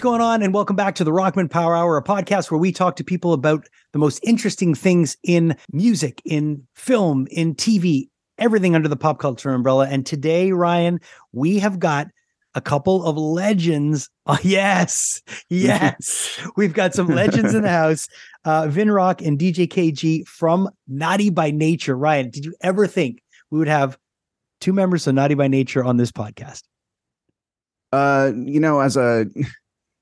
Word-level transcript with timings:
What's 0.00 0.08
going 0.08 0.22
on? 0.22 0.42
And 0.42 0.54
welcome 0.54 0.76
back 0.76 0.94
to 0.94 1.04
the 1.04 1.10
Rockman 1.10 1.50
Power 1.50 1.76
Hour, 1.76 1.98
a 1.98 2.02
podcast 2.02 2.50
where 2.50 2.56
we 2.56 2.72
talk 2.72 2.96
to 2.96 3.04
people 3.04 3.34
about 3.34 3.66
the 3.92 3.98
most 3.98 4.18
interesting 4.22 4.74
things 4.74 5.14
in 5.24 5.54
music, 5.72 6.22
in 6.24 6.66
film, 6.74 7.28
in 7.30 7.54
TV, 7.54 8.08
everything 8.38 8.74
under 8.74 8.88
the 8.88 8.96
pop 8.96 9.18
culture 9.18 9.50
umbrella. 9.50 9.86
And 9.90 10.06
today, 10.06 10.52
Ryan, 10.52 11.00
we 11.32 11.58
have 11.58 11.78
got 11.78 12.06
a 12.54 12.62
couple 12.62 13.04
of 13.04 13.18
legends. 13.18 14.08
Oh, 14.24 14.38
yes, 14.42 15.20
yes. 15.50 16.40
We've 16.56 16.72
got 16.72 16.94
some 16.94 17.08
legends 17.08 17.52
in 17.52 17.62
the 17.62 17.68
house. 17.68 18.08
Uh, 18.46 18.68
Vin 18.68 18.90
Rock 18.90 19.20
and 19.20 19.38
DJ 19.38 19.68
Kay 19.68 19.92
Gee 19.92 20.24
from 20.24 20.70
Naughty 20.88 21.28
by 21.28 21.50
Nature. 21.50 21.94
Ryan, 21.94 22.30
did 22.30 22.46
you 22.46 22.54
ever 22.62 22.86
think 22.86 23.20
we 23.50 23.58
would 23.58 23.68
have 23.68 23.98
two 24.62 24.72
members 24.72 25.06
of 25.06 25.14
Naughty 25.14 25.34
by 25.34 25.48
Nature 25.48 25.84
on 25.84 25.98
this 25.98 26.10
podcast? 26.10 26.62
Uh, 27.92 28.30
you 28.36 28.60
know, 28.60 28.78
as 28.80 28.96
a 28.96 29.26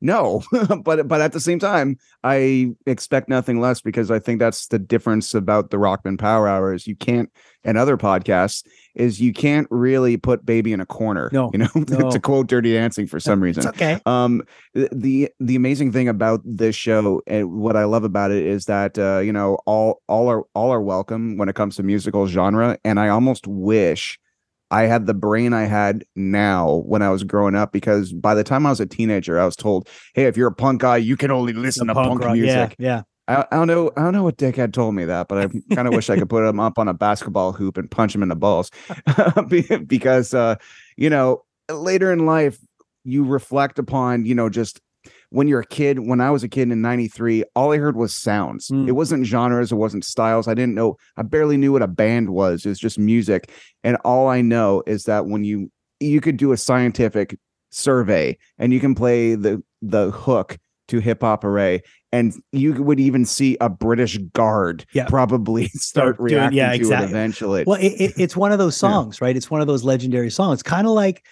no, 0.01 0.43
but 0.85 1.09
but 1.09 1.21
at 1.21 1.33
the 1.33 1.41
same 1.41 1.59
time, 1.59 1.97
I 2.23 2.71
expect 2.87 3.29
nothing 3.29 3.61
less 3.61 3.81
because 3.81 4.11
I 4.11 4.19
think 4.19 4.39
that's 4.39 4.69
the 4.69 4.79
difference 4.79 5.35
about 5.35 5.71
the 5.71 5.77
Rockman 5.77 6.19
Power 6.19 6.47
Hours. 6.47 6.87
You 6.87 6.95
can't, 6.97 7.31
and 7.65 7.77
other 7.77 7.97
podcasts, 7.97 8.65
is 8.95 9.21
you 9.21 9.33
can't 9.33 9.67
really 9.71 10.17
put 10.17 10.47
baby 10.47 10.73
in 10.73 10.81
a 10.81 10.87
corner. 10.87 11.31
No, 11.33 11.51
you 11.53 11.59
know, 11.59 11.69
no. 11.75 12.11
to 12.11 12.21
quote 12.21 12.47
Dirty 12.47 12.73
Dancing 12.73 13.07
for 13.07 13.19
some 13.19 13.43
It's 13.43 13.59
reason. 13.59 13.71
okay. 13.71 14.01
Um, 14.07 14.43
the, 14.75 14.89
the 14.93 15.31
the 15.41 15.57
amazing 15.57 15.93
thing 15.93 16.09
about 16.09 16.41
this 16.45 16.77
show 16.77 17.21
and 17.27 17.53
what 17.53 17.77
I 17.77 17.85
love 17.85 18.05
about 18.05 18.31
it 18.31 18.47
is 18.47 18.67
that 18.67 18.99
uh, 18.99 19.19
you 19.19 19.33
know 19.33 19.59
all 19.67 20.03
all 20.09 20.29
are 20.29 20.43
all 20.55 20.71
are 20.71 20.83
welcome 20.83 21.37
when 21.39 21.49
it 21.49 21.55
comes 21.55 21.77
to 21.77 21.83
musical 21.83 22.27
genre, 22.27 22.79
and 22.85 23.01
I 23.01 23.09
almost 23.09 23.47
wish 23.47 24.19
I 24.71 24.83
had 24.83 25.07
the 25.07 25.15
brain 25.15 25.53
I 25.55 25.65
had 25.65 26.05
now 26.15 26.83
when 26.87 27.03
I 27.03 27.11
was 27.11 27.25
growing 27.25 27.55
up 27.55 27.73
because 27.73 28.13
by 28.13 28.35
the 28.35 28.45
time 28.45 28.67
I 28.67 28.71
was 28.71 28.81
a 28.81 28.87
teenager, 28.87 29.41
I 29.41 29.45
was 29.45 29.57
told, 29.57 29.89
"Hey, 30.15 30.25
if 30.25 30.37
you're 30.37 30.49
a 30.49 30.55
punk 30.55 30.83
guy, 30.83 30.99
you 30.99 31.17
can 31.17 31.31
only 31.31 31.53
listen 31.53 31.87
The 31.87 31.95
to 31.95 32.03
punk, 32.03 32.21
rock, 32.21 32.35
music." 32.35 32.77
Yeah, 32.79 33.03
I, 33.29 33.47
I 33.51 33.57
don't 33.57 33.67
know. 33.67 33.91
I 33.97 34.03
don't 34.03 34.13
know 34.13 34.25
what 34.25 34.37
dickhead 34.37 34.73
told 34.73 34.95
me 34.95 35.05
that, 35.07 35.29
but 35.29 35.39
I 35.39 35.49
kind 35.75 35.89
of 35.89 35.95
wish 35.95 36.11
I 36.11 36.19
could 36.19 36.29
put 36.29 36.47
him 36.47 36.61
up 36.61 36.79
on 36.79 36.89
a 36.89 36.95
basketball 36.95 37.53
hoop 37.53 37.77
and 37.79 37.91
punch 37.91 38.15
him 38.15 38.23
in 38.23 38.29
the 38.29 38.37
balls, 38.37 38.71
because 39.87 40.35
uh, 40.35 40.57
you 40.97 41.09
know 41.09 41.45
later 41.71 42.13
in 42.13 42.27
life 42.27 42.59
you 43.05 43.25
reflect 43.25 43.79
upon 43.79 44.27
you 44.27 44.35
know 44.35 44.49
just 44.49 44.81
when 45.31 45.49
you're 45.49 45.61
a 45.61 45.67
kid. 45.67 45.99
When 46.01 46.21
I 46.21 46.31
was 46.31 46.43
a 46.43 46.49
kid 46.49 46.71
in 46.71 46.81
'93, 46.81 47.45
all 47.55 47.73
I 47.73 47.79
heard 47.79 47.97
was 47.97 48.15
sounds. 48.15 48.69
Mm. 48.69 48.89
It 48.89 48.93
wasn't 48.93 49.27
genres. 49.27 49.73
It 49.73 49.77
wasn't 49.77 50.05
styles. 50.05 50.49
I 50.49 50.55
didn't 50.55 50.75
know. 50.75 50.97
I 51.17 51.23
barely 51.23 51.57
knew 51.57 51.73
what 51.73 51.83
a 51.83 51.87
band 51.89 52.31
was. 52.31 52.65
It 52.65 52.71
was 52.71 52.79
just 52.79 52.99
music, 52.99 53.51
and 53.85 53.97
all 54.05 54.29
I 54.29 54.41
know 54.41 54.83
is 54.87 55.05
that 55.05 55.27
when 55.27 55.45
you 55.45 55.71
you 56.01 56.21
could 56.21 56.37
do 56.37 56.53
a 56.53 56.57
scientific 56.57 57.37
survey 57.71 58.37
and 58.59 58.73
you 58.73 58.81
can 58.81 58.95
play 58.95 59.35
the 59.35 59.63
the 59.83 60.11
hook 60.11 60.57
to 60.89 61.01
Hip 61.01 61.21
Hop 61.23 61.43
Hooray 61.43 61.83
and 62.13 62.33
you 62.53 62.73
would 62.83 62.99
even 62.99 63.27
see 63.27 63.59
a 63.61 63.69
british 63.69 64.17
guard 64.33 64.87
Yeah. 64.95 65.07
probably 65.07 65.69
start 65.75 66.17
doing- 66.17 66.33
reacting 66.33 66.57
yeah, 66.57 66.69
to 66.71 66.75
exactly. 66.77 67.07
it 67.09 67.11
eventually 67.11 67.65
Well, 67.67 67.79
it, 67.79 67.89
it, 68.01 68.13
it's 68.17 68.35
one 68.35 68.53
of 68.53 68.59
those 68.59 68.75
Yeah. 68.83 68.89
songs, 68.89 69.21
right? 69.21 69.37
It's 69.37 69.51
one 69.51 69.61
of 69.61 69.67
those 69.67 69.85
legendary 69.85 70.31
songs, 70.31 70.63
kind 70.63 70.87
of 70.87 70.95
like 70.95 71.27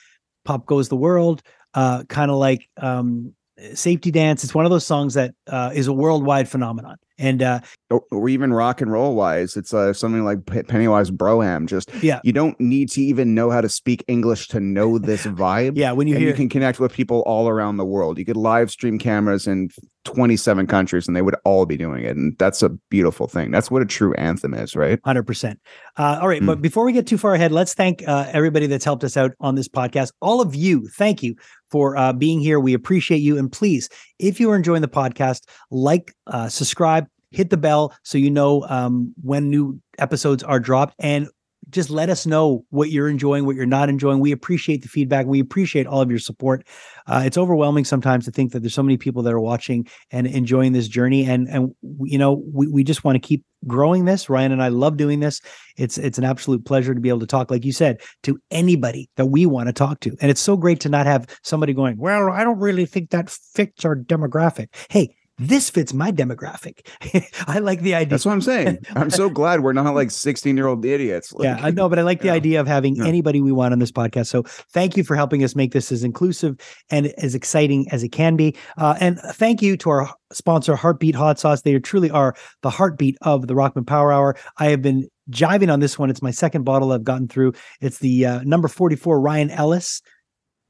"Pop 0.44 0.66
Goes 0.66 0.90
the 0.90 0.96
World," 0.96 1.40
uh, 1.72 2.04
kind 2.04 2.30
of 2.30 2.36
like 2.36 2.68
um, 2.76 3.32
"Safety 3.74 4.10
Dance." 4.10 4.44
It's 4.44 4.54
one 4.54 4.64
of 4.64 4.70
those 4.70 4.86
songs 4.86 5.14
that 5.14 5.34
uh, 5.46 5.70
is 5.74 5.86
a 5.86 5.92
worldwide 5.92 6.48
phenomenon, 6.48 6.96
and 7.18 7.42
uh, 7.42 7.60
or, 7.90 8.02
or 8.10 8.28
even 8.28 8.52
rock 8.52 8.80
and 8.80 8.90
roll 8.90 9.14
wise 9.14 9.56
it's 9.56 9.72
uh, 9.72 9.92
something 9.92 10.24
like 10.24 10.44
pennywise 10.46 11.10
Bro 11.10 11.40
Hymn 11.40 11.66
just 11.66 11.92
yeah, 12.02 12.20
you 12.24 12.32
don't 12.32 12.58
need 12.60 12.90
to 12.90 13.00
even 13.00 13.34
know 13.34 13.50
how 13.50 13.60
to 13.60 13.68
speak 13.68 14.04
english 14.08 14.48
to 14.48 14.60
know 14.60 14.98
this 14.98 15.26
vibe 15.26 15.76
yeah. 15.76 15.92
When 15.92 16.08
you 16.08 16.14
and 16.14 16.22
hear, 16.22 16.30
you 16.30 16.36
can 16.36 16.48
connect 16.48 16.80
with 16.80 16.92
people 16.92 17.20
all 17.26 17.48
around 17.48 17.76
the 17.76 17.84
world 17.84 18.18
you 18.18 18.24
could 18.24 18.36
live 18.36 18.70
stream 18.70 18.98
cameras 18.98 19.46
in 19.46 19.70
27 20.06 20.66
countries 20.66 21.06
and 21.06 21.16
they 21.16 21.22
would 21.22 21.36
all 21.44 21.66
be 21.66 21.76
doing 21.76 22.04
it 22.04 22.16
and 22.16 22.36
that's 22.38 22.62
a 22.62 22.70
beautiful 22.90 23.26
thing 23.26 23.50
that's 23.50 23.70
what 23.70 23.82
a 23.82 23.86
true 23.86 24.14
anthem 24.14 24.54
is 24.54 24.74
right 24.74 24.98
Hundred 25.04 25.26
percent. 25.26 25.60
Uh, 25.98 26.18
all 26.20 26.28
right, 26.28 26.42
Mm. 26.42 26.46
but 26.46 26.62
before 26.62 26.84
we 26.84 26.92
get 26.92 27.06
too 27.06 27.18
far 27.18 27.34
ahead, 27.34 27.52
let's 27.52 27.74
thank 27.74 28.06
uh, 28.06 28.26
everybody 28.32 28.66
that's 28.66 28.84
helped 28.84 29.02
us 29.04 29.16
out 29.16 29.32
on 29.40 29.54
this 29.54 29.68
podcast. 29.68 30.12
All 30.20 30.40
of 30.40 30.54
you, 30.54 30.88
thank 30.96 31.22
you 31.22 31.34
for 31.70 31.96
uh, 31.96 32.12
being 32.12 32.40
here. 32.40 32.60
We 32.60 32.74
appreciate 32.74 33.18
you, 33.18 33.38
and 33.38 33.50
please, 33.50 33.88
if 34.18 34.38
you 34.40 34.50
are 34.50 34.56
enjoying 34.56 34.82
the 34.82 34.88
podcast, 34.88 35.42
like, 35.70 36.14
uh, 36.26 36.48
subscribe, 36.48 37.06
hit 37.30 37.50
the 37.50 37.56
bell 37.56 37.94
so 38.02 38.18
you 38.18 38.30
know 38.30 38.64
um, 38.68 39.12
when 39.22 39.48
new 39.50 39.80
episodes 39.98 40.42
are 40.42 40.60
dropped, 40.60 40.94
and 40.98 41.28
just 41.70 41.90
let 41.90 42.08
us 42.08 42.26
know 42.26 42.64
what 42.70 42.90
you're 42.90 43.08
enjoying, 43.08 43.44
what 43.44 43.56
you're 43.56 43.66
not 43.66 43.88
enjoying. 43.88 44.20
We 44.20 44.32
appreciate 44.32 44.82
the 44.82 44.88
feedback. 44.88 45.26
We 45.26 45.40
appreciate 45.40 45.86
all 45.86 46.00
of 46.00 46.10
your 46.10 46.20
support. 46.20 46.66
Uh, 47.06 47.22
it's 47.24 47.36
overwhelming 47.36 47.84
sometimes 47.84 48.24
to 48.24 48.30
think 48.30 48.52
that 48.52 48.60
there's 48.60 48.74
so 48.74 48.82
many 48.82 48.96
people 48.96 49.22
that 49.22 49.32
are 49.32 49.40
watching 49.40 49.86
and 50.10 50.26
enjoying 50.26 50.72
this 50.72 50.88
journey, 50.88 51.24
and 51.24 51.48
and 51.48 51.74
you 52.02 52.18
know 52.18 52.42
we 52.52 52.68
we 52.68 52.84
just 52.84 53.04
want 53.04 53.16
to 53.16 53.26
keep 53.26 53.44
growing 53.66 54.04
this. 54.04 54.28
Ryan 54.28 54.52
and 54.52 54.62
I 54.62 54.68
love 54.68 54.96
doing 54.96 55.20
this. 55.20 55.40
It's 55.76 55.98
it's 55.98 56.18
an 56.18 56.24
absolute 56.24 56.64
pleasure 56.64 56.94
to 56.94 57.00
be 57.00 57.08
able 57.08 57.20
to 57.20 57.26
talk, 57.26 57.50
like 57.50 57.64
you 57.64 57.72
said, 57.72 58.00
to 58.22 58.38
anybody 58.50 59.10
that 59.16 59.26
we 59.26 59.46
want 59.46 59.68
to 59.68 59.72
talk 59.72 60.00
to, 60.00 60.16
and 60.20 60.30
it's 60.30 60.40
so 60.40 60.56
great 60.56 60.80
to 60.80 60.88
not 60.88 61.06
have 61.06 61.26
somebody 61.42 61.72
going, 61.72 61.96
"Well, 61.98 62.30
I 62.30 62.44
don't 62.44 62.58
really 62.58 62.86
think 62.86 63.10
that 63.10 63.30
fits 63.30 63.84
our 63.84 63.96
demographic." 63.96 64.68
Hey. 64.88 65.16
This 65.38 65.68
fits 65.68 65.92
my 65.92 66.10
demographic. 66.12 66.86
I 67.46 67.58
like 67.58 67.80
the 67.82 67.94
idea. 67.94 68.10
that's 68.10 68.24
what 68.24 68.32
i'm 68.32 68.40
saying 68.40 68.78
i'm 68.94 69.10
so 69.10 69.28
glad 69.28 69.60
we're 69.60 69.72
not 69.74 69.94
like 69.94 70.10
16 70.10 70.56
year 70.56 70.66
old 70.66 70.84
idiots 70.84 71.32
like, 71.32 71.44
yeah, 71.44 71.58
I 71.60 71.70
know, 71.70 71.88
but 71.90 71.98
I 71.98 72.02
like 72.02 72.20
the 72.20 72.26
Yeah. 72.32 72.32
idea 72.32 72.60
of 72.60 72.66
having 72.66 72.96
Yeah. 72.96 73.06
anybody 73.06 73.40
we 73.42 73.52
want 73.52 73.72
on 73.72 73.78
this 73.78 73.92
podcast. 73.92 74.28
So 74.28 74.44
thank 74.72 74.96
you 74.96 75.04
for 75.04 75.14
helping 75.14 75.44
us 75.44 75.54
make 75.54 75.72
this 75.72 75.92
as 75.92 76.02
inclusive 76.04 76.56
and 76.90 77.08
as 77.18 77.34
exciting 77.34 77.86
as 77.92 78.02
it 78.02 78.10
can 78.12 78.36
be. 78.36 78.56
Uh, 78.78 78.96
and 79.00 79.18
thank 79.18 79.60
you 79.62 79.76
to 79.78 79.90
our 79.90 80.10
sponsor, 80.32 80.74
Heartbeat 80.74 81.14
Hot 81.14 81.38
Sauce. 81.38 81.62
They 81.62 81.78
truly 81.78 82.10
are 82.10 82.34
the 82.62 82.70
heartbeat 82.70 83.16
of 83.22 83.46
the 83.46 83.54
Rockman 83.54 83.86
Power 83.86 84.12
Hour. 84.12 84.36
I 84.58 84.66
have 84.70 84.80
been 84.82 85.06
jiving 85.30 85.72
on 85.72 85.80
this 85.80 85.98
one. 85.98 86.08
It's 86.10 86.22
my 86.22 86.30
second 86.30 86.64
bottle 86.64 86.92
I've 86.92 87.04
gotten 87.04 87.28
through. 87.28 87.52
It's 87.80 87.98
the 87.98 88.24
uh, 88.26 88.40
number 88.44 88.68
44 88.68 89.20
Ryan 89.20 89.50
Ellis. 89.50 90.00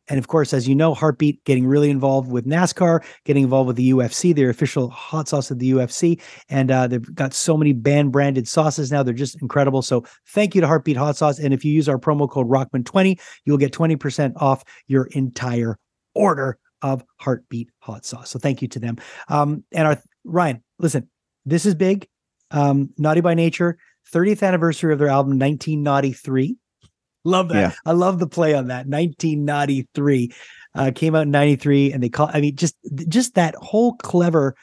And 0.09 0.19
of 0.19 0.29
course, 0.29 0.53
as 0.53 0.69
you 0.69 0.75
know, 0.75 0.95
Heartbeat 0.95 1.43
getting 1.45 1.67
really 1.67 1.91
involved 1.91 2.31
with 2.31 2.47
NASCAR, 2.47 3.05
getting 3.25 3.45
involved 3.45 3.67
with 3.69 3.77
the 3.77 3.91
UFC, 3.91 4.35
their 4.35 4.51
official 4.51 4.89
hot 4.91 5.29
sauce 5.29 5.51
of 5.51 5.59
the 5.59 5.71
UFC. 5.73 6.21
And 6.49 6.71
uh, 6.71 6.87
they've 6.87 7.15
got 7.15 7.35
so 7.35 7.57
many 7.57 7.73
band 7.73 8.13
branded 8.13 8.47
sauces 8.49 8.93
now. 8.93 9.03
They're 9.03 9.15
just 9.15 9.41
incredible. 9.43 9.83
So 9.83 10.05
thank 10.29 10.55
you 10.55 10.61
to 10.61 10.67
Heartbeat 10.67 10.97
Hot 10.97 11.17
Sauce. 11.17 11.39
And 11.39 11.53
if 11.53 11.65
you 11.65 11.73
use 11.73 11.89
our 11.89 11.99
promo 11.99 12.31
code 12.31 12.49
Rockman20, 12.49 13.21
you'll 13.45 13.59
get 13.59 13.73
20% 13.73 14.35
off 14.37 14.65
your 14.87 15.07
entire 15.13 15.79
order 16.15 16.59
of 16.83 17.05
Heartbeat 17.17 17.71
Hot 17.81 18.05
Sauce. 18.05 18.31
So 18.31 18.39
thank 18.39 18.63
you 18.63 18.69
to 18.69 18.79
them. 18.79 18.97
Um, 19.29 19.65
and 19.73 19.89
our 19.89 20.03
Ryan, 20.25 20.63
listen, 20.79 21.09
this 21.45 21.67
is 21.67 21.75
big. 21.75 22.09
Um, 22.51 22.91
Naughty 22.97 23.21
by 23.21 23.35
Nature, 23.35 23.79
30th 24.13 24.47
anniversary 24.47 24.93
of 24.93 24.99
their 24.99 25.09
album 25.09 25.39
19 25.39 25.83
Naughty 25.83 26.15
III. 26.27 26.57
Love 27.27 27.49
that. 27.49 27.57
Yeah. 27.57 27.73
I 27.85 27.93
love 27.93 28.19
the 28.19 28.29
play 28.29 28.55
on 28.55 28.69
that. 28.69 28.87
19 28.87 29.45
Naughty 29.45 29.89
III 29.99 30.33
uh, 30.77 30.93
came 30.95 31.15
out 31.15 31.23
in 31.23 31.31
93 31.31 31.93
and 31.93 32.03
they 32.03 32.09
call 32.09 32.31
I 32.33 32.41
mean 32.41 32.55
just 32.55 32.77
just 33.09 33.35
that 33.35 33.55
whole 33.57 33.95
clever 33.97 34.55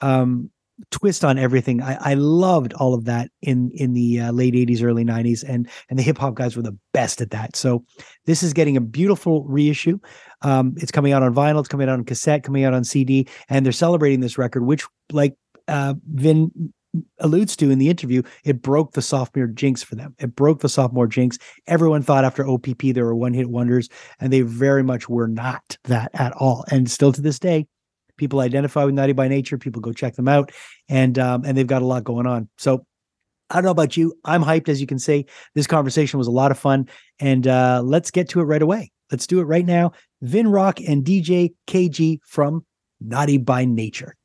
um 0.00 0.50
twist 0.92 1.24
on 1.24 1.38
everything. 1.38 1.82
I, 1.82 2.12
I 2.12 2.14
loved 2.14 2.72
all 2.74 2.94
of 2.94 3.04
that 3.06 3.30
in 3.42 3.70
in 3.74 3.92
the 3.92 4.20
uh, 4.20 4.32
late 4.32 4.54
80s 4.54 4.82
early 4.82 5.04
90s 5.04 5.44
and 5.46 5.68
and 5.90 5.98
the 5.98 6.02
hip 6.02 6.16
hop 6.16 6.34
guys 6.34 6.56
were 6.56 6.62
the 6.62 6.78
best 6.94 7.20
at 7.20 7.30
that. 7.32 7.56
So 7.56 7.84
this 8.24 8.42
is 8.42 8.54
getting 8.54 8.76
a 8.76 8.80
beautiful 8.80 9.44
reissue. 9.44 9.98
Um 10.40 10.74
it's 10.78 10.92
coming 10.92 11.12
out 11.12 11.22
on 11.22 11.34
vinyl, 11.34 11.60
it's 11.60 11.68
coming 11.68 11.88
out 11.88 11.98
on 11.98 12.04
cassette, 12.04 12.42
coming 12.42 12.64
out 12.64 12.74
on 12.74 12.84
CD 12.84 13.28
and 13.50 13.66
they're 13.66 13.72
celebrating 13.72 14.20
this 14.20 14.38
record 14.38 14.64
which 14.64 14.86
like 15.12 15.36
uh 15.66 15.94
Vin 16.06 16.72
alludes 17.20 17.56
to 17.56 17.70
in 17.70 17.78
the 17.78 17.88
interview, 17.88 18.22
it 18.44 18.62
broke 18.62 18.92
the 18.92 19.02
sophomore 19.02 19.46
jinx 19.46 19.82
for 19.82 19.94
them. 19.94 20.14
It 20.18 20.34
broke 20.34 20.60
the 20.60 20.68
sophomore 20.68 21.06
jinx. 21.06 21.38
Everyone 21.66 22.02
thought 22.02 22.24
after 22.24 22.46
OPP 22.46 22.82
there 22.94 23.04
were 23.04 23.14
one 23.14 23.34
hit 23.34 23.50
wonders, 23.50 23.88
and 24.20 24.32
they 24.32 24.42
very 24.42 24.82
much 24.82 25.08
were 25.08 25.28
not 25.28 25.76
that 25.84 26.10
at 26.14 26.32
all. 26.32 26.64
And 26.70 26.90
still 26.90 27.12
to 27.12 27.20
this 27.20 27.38
day, 27.38 27.66
people 28.16 28.40
identify 28.40 28.84
with 28.84 28.94
Naughty 28.94 29.12
by 29.12 29.28
Nature. 29.28 29.58
People 29.58 29.80
go 29.80 29.92
check 29.92 30.14
them 30.14 30.28
out, 30.28 30.52
and 30.88 31.18
um, 31.18 31.44
and 31.44 31.56
they've 31.56 31.66
got 31.66 31.82
a 31.82 31.86
lot 31.86 32.04
going 32.04 32.26
on. 32.26 32.48
So. 32.58 32.84
I 33.50 33.54
don't 33.54 33.64
know 33.64 33.70
about 33.70 33.96
you. 33.96 34.12
I'm 34.26 34.44
hyped, 34.44 34.68
as 34.68 34.78
you 34.78 34.86
can 34.86 34.98
see. 34.98 35.24
This 35.54 35.66
conversation 35.66 36.18
was 36.18 36.26
a 36.26 36.30
lot 36.30 36.50
of 36.50 36.58
fun, 36.58 36.86
and 37.18 37.48
uh, 37.48 37.80
let's 37.82 38.10
get 38.10 38.28
to 38.28 38.40
it 38.40 38.44
right 38.44 38.60
away. 38.60 38.92
Let's 39.10 39.26
do 39.26 39.40
it 39.40 39.44
right 39.44 39.64
now. 39.64 39.92
Vin 40.20 40.48
Rock 40.48 40.80
and 40.80 41.02
DJ 41.02 41.54
Kay 41.66 41.88
Gee 41.88 42.20
from 42.26 42.66
Naughty 43.00 43.38
by 43.38 43.64
Nature. 43.64 44.16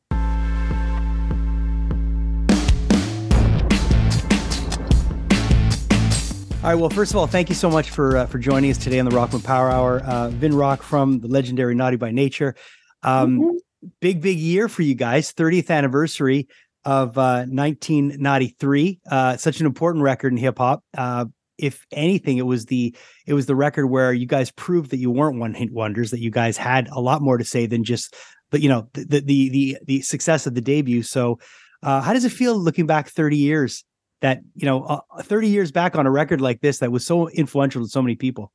All 6.63 6.69
right. 6.69 6.75
Well, 6.75 6.89
first 6.89 7.11
of 7.11 7.17
all, 7.17 7.27
thank 7.27 7.49
you 7.49 7.55
so 7.55 7.69
much 7.69 7.89
for 7.89 8.15
uh, 8.15 8.25
for 8.25 8.39
joining 8.39 8.71
us 8.71 8.77
today 8.77 8.97
on 8.97 9.03
the 9.05 9.11
Rockman 9.11 9.43
Power 9.43 9.69
Hour. 9.69 9.99
Uh, 9.99 10.29
Vin 10.29 10.55
Rock 10.55 10.81
from 10.81 11.19
the 11.19 11.27
legendary 11.27 11.75
Naughty 11.75 11.97
by 11.97 12.11
Nature. 12.11 12.55
Um, 13.03 13.39
Mhm. 13.39 13.51
Big, 13.99 14.21
big 14.21 14.39
year 14.39 14.69
for 14.69 14.81
you 14.81 14.95
guys. 14.95 15.33
30th 15.33 15.69
anniversary 15.69 16.47
of 16.85 17.17
uh, 17.17 17.43
19 17.47 18.15
Naughty 18.17 18.55
III. 18.63 19.01
Uh, 19.11 19.35
such 19.35 19.59
an 19.59 19.65
important 19.65 20.03
record 20.05 20.31
in 20.31 20.37
hip 20.37 20.57
hop. 20.57 20.85
Uh, 20.97 21.25
if 21.57 21.85
anything, 21.91 22.37
it 22.37 22.45
was 22.45 22.67
the 22.67 22.95
it 23.27 23.33
was 23.33 23.45
the 23.45 23.57
record 23.57 23.87
where 23.87 24.13
you 24.13 24.25
guys 24.25 24.49
proved 24.51 24.91
that 24.91 24.99
you 24.99 25.11
weren't 25.11 25.37
one 25.39 25.53
hit 25.53 25.69
wonders, 25.73 26.11
that 26.11 26.21
you 26.21 26.31
guys 26.31 26.55
had 26.55 26.87
a 26.93 27.01
lot 27.01 27.21
more 27.21 27.37
to 27.37 27.43
say 27.43 27.65
than 27.65 27.83
just 27.83 28.15
the 28.51 28.61
you 28.61 28.69
know 28.69 28.87
the 28.93 29.19
the 29.19 29.49
the 29.49 29.77
the 29.85 30.01
success 30.01 30.47
of 30.47 30.53
the 30.55 30.61
debut. 30.61 31.03
So, 31.03 31.39
uh, 31.83 31.99
how 31.99 32.13
does 32.13 32.23
it 32.23 32.31
feel 32.31 32.57
looking 32.57 32.85
back 32.87 33.09
30 33.09 33.35
years? 33.35 33.83
That 34.23 34.41
you 34.55 34.65
know, 34.65 34.83
uh, 34.85 35.21
30 35.21 35.49
years 35.49 35.71
back 35.71 35.95
on 35.95 36.07
a 36.07 36.11
record 36.11 36.41
like 36.41 36.61
this 36.61 36.79
that 36.79 36.91
was 36.91 37.05
so 37.05 37.29
influential 37.29 37.83
to 37.83 37.87
so 37.87 38.01
many 38.01 38.15
people. 38.15 38.51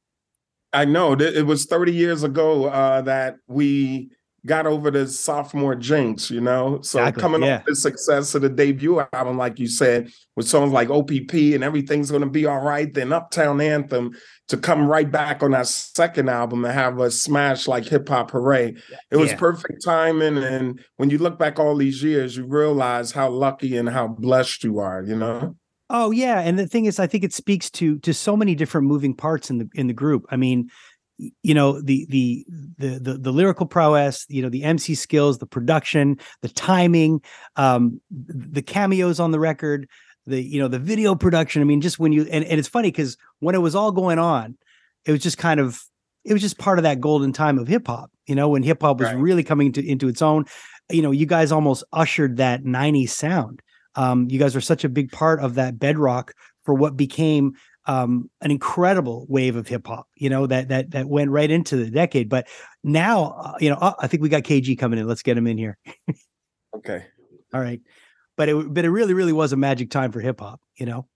I 0.72 0.84
know 0.84 1.12
it 1.12 1.46
was 1.46 1.66
30 1.66 1.92
years 1.92 2.24
ago 2.24 2.66
uh, 2.66 3.02
that 3.02 3.36
we 3.46 4.10
got 4.46 4.66
over 4.66 4.90
the 4.90 5.06
sophomore 5.06 5.74
jinx, 5.74 6.30
you 6.30 6.40
know. 6.40 6.80
So 6.82 6.98
exactly, 7.00 7.20
coming 7.20 7.42
yeah. 7.42 7.58
off 7.58 7.64
the 7.66 7.76
success 7.76 8.34
of 8.34 8.42
the 8.42 8.48
debut 8.48 9.04
album, 9.12 9.36
like 9.36 9.58
you 9.58 9.68
said, 9.68 10.10
with 10.36 10.48
songs 10.48 10.72
like 10.72 10.90
OPP 10.90 11.32
and 11.32 11.64
everything's 11.64 12.10
gonna 12.10 12.28
be 12.28 12.46
all 12.46 12.60
right, 12.60 12.92
then 12.92 13.12
Uptown 13.12 13.60
Anthem 13.60 14.12
to 14.48 14.56
come 14.56 14.88
right 14.88 15.10
back 15.10 15.42
on 15.42 15.54
our 15.54 15.64
second 15.64 16.28
album 16.28 16.64
and 16.64 16.74
have 16.74 16.98
a 16.98 17.10
smash 17.10 17.68
like 17.68 17.84
Hip 17.84 18.08
Hop 18.08 18.30
Hooray. 18.30 18.74
It 19.10 19.16
was 19.16 19.30
yeah. 19.30 19.36
perfect 19.36 19.84
timing. 19.84 20.38
And 20.38 20.82
when 20.96 21.10
you 21.10 21.18
look 21.18 21.38
back 21.38 21.58
all 21.58 21.76
these 21.76 22.02
years, 22.02 22.36
you 22.36 22.46
realize 22.46 23.12
how 23.12 23.28
lucky 23.28 23.76
and 23.76 23.88
how 23.88 24.08
blessed 24.08 24.64
you 24.64 24.78
are, 24.78 25.02
you 25.02 25.16
know? 25.16 25.54
Oh 25.90 26.11
yeah, 26.11 26.40
and 26.40 26.58
the 26.58 26.67
thing 26.67 26.85
is, 26.85 26.99
I 26.99 27.06
think 27.06 27.25
it 27.25 27.32
speaks 27.32 27.70
to 27.73 27.99
to 28.00 28.12
so 28.12 28.37
many 28.37 28.55
different 28.55 28.87
moving 28.87 29.14
parts 29.14 29.50
in 29.50 29.58
the 29.58 29.69
in 29.75 29.87
the 29.87 29.94
group. 29.94 30.26
I 30.31 30.37
mean, 30.37 30.70
you 31.19 31.55
know 31.55 31.81
the, 31.81 32.06
the 32.08 32.46
the 32.79 32.99
the 32.99 33.14
the 33.14 33.32
lyrical 33.32 33.67
prowess 33.67 34.25
you 34.29 34.40
know 34.40 34.49
the 34.49 34.62
mc 34.62 34.94
skills 34.94 35.38
the 35.38 35.46
production 35.46 36.17
the 36.43 36.49
timing 36.49 37.20
um 37.56 38.00
the 38.11 38.62
cameos 38.62 39.19
on 39.19 39.32
the 39.32 39.40
record 39.40 39.88
the 40.26 40.40
you 40.40 40.61
know 40.61 40.69
the 40.69 40.79
video 40.79 41.14
production 41.14 41.61
i 41.61 41.64
mean 41.64 41.81
just 41.81 41.99
when 41.99 42.12
you 42.12 42.23
and, 42.31 42.44
and 42.44 42.58
it's 42.58 42.69
funny 42.69 42.88
because 42.88 43.17
when 43.40 43.55
it 43.55 43.58
was 43.58 43.75
all 43.75 43.90
going 43.90 44.19
on 44.19 44.56
it 45.06 45.12
was 45.12 45.20
just 45.20 45.38
kind 45.38 45.58
of 45.58 45.82
it 46.25 46.32
was 46.32 46.43
just 46.43 46.58
part 46.58 46.79
of 46.79 46.85
that 46.85 47.00
golden 47.00 47.32
time 47.32 47.58
of 47.58 47.67
hip 47.67 47.88
hop 47.88 48.11
you 48.26 48.35
know 48.35 48.49
when 48.49 48.62
hip 48.62 48.81
hop 48.81 49.00
was 49.00 49.08
right. 49.08 49.19
really 49.19 49.43
coming 49.43 49.73
to 49.73 49.85
into 49.85 50.06
its 50.06 50.23
own 50.23 50.44
you 50.90 51.02
know 51.02 51.11
you 51.11 51.26
guys 51.26 51.50
almost 51.50 51.82
ushered 51.93 52.37
that 52.37 52.62
90s 52.62 53.11
sound 53.11 53.61
um 53.98 54.26
you 54.30 54.38
guys 54.38 54.56
are 54.56 54.62
such 54.62 54.84
a 54.84 54.88
big 54.88 55.12
part 55.12 55.40
of 55.40 55.56
that 55.56 55.78
bedrock 55.78 56.32
for 56.64 56.72
what 56.74 56.96
became 56.96 57.54
um, 57.88 58.28
an 58.42 58.50
incredible 58.50 59.26
wave 59.30 59.56
of 59.56 59.66
hip 59.66 59.86
hop, 59.86 60.06
you 60.14 60.28
know, 60.28 60.46
that 60.46 60.68
that 60.68 60.90
that 60.90 61.08
went 61.08 61.30
right 61.30 61.50
into 61.50 61.76
the 61.76 61.90
decade. 61.90 62.28
But 62.28 62.46
now, 62.84 63.34
uh, 63.42 63.54
you 63.60 63.70
know, 63.70 63.76
uh, 63.76 63.94
I 63.98 64.06
think 64.06 64.22
we 64.22 64.28
got 64.28 64.44
Kay 64.44 64.60
Gee 64.60 64.76
coming 64.76 64.98
in. 64.98 65.08
Let's 65.08 65.22
get 65.22 65.38
him 65.38 65.46
in 65.46 65.56
here. 65.56 65.78
okay. 66.76 67.06
All 67.54 67.60
right. 67.60 67.80
But 68.36 68.50
it 68.50 68.74
but 68.74 68.84
it 68.84 68.90
really 68.90 69.14
really 69.14 69.32
was 69.32 69.54
a 69.54 69.56
magic 69.56 69.90
time 69.90 70.12
for 70.12 70.20
hip 70.20 70.40
hop, 70.40 70.60
you 70.76 70.84
know. 70.84 71.08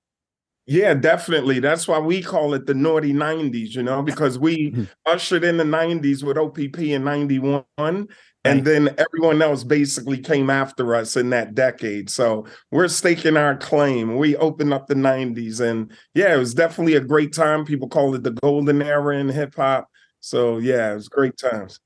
Yeah, 0.65 0.95
definitely. 0.95 1.59
That's 1.59 1.87
why 1.87 1.99
we 1.99 2.23
call 2.23 2.55
it 2.55 2.67
the 2.67 2.75
naughty 2.75 3.13
90s, 3.13 3.75
you 3.75 3.83
know, 3.83 4.01
because 4.01 4.39
we 4.39 4.89
ushered 5.07 5.43
in 5.43 5.57
the 5.57 5.65
90s 5.65 6.23
with 6.23 6.39
OPP 6.39 6.79
in 6.79 7.03
91 7.03 8.09
and 8.45 8.65
then 8.65 8.95
everyone 8.99 9.41
else 9.41 9.63
basically 9.63 10.19
came 10.19 10.51
after 10.51 10.95
us 10.97 11.17
in 11.17 11.31
that 11.31 11.55
decade. 11.55 12.11
So 12.11 12.47
we're 12.73 12.89
staking 12.89 13.37
our 13.37 13.57
claim. 13.57 14.17
We 14.17 14.37
opened 14.37 14.73
up 14.73 14.89
the 14.89 14.95
90s. 14.95 15.61
And 15.61 15.93
yeah, 16.15 16.35
it 16.35 16.39
was 16.39 16.53
definitely 16.53 16.95
a 16.95 17.01
great 17.01 17.33
time. 17.33 17.65
People 17.65 17.89
call 17.89 18.15
it 18.15 18.25
the 18.25 18.33
golden 18.33 18.83
era 18.83 19.17
in 19.17 19.29
hip 19.29 19.55
hop. 19.55 19.89
So 20.21 20.59
yeah, 20.59 20.93
it 20.93 20.95
was 20.95 21.09
great 21.09 21.37
times. 21.37 21.79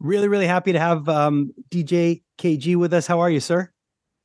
Really, 0.00 0.26
really 0.26 0.46
happy 0.46 0.72
to 0.72 0.80
have 0.80 1.08
um, 1.08 1.52
DJ 1.70 2.22
Kay 2.36 2.56
Gee 2.56 2.74
with 2.74 2.92
us. 2.92 3.06
How 3.06 3.20
are 3.20 3.30
you, 3.30 3.38
sir? 3.40 3.70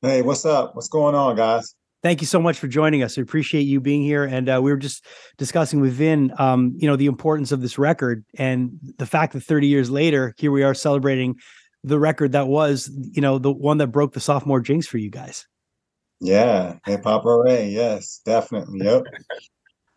Hey, 0.02 0.24
what's 0.24 0.46
up? 0.46 0.76
What's 0.76 0.90
going 0.90 1.14
on, 1.14 1.36
guys? 1.36 1.76
Thank 2.02 2.22
you 2.22 2.28
so 2.28 2.40
much 2.40 2.58
for 2.58 2.68
joining 2.68 3.04
us. 3.04 3.18
We 3.18 3.24
appreciate 3.24 3.62
you 3.62 3.80
being 3.80 4.02
here. 4.02 4.24
And 4.24 4.50
uh, 4.50 4.60
we 4.64 4.72
were 4.72 4.78
just 4.78 5.06
discussing 5.38 5.82
with 5.82 5.94
Vin, 5.94 6.32
um, 6.40 6.74
you 6.78 6.88
know, 6.88 6.96
the 6.96 7.08
importance 7.08 7.52
of 7.52 7.62
this 7.62 7.78
record 7.78 8.24
and 8.38 8.80
the 8.98 9.06
fact 9.06 9.34
that 9.34 9.42
30 9.42 9.68
years 9.68 9.90
later, 9.90 10.34
here 10.38 10.52
we 10.52 10.64
are 10.64 10.74
celebrating 10.74 11.36
the 11.88 12.00
record 12.00 12.34
that 12.34 12.48
was, 12.48 12.90
you 13.12 13.22
know, 13.22 13.38
the 13.38 13.52
one 13.52 13.78
that 13.80 13.88
broke 13.88 14.14
the 14.14 14.20
sophomore 14.20 14.62
jinx 14.62 14.88
for 14.88 14.98
you 14.98 15.10
guys. 15.10 15.48
Yeah, 16.20 16.76
hip 16.86 17.04
hop 17.04 17.24
hooray. 17.24 17.70
Yes, 17.70 18.22
definitely. 18.26 18.80
Yep. 18.84 19.04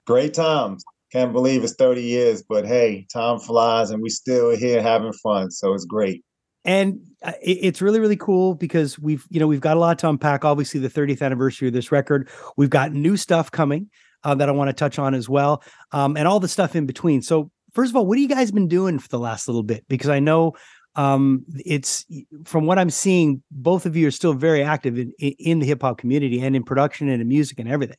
Great 0.07 0.35
times. 0.35 0.85
Can't 1.13 1.33
believe 1.33 1.65
it's 1.65 1.75
30 1.75 2.03
years, 2.03 2.43
but 2.43 2.67
hey, 2.67 3.07
time 3.13 3.39
flies 3.39 3.91
and 3.91 4.03
we're 4.03 4.11
still 4.11 4.51
here 4.51 4.83
having 4.83 5.13
fun. 5.13 5.51
So 5.51 5.73
it's 5.75 5.85
great. 5.85 6.25
And 6.65 7.01
uh, 7.23 7.33
it's 7.43 7.81
really, 7.81 8.01
really 8.01 8.17
cool 8.17 8.55
because 8.55 8.99
we've, 8.99 9.27
you 9.31 9.41
know, 9.41 9.47
we've 9.47 9.61
got 9.61 9.77
a 9.77 9.81
lot 9.81 9.99
to 10.01 10.09
unpack. 10.09 10.45
Obviously, 10.45 10.79
the 10.79 10.91
30th 10.91 11.23
anniversary 11.23 11.69
of 11.69 11.75
this 11.75 11.91
record. 11.91 12.29
We've 12.57 12.71
got 12.71 12.93
new 12.93 13.17
stuff 13.17 13.51
coming 13.51 13.91
uh, 14.25 14.35
that 14.35 14.49
I 14.49 14.53
want 14.53 14.69
to 14.69 14.75
touch 14.75 14.99
on 14.99 15.15
as 15.15 15.29
well, 15.29 15.63
um, 15.93 16.17
and 16.17 16.29
all 16.29 16.39
the 16.39 16.49
stuff 16.49 16.77
in 16.77 16.85
between. 16.87 17.23
So, 17.23 17.51
first 17.73 17.91
of 17.91 17.97
all, 17.97 18.05
what 18.05 18.19
have 18.19 18.23
you 18.23 18.29
guys 18.29 18.51
been 18.51 18.69
doing 18.69 18.99
for 18.99 19.09
the 19.09 19.19
last 19.19 19.49
little 19.49 19.63
bit? 19.63 19.85
Because 19.89 20.11
I 20.11 20.21
know 20.21 20.53
um, 20.97 21.45
it's 21.65 22.05
from 22.45 22.67
what 22.67 22.79
I'm 22.79 22.91
seeing, 22.91 23.43
both 23.51 23.87
of 23.87 23.97
you 23.97 24.09
are 24.09 24.13
still 24.13 24.35
very 24.35 24.63
active 24.63 24.99
in 24.99 25.13
in 25.19 25.61
the 25.61 25.67
hip 25.67 25.83
hop 25.83 25.99
community 25.99 26.41
and 26.41 26.57
in 26.57 26.65
production 26.65 27.09
and 27.09 27.23
in 27.23 27.29
music 27.29 27.59
and 27.59 27.69
everything. 27.69 27.97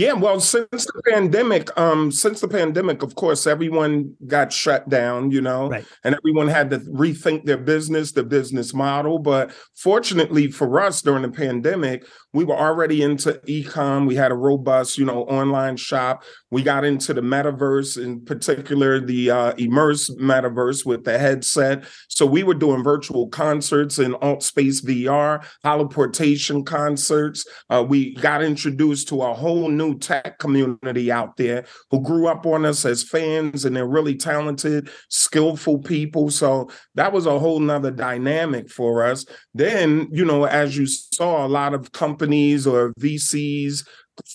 Yeah, 0.00 0.14
well, 0.14 0.40
since 0.40 0.86
the 0.86 1.02
pandemic, 1.10 1.78
um, 1.78 2.10
since 2.10 2.40
the 2.40 2.48
pandemic, 2.48 3.02
of 3.02 3.16
course, 3.16 3.46
everyone 3.46 4.16
got 4.26 4.50
shut 4.50 4.88
down, 4.88 5.30
you 5.30 5.42
know, 5.42 5.68
right. 5.68 5.84
and 6.04 6.14
everyone 6.14 6.48
had 6.48 6.70
to 6.70 6.78
rethink 6.78 7.44
their 7.44 7.58
business, 7.58 8.12
the 8.12 8.22
business 8.22 8.72
model. 8.72 9.18
But 9.18 9.52
fortunately 9.76 10.50
for 10.50 10.80
us 10.80 11.02
during 11.02 11.20
the 11.20 11.30
pandemic, 11.30 12.06
we 12.32 12.44
were 12.44 12.56
already 12.56 13.02
into 13.02 13.34
ecom. 13.46 14.06
We 14.06 14.14
had 14.14 14.32
a 14.32 14.36
robust, 14.36 14.96
you 14.96 15.04
know, 15.04 15.24
online 15.24 15.76
shop. 15.76 16.22
We 16.50 16.62
got 16.62 16.84
into 16.84 17.12
the 17.12 17.20
metaverse, 17.20 18.02
in 18.02 18.24
particular 18.24 19.00
the 19.00 19.30
uh, 19.30 19.52
immerse 19.58 20.08
metaverse 20.10 20.86
with 20.86 21.04
the 21.04 21.18
headset. 21.18 21.84
So 22.08 22.24
we 22.24 22.42
were 22.42 22.54
doing 22.54 22.82
virtual 22.82 23.28
concerts 23.28 23.98
in 23.98 24.12
AltspaceVR, 24.14 25.44
holoportation 25.64 26.64
concerts. 26.64 27.44
Uh, 27.68 27.84
we 27.86 28.14
got 28.14 28.42
introduced 28.42 29.08
to 29.08 29.22
a 29.22 29.34
whole 29.34 29.68
new 29.68 29.89
tech 29.98 30.38
community 30.38 31.10
out 31.10 31.36
there 31.36 31.64
who 31.90 32.02
grew 32.02 32.26
up 32.26 32.46
on 32.46 32.64
us 32.64 32.84
as 32.84 33.02
fans, 33.02 33.64
and 33.64 33.74
they're 33.74 33.86
really 33.86 34.16
talented, 34.16 34.90
skillful 35.08 35.78
people. 35.78 36.30
So 36.30 36.70
that 36.94 37.12
was 37.12 37.26
a 37.26 37.38
whole 37.38 37.60
nother 37.60 37.90
dynamic 37.90 38.70
for 38.70 39.04
us. 39.04 39.24
Then, 39.54 40.08
you 40.12 40.24
know, 40.24 40.44
as 40.44 40.76
you 40.76 40.86
saw, 40.86 41.44
a 41.44 41.48
lot 41.48 41.74
of 41.74 41.92
companies 41.92 42.66
or 42.66 42.92
VCs 43.00 43.84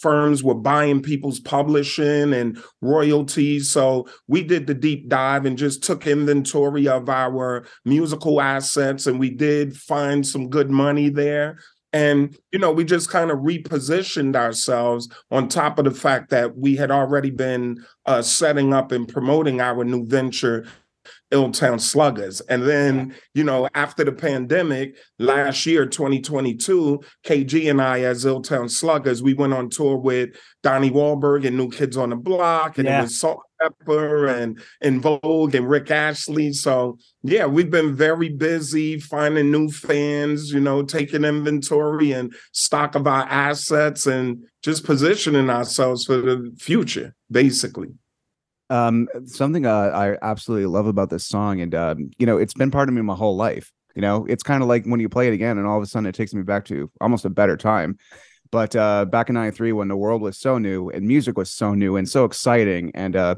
firms 0.01 0.43
were 0.43 0.55
buying 0.55 1.01
people's 1.01 1.39
publishing 1.39 2.33
and 2.33 2.57
royalties. 2.81 3.69
So 3.69 4.07
we 4.27 4.43
did 4.43 4.67
the 4.67 4.73
deep 4.73 5.09
dive 5.09 5.45
and 5.45 5.57
just 5.57 5.83
took 5.83 6.07
inventory 6.07 6.87
of 6.87 7.09
our 7.09 7.65
musical 7.83 8.41
assets, 8.41 9.07
and 9.07 9.19
we 9.19 9.29
did 9.29 9.75
find 9.75 10.25
some 10.25 10.49
good 10.49 10.69
money 10.69 11.09
there. 11.09 11.59
And, 11.95 12.37
you 12.51 12.59
know, 12.59 12.73
we 12.73 12.83
just 12.83 13.09
kind 13.09 13.31
of 13.31 13.39
repositioned 13.39 14.35
ourselves 14.35 15.07
on 15.31 15.47
top 15.47 15.79
of 15.79 15.85
the 15.85 15.91
fact 15.91 16.29
that 16.31 16.57
we 16.57 16.75
had 16.75 16.91
already 16.91 17.29
been 17.29 17.85
uh, 18.05 18.21
setting 18.21 18.73
up 18.73 18.91
and 18.91 19.07
promoting 19.07 19.61
our 19.61 19.85
new 19.85 20.05
venture 20.05 20.67
Illtown 21.31 21.79
Sluggers. 21.79 22.41
And 22.41 22.63
then, 22.63 23.15
you 23.33 23.45
know, 23.45 23.69
after 23.75 24.03
the 24.03 24.11
pandemic, 24.11 24.97
last 25.19 25.65
year, 25.65 25.85
2022, 25.85 27.01
Kay 27.23 27.45
Gee 27.45 27.69
and 27.69 27.81
I, 27.81 28.01
as 28.01 28.25
Illtown 28.25 28.69
Sluggers, 28.69 29.23
we 29.23 29.33
went 29.33 29.53
on 29.53 29.69
tour 29.69 29.95
with 29.95 30.31
Donnie 30.63 30.91
Wahlberg 30.91 31.47
and 31.47 31.55
New 31.55 31.69
Kids 31.69 31.95
on 31.95 32.09
the 32.09 32.17
Block, 32.17 32.77
and 32.77 32.87
yeah. 32.87 32.99
it 32.99 33.03
was 33.03 33.19
Salt-N-Pepa 33.61 34.41
and 34.41 34.61
En 34.81 35.01
Vogue 35.01 35.55
and 35.55 35.69
Rick 35.69 35.91
Astley. 35.91 36.53
So 36.53 36.97
yeah, 37.23 37.45
we've 37.45 37.69
been 37.69 37.95
very 37.95 38.29
busy 38.29 38.99
finding 38.99 39.51
new 39.51 39.69
fans, 39.69 40.51
you 40.51 40.59
know, 40.59 40.83
taking 40.83 41.23
inventory 41.23 42.11
and 42.11 42.33
stock 42.51 42.95
of 42.95 43.07
our 43.07 43.23
assets 43.23 44.07
and 44.07 44.43
just 44.63 44.85
positioning 44.85 45.49
ourselves 45.49 46.05
for 46.05 46.17
the 46.17 46.51
future, 46.59 47.15
basically. 47.31 47.89
Um 48.71 49.07
something 49.25 49.67
uh, 49.67 49.91
i 49.93 50.17
absolutely 50.23 50.65
love 50.65 50.87
about 50.87 51.11
this 51.11 51.27
song 51.27 51.61
and 51.61 51.75
um 51.75 52.09
you 52.17 52.25
know 52.25 52.39
it's 52.39 52.55
been 52.55 52.71
part 52.71 52.89
of 52.89 52.95
me 52.95 53.01
my 53.03 53.13
whole 53.13 53.35
life 53.35 53.71
you 53.95 54.01
know? 54.01 54.25
It's 54.25 54.43
kind 54.43 54.61
of 54.61 54.69
like 54.69 54.85
when 54.85 54.99
you 54.99 55.09
play 55.09 55.27
it 55.27 55.33
again 55.33 55.57
and 55.57 55.65
all 55.65 55.77
of 55.77 55.83
a 55.83 55.85
sudden 55.85 56.05
it 56.05 56.15
takes 56.15 56.33
me 56.33 56.43
back 56.43 56.65
to 56.65 56.91
almost 57.01 57.25
a 57.25 57.29
better 57.29 57.57
time 57.57 57.97
but 58.51 58.75
uh 58.75 59.05
back 59.05 59.29
in 59.29 59.35
93 59.35 59.71
when 59.73 59.87
the 59.87 59.95
world 59.95 60.21
was 60.21 60.37
so 60.37 60.57
new 60.57 60.89
and 60.89 61.07
music 61.07 61.37
was 61.37 61.51
so 61.51 61.73
new 61.73 61.95
and 61.95 62.07
so 62.07 62.25
exciting 62.25 62.91
and 62.95 63.15
uh 63.15 63.35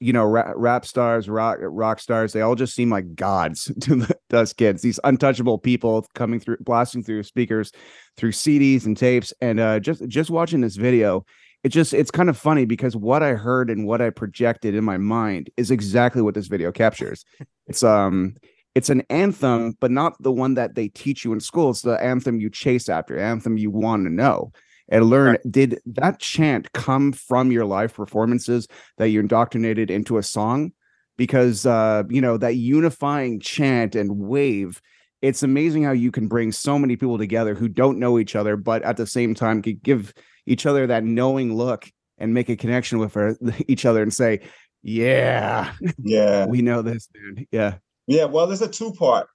you 0.00 0.12
know 0.12 0.24
rap, 0.24 0.84
stars 0.84 1.28
rock 1.28 1.58
rock 1.60 2.00
stars 2.00 2.32
they 2.32 2.40
all 2.40 2.54
just 2.54 2.74
seem 2.74 2.90
like 2.90 3.14
gods 3.14 3.72
to, 3.80 4.06
to 4.28 4.38
us 4.38 4.52
kids 4.52 4.82
these 4.82 5.00
untouchable 5.04 5.58
people 5.58 6.06
coming 6.14 6.40
through 6.40 6.56
blasting 6.60 7.02
through 7.02 7.22
speakers 7.22 7.72
through 8.16 8.32
cds 8.32 8.86
and 8.86 8.96
tapes 8.96 9.32
and 9.40 9.60
uh 9.60 9.78
just 9.80 10.06
just 10.08 10.30
watching 10.30 10.60
this 10.60 10.76
video 10.76 11.24
it 11.64 11.70
just 11.70 11.94
it's 11.94 12.10
kind 12.10 12.28
of 12.28 12.36
funny 12.36 12.66
because 12.66 12.94
what 12.94 13.22
I 13.22 13.32
heard 13.32 13.70
and 13.70 13.86
what 13.86 14.02
I 14.02 14.10
projected 14.10 14.74
in 14.74 14.84
my 14.84 14.98
mind 14.98 15.48
is 15.56 15.70
exactly 15.70 16.20
what 16.20 16.34
this 16.34 16.46
video 16.46 16.70
captures. 16.70 17.24
it's 17.66 17.82
um 17.82 18.36
it's 18.74 18.90
an 18.90 19.02
anthem, 19.10 19.76
but 19.80 19.90
not 19.90 20.20
the 20.22 20.32
one 20.32 20.54
that 20.54 20.74
they 20.74 20.88
teach 20.88 21.24
you 21.24 21.32
in 21.32 21.40
school. 21.40 21.70
It's 21.70 21.82
the 21.82 22.02
anthem 22.02 22.40
you 22.40 22.50
chase 22.50 22.88
after, 22.88 23.18
anthem 23.18 23.56
you 23.58 23.70
want 23.70 24.04
to 24.06 24.12
know. 24.12 24.52
and 24.88 25.06
learn. 25.06 25.32
Right. 25.32 25.50
Did 25.50 25.80
that 25.86 26.18
chant 26.20 26.72
come 26.72 27.12
from 27.12 27.50
your 27.52 27.64
live 27.64 27.94
performances 27.94 28.68
that 28.98 29.08
you 29.08 29.20
indoctrinated 29.20 29.90
into 29.90 30.18
a 30.18 30.22
song? 30.22 30.72
Because 31.16 31.64
uh, 31.66 32.02
you 32.10 32.20
know 32.20 32.36
that 32.38 32.56
unifying 32.56 33.40
chant 33.40 33.94
and 33.94 34.18
wave. 34.18 34.80
It's 35.22 35.42
amazing 35.42 35.84
how 35.84 35.92
you 35.92 36.10
can 36.10 36.28
bring 36.28 36.52
so 36.52 36.78
many 36.78 36.96
people 36.96 37.16
together 37.18 37.54
who 37.54 37.68
don't 37.68 37.98
know 37.98 38.18
each 38.18 38.36
other, 38.36 38.56
but 38.56 38.82
at 38.82 38.96
the 38.98 39.06
same 39.06 39.34
time 39.34 39.62
can 39.62 39.80
give 39.82 40.12
each 40.46 40.66
other 40.66 40.86
that 40.88 41.04
knowing 41.04 41.54
look 41.56 41.90
and 42.18 42.34
make 42.34 42.48
a 42.50 42.56
connection 42.56 42.98
with 42.98 43.14
her, 43.14 43.36
each 43.68 43.86
other 43.86 44.02
and 44.02 44.12
say, 44.12 44.40
"Yeah, 44.82 45.72
yeah, 45.98 46.46
we 46.46 46.62
know 46.62 46.82
this, 46.82 47.08
dude." 47.08 47.46
Yeah, 47.52 47.76
yeah. 48.06 48.24
Well, 48.24 48.46
there's 48.46 48.62
a 48.62 48.68
two 48.68 48.92
part. 48.92 49.28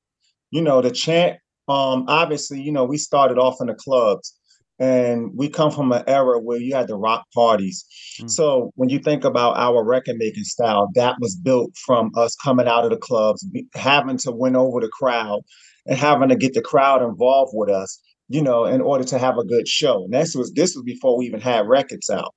You 0.51 0.61
know, 0.61 0.81
the 0.81 0.91
chant. 0.91 1.37
Um, 1.67 2.05
obviously, 2.07 2.61
you 2.61 2.71
know, 2.71 2.83
we 2.83 2.97
started 2.97 3.37
off 3.37 3.61
in 3.61 3.67
the 3.67 3.75
clubs, 3.75 4.35
and 4.79 5.31
we 5.35 5.49
come 5.49 5.71
from 5.71 5.91
an 5.91 6.03
era 6.07 6.39
where 6.39 6.57
you 6.57 6.73
had 6.73 6.87
the 6.87 6.95
rock 6.95 7.25
parties. 7.33 7.85
Mm. 8.21 8.29
So 8.29 8.71
when 8.75 8.89
you 8.89 8.99
think 8.99 9.23
about 9.23 9.57
our 9.57 9.83
record 9.83 10.15
making 10.17 10.45
style, 10.45 10.89
that 10.95 11.17
was 11.19 11.35
built 11.35 11.71
from 11.85 12.11
us 12.15 12.35
coming 12.35 12.67
out 12.67 12.85
of 12.85 12.89
the 12.89 12.97
clubs, 12.97 13.45
having 13.75 14.17
to 14.19 14.31
win 14.31 14.55
over 14.55 14.79
the 14.79 14.89
crowd, 14.89 15.41
and 15.85 15.97
having 15.97 16.29
to 16.29 16.35
get 16.35 16.53
the 16.53 16.61
crowd 16.61 17.03
involved 17.03 17.51
with 17.53 17.69
us 17.69 18.01
you 18.29 18.41
know, 18.41 18.65
in 18.65 18.79
order 18.79 19.03
to 19.03 19.17
have 19.17 19.37
a 19.37 19.43
good 19.43 19.67
show. 19.67 20.03
And 20.05 20.13
this 20.13 20.35
was 20.35 20.53
this 20.53 20.75
was 20.75 20.83
before 20.83 21.17
we 21.17 21.25
even 21.25 21.41
had 21.41 21.67
records 21.67 22.09
out. 22.09 22.33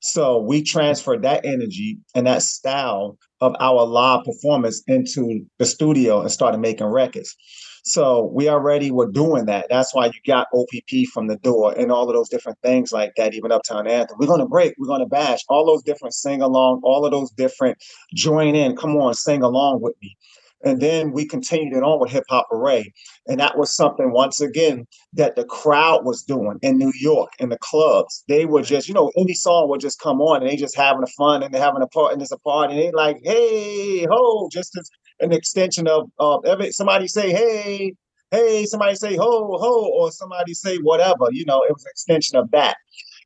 So 0.00 0.38
we 0.38 0.62
transferred 0.62 1.22
that 1.22 1.44
energy 1.44 1.98
and 2.14 2.26
that 2.26 2.42
style 2.42 3.18
of 3.40 3.54
our 3.60 3.84
live 3.84 4.24
performance 4.24 4.82
into 4.86 5.44
the 5.58 5.66
studio 5.66 6.20
and 6.20 6.30
started 6.30 6.58
making 6.58 6.86
records. 6.86 7.36
So 7.84 8.30
we 8.32 8.48
already 8.48 8.92
were 8.92 9.10
doing 9.10 9.46
that. 9.46 9.66
That's 9.68 9.92
why 9.92 10.06
you 10.06 10.12
got 10.24 10.46
OPP 10.54 11.08
from 11.12 11.26
the 11.26 11.36
door 11.36 11.74
and 11.76 11.90
all 11.90 12.08
of 12.08 12.14
those 12.14 12.28
different 12.28 12.58
things 12.62 12.92
like 12.92 13.12
that, 13.16 13.34
even 13.34 13.50
Uptown 13.50 13.88
Anthem. 13.88 14.18
We're 14.20 14.28
gonna 14.28 14.46
break, 14.46 14.74
we're 14.78 14.86
gonna 14.86 15.06
bash, 15.06 15.40
all 15.48 15.66
those 15.66 15.82
different 15.82 16.14
sing 16.14 16.42
along, 16.42 16.82
all 16.84 17.04
of 17.04 17.10
those 17.10 17.32
different 17.32 17.78
join 18.14 18.54
in, 18.54 18.76
come 18.76 18.96
on, 18.96 19.14
sing 19.14 19.42
along 19.42 19.80
with 19.82 19.94
me. 20.00 20.16
And 20.64 20.80
then 20.80 21.12
we 21.12 21.26
continued 21.26 21.76
it 21.76 21.82
on 21.82 22.00
with 22.00 22.10
Hip 22.10 22.24
Hop 22.28 22.46
Hooray. 22.50 22.92
And 23.26 23.40
that 23.40 23.58
was 23.58 23.74
something, 23.74 24.12
once 24.12 24.40
again, 24.40 24.86
that 25.14 25.36
the 25.36 25.44
crowd 25.44 26.04
was 26.04 26.22
doing 26.22 26.58
in 26.62 26.78
New 26.78 26.92
York 27.00 27.30
in 27.38 27.48
the 27.48 27.58
clubs. 27.58 28.24
They 28.28 28.46
were 28.46 28.62
just, 28.62 28.88
you 28.88 28.94
know, 28.94 29.10
any 29.16 29.34
song 29.34 29.68
would 29.68 29.80
just 29.80 30.00
come 30.00 30.20
on 30.20 30.40
and 30.40 30.50
they 30.50 30.56
just 30.56 30.76
having 30.76 31.02
a 31.02 31.06
fun 31.18 31.42
and 31.42 31.52
they're 31.52 31.62
having 31.62 31.82
a 31.82 31.88
part 31.88 32.12
and 32.12 32.20
there's 32.20 32.32
a 32.32 32.38
party. 32.38 32.74
And 32.74 32.82
they 32.82 32.92
like, 32.92 33.18
hey, 33.24 34.06
ho, 34.10 34.48
just 34.52 34.76
as 34.78 34.88
an 35.20 35.32
extension 35.32 35.88
of, 35.88 36.10
of 36.18 36.44
every, 36.46 36.70
somebody 36.70 37.08
say, 37.08 37.32
hey, 37.32 37.94
hey, 38.30 38.64
somebody 38.64 38.94
say 38.94 39.16
ho, 39.16 39.58
ho, 39.58 39.90
or 39.92 40.10
somebody 40.12 40.54
say 40.54 40.76
whatever. 40.78 41.28
You 41.32 41.44
know, 41.44 41.62
it 41.62 41.72
was 41.72 41.84
an 41.84 41.90
extension 41.90 42.38
of 42.38 42.50
that. 42.52 42.76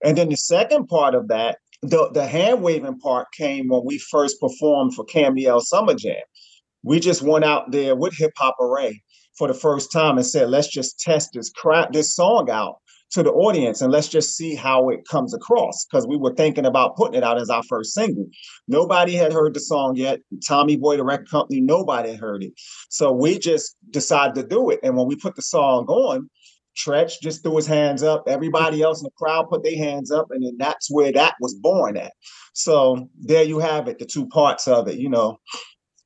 And 0.05 0.17
then 0.17 0.29
the 0.29 0.37
second 0.37 0.89
part 0.89 1.15
of 1.15 1.29
that, 1.29 1.59
the, 1.83 2.11
the 2.13 2.27
hand 2.27 2.63
waving 2.63 2.99
part 2.99 3.29
came 3.37 3.69
when 3.69 3.83
we 3.85 3.99
first 3.99 4.41
performed 4.41 4.95
for 4.95 5.05
Cameo 5.05 5.61
Summer 5.61 5.95
Jam 5.95 6.23
we 6.87 7.01
just 7.01 7.21
went 7.21 7.45
out 7.45 7.73
there 7.73 7.97
with 7.97 8.17
Hip 8.17 8.31
Hop 8.37 8.55
Hooray 8.61 9.03
for 9.37 9.49
the 9.49 9.55
first 9.55 9.91
time 9.91 10.19
and 10.19 10.27
said, 10.27 10.49
let's 10.49 10.69
just 10.69 11.01
test 11.01 11.31
this 11.35 11.51
crap, 11.51 11.93
this 11.93 12.15
song 12.15 12.49
out 12.49 12.77
to 13.11 13.25
the 13.25 13.33
audience 13.33 13.81
and 13.81 13.93
let's 13.93 14.07
just 14.09 14.37
see 14.37 14.55
how 14.55 14.89
it 14.91 15.01
comes 15.09 15.35
across 15.35 15.85
because 15.85 16.07
we 16.07 16.17
were 16.17 16.33
thinking 16.35 16.65
about 16.65 16.95
putting 16.95 17.17
it 17.17 17.25
out 17.25 17.41
as 17.41 17.51
our 17.51 17.65
first 17.65 17.93
single. 17.93 18.29
Nobody 18.69 19.17
had 19.17 19.33
heard 19.33 19.55
the 19.55 19.61
song 19.61 19.97
yet. 19.97 20.21
Tommy 20.47 20.77
Boy, 20.77 20.97
the 20.97 21.05
record 21.05 21.29
company, 21.29 21.61
nobody 21.61 22.11
had 22.11 22.21
heard 22.21 22.45
it. 22.45 22.53
So 22.89 23.11
we 23.11 23.41
just 23.41 23.77
decided 23.91 24.37
to 24.37 24.47
do 24.47 24.71
it. 24.71 24.79
And 24.85 24.97
when 24.97 25.09
we 25.09 25.17
put 25.17 25.35
the 25.35 25.43
song 25.43 25.87
on, 25.87 26.31
Treach 26.77 27.15
just 27.21 27.43
threw 27.43 27.57
his 27.57 27.67
hands 27.67 28.05
up. 28.05 28.25
Everybody 28.29 28.83
else 28.83 29.01
in 29.01 29.05
the 29.05 29.11
crowd 29.17 29.49
put 29.49 29.65
their 29.65 29.79
hands 29.79 30.11
up, 30.11 30.27
and 30.31 30.45
then 30.45 30.57
that's 30.59 30.91
where 30.91 31.11
that 31.13 31.35
was 31.41 31.55
born 31.55 31.97
at. 31.97 32.13
So 32.53 33.09
there 33.19 33.45
you 33.45 33.59
have 33.59 33.89
it, 33.89 33.99
the 33.99 34.05
two 34.05 34.27
parts 34.29 34.69
of 34.69 34.87
it. 34.87 34.99
You 34.99 35.09
know, 35.09 35.39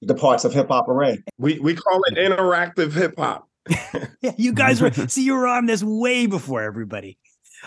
the 0.02 0.14
parts 0.14 0.44
of 0.44 0.52
Hip 0.52 0.68
Hop 0.68 0.86
Hooray. 0.86 1.22
We 1.38 1.58
we 1.58 1.74
call 1.74 2.00
it 2.04 2.16
interactive 2.16 2.92
hip 2.92 3.14
hop. 3.18 3.48
yeah, 4.20 4.32
you 4.36 4.52
guys 4.52 4.80
were 4.80 4.92
see 5.08 5.24
you 5.24 5.34
were 5.34 5.46
on 5.46 5.66
this 5.66 5.82
way 5.82 6.26
before 6.26 6.62
everybody. 6.62 7.18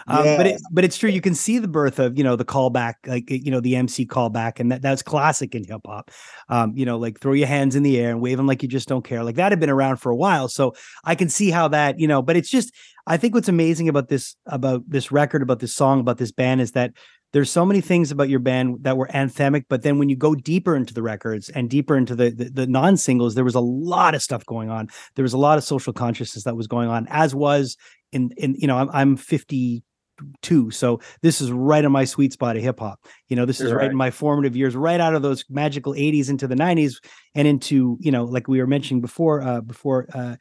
Um, 0.07 0.25
yeah. 0.25 0.37
But 0.37 0.47
it, 0.47 0.61
but 0.71 0.83
it's 0.83 0.97
true. 0.97 1.09
You 1.09 1.21
can 1.21 1.35
see 1.35 1.59
the 1.59 1.67
birth 1.67 1.99
of 1.99 2.17
you 2.17 2.23
know 2.23 2.35
the 2.35 2.45
callback, 2.45 2.95
like 3.05 3.29
you 3.29 3.51
know 3.51 3.59
the 3.59 3.75
MC 3.75 4.05
callback, 4.05 4.59
and 4.59 4.71
that 4.71 4.81
that's 4.81 5.03
classic 5.03 5.53
in 5.55 5.63
hip 5.63 5.81
hop. 5.85 6.11
Um, 6.49 6.73
you 6.75 6.85
know, 6.85 6.97
like 6.97 7.19
throw 7.19 7.33
your 7.33 7.47
hands 7.47 7.75
in 7.75 7.83
the 7.83 7.99
air 7.99 8.09
and 8.09 8.21
wave 8.21 8.37
them 8.37 8.47
like 8.47 8.63
you 8.63 8.69
just 8.69 8.87
don't 8.87 9.03
care. 9.03 9.23
Like 9.23 9.35
that 9.35 9.51
had 9.51 9.59
been 9.59 9.69
around 9.69 9.97
for 9.97 10.11
a 10.11 10.15
while, 10.15 10.47
so 10.47 10.73
I 11.03 11.15
can 11.15 11.29
see 11.29 11.51
how 11.51 11.67
that 11.69 11.99
you 11.99 12.07
know. 12.07 12.21
But 12.21 12.37
it's 12.37 12.49
just 12.49 12.73
I 13.05 13.17
think 13.17 13.35
what's 13.35 13.49
amazing 13.49 13.89
about 13.89 14.07
this 14.07 14.35
about 14.47 14.83
this 14.87 15.11
record, 15.11 15.41
about 15.41 15.59
this 15.59 15.75
song, 15.75 15.99
about 15.99 16.17
this 16.17 16.31
band 16.31 16.61
is 16.61 16.71
that 16.71 16.93
there's 17.33 17.51
so 17.51 17.65
many 17.65 17.81
things 17.81 18.11
about 18.11 18.29
your 18.29 18.39
band 18.39 18.77
that 18.81 18.95
were 18.95 19.07
anthemic 19.07 19.65
but 19.67 19.81
then 19.81 19.97
when 19.97 20.07
you 20.07 20.15
go 20.15 20.33
deeper 20.35 20.75
into 20.75 20.93
the 20.93 21.01
records 21.01 21.49
and 21.49 21.69
deeper 21.69 21.97
into 21.97 22.15
the, 22.15 22.29
the, 22.29 22.45
the 22.45 22.67
non-singles 22.67 23.35
there 23.35 23.43
was 23.43 23.55
a 23.55 23.59
lot 23.59 24.15
of 24.15 24.21
stuff 24.21 24.45
going 24.45 24.69
on 24.69 24.87
there 25.15 25.23
was 25.23 25.33
a 25.33 25.37
lot 25.37 25.57
of 25.57 25.63
social 25.63 25.91
consciousness 25.91 26.45
that 26.45 26.55
was 26.55 26.67
going 26.67 26.87
on 26.87 27.05
as 27.09 27.35
was 27.35 27.75
in 28.11 28.31
in 28.37 28.55
you 28.55 28.67
know 28.67 28.77
i'm, 28.77 28.89
I'm 28.93 29.17
52 29.17 30.71
so 30.71 31.01
this 31.21 31.41
is 31.41 31.51
right 31.51 31.83
on 31.83 31.91
my 31.91 32.05
sweet 32.05 32.31
spot 32.33 32.55
of 32.55 32.63
hip 32.63 32.79
hop 32.79 32.99
you 33.27 33.35
know 33.35 33.45
this 33.45 33.59
is 33.59 33.71
right. 33.71 33.81
right 33.81 33.91
in 33.91 33.97
my 33.97 34.11
formative 34.11 34.55
years 34.55 34.75
right 34.75 34.99
out 34.99 35.15
of 35.15 35.21
those 35.21 35.43
magical 35.49 35.93
80s 35.93 36.29
into 36.29 36.47
the 36.47 36.55
90s 36.55 37.03
and 37.35 37.47
into 37.47 37.97
you 37.99 38.11
know 38.11 38.23
like 38.23 38.47
we 38.47 38.59
were 38.59 38.67
mentioning 38.67 39.01
before 39.01 39.41
uh 39.41 39.61
before 39.61 40.07
uh 40.13 40.35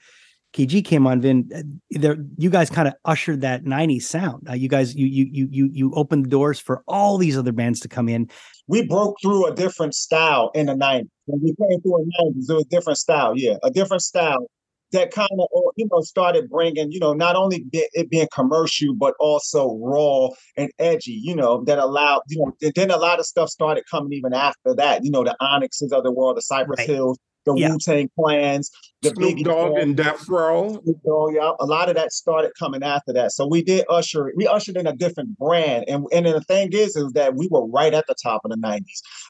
Kay 0.53 0.67
Gee 0.67 0.83
came 0.83 1.07
on, 1.07 1.21
Vin, 1.21 1.51
uh, 1.55 1.63
there 1.91 2.17
you 2.37 2.51
guys 2.51 2.69
kind 2.69 2.87
of 2.87 2.95
ushered 3.05 3.41
that 3.41 3.65
90s 3.65 4.03
sound. 4.03 4.49
Uh, 4.49 4.53
you 4.53 4.69
guys, 4.69 4.95
you 4.95 5.07
you 5.07 5.27
you 5.31 5.49
you 5.51 5.71
you 5.73 5.95
opened 5.95 6.27
the 6.27 6.29
doors 6.29 6.61
for 6.61 6.83
all 6.87 7.17
these 7.17 7.37
other 7.37 7.53
bands 7.53 7.81
to 7.81 7.89
come 7.89 8.09
in. 8.09 8.29
We 8.67 8.87
broke 8.87 9.17
through 9.23 9.47
a 9.47 9.55
different 9.55 9.95
style 9.95 10.51
in 10.55 10.67
the 10.67 10.75
90s. 10.75 11.09
When 11.27 11.41
we 11.41 11.55
came 11.55 11.81
through 11.81 12.05
the 12.19 12.25
90s, 12.25 12.51
it 12.51 12.55
was 12.55 12.65
a 12.67 12.69
different 12.69 12.99
style, 12.99 13.33
yeah, 13.37 13.57
a 13.63 13.71
different 13.71 14.03
style 14.03 14.47
that 14.93 15.11
kind 15.11 15.31
of 15.33 15.49
uh, 15.57 15.71
you 15.77 15.89
know 15.91 16.01
started 16.01 16.49
bringing 16.49 16.93
you 16.93 17.01
know 17.01 17.13
not 17.13 17.35
only 17.35 17.65
it 17.73 18.11
being 18.11 18.29
commercial 18.33 18.95
but 18.95 19.15
also 19.19 19.79
raw 19.83 20.29
and 20.57 20.71
edgy 20.79 21.19
you 21.23 21.35
know 21.35 21.65
that 21.65 21.79
allowed 21.79 22.21
you 22.29 22.39
know 22.39 22.71
then 22.75 22.91
a 22.91 22.97
lot 22.97 23.19
of 23.19 23.27
stuff 23.27 23.49
started 23.49 23.85
coming 23.91 24.13
even 24.13 24.33
after 24.33 24.75
that 24.75 25.03
you 25.05 25.11
know 25.11 25.25
the 25.25 25.35
onyxes 25.41 25.93
of 25.93 26.05
the 26.05 26.13
world 26.13 26.37
the 26.37 26.43
cypress 26.43 26.79
right. 26.79 26.89
hills 26.89 27.19
the 27.45 27.55
yeah. 27.55 27.71
Wu 27.71 27.79
Tang 27.79 28.11
Clans, 28.19 28.71
the 29.03 29.11
Snoop 29.11 29.39
Biggie 29.39 29.45
Dogg 29.45 29.79
and 29.79 29.97
Death 29.97 30.29
Row. 30.29 30.83
Dogg, 31.05 31.35
yeah, 31.35 31.53
a 31.61 31.67
lot 31.67 31.89
of 31.89 31.97
that 31.97 32.13
started 32.13 32.53
coming 32.59 32.83
after 32.83 33.13
that. 33.13 33.33
So 33.33 33.47
we 33.47 33.63
did 33.63 33.85
usher, 33.89 34.33
we 34.37 34.47
ushered 34.47 34.77
in 34.77 34.87
a 34.87 34.95
different 34.95 35.39
brand, 35.39 35.85
and 35.89 36.07
and 36.13 36.27
the 36.27 36.41
thing 36.43 36.73
is, 36.73 36.97
is 36.97 37.13
that 37.13 37.35
we 37.35 37.49
were 37.51 37.67
right 37.67 37.95
at 37.95 38.07
the 38.07 38.15
top 38.23 38.43
of 38.45 38.51
the 38.51 38.57
'90s 38.57 38.83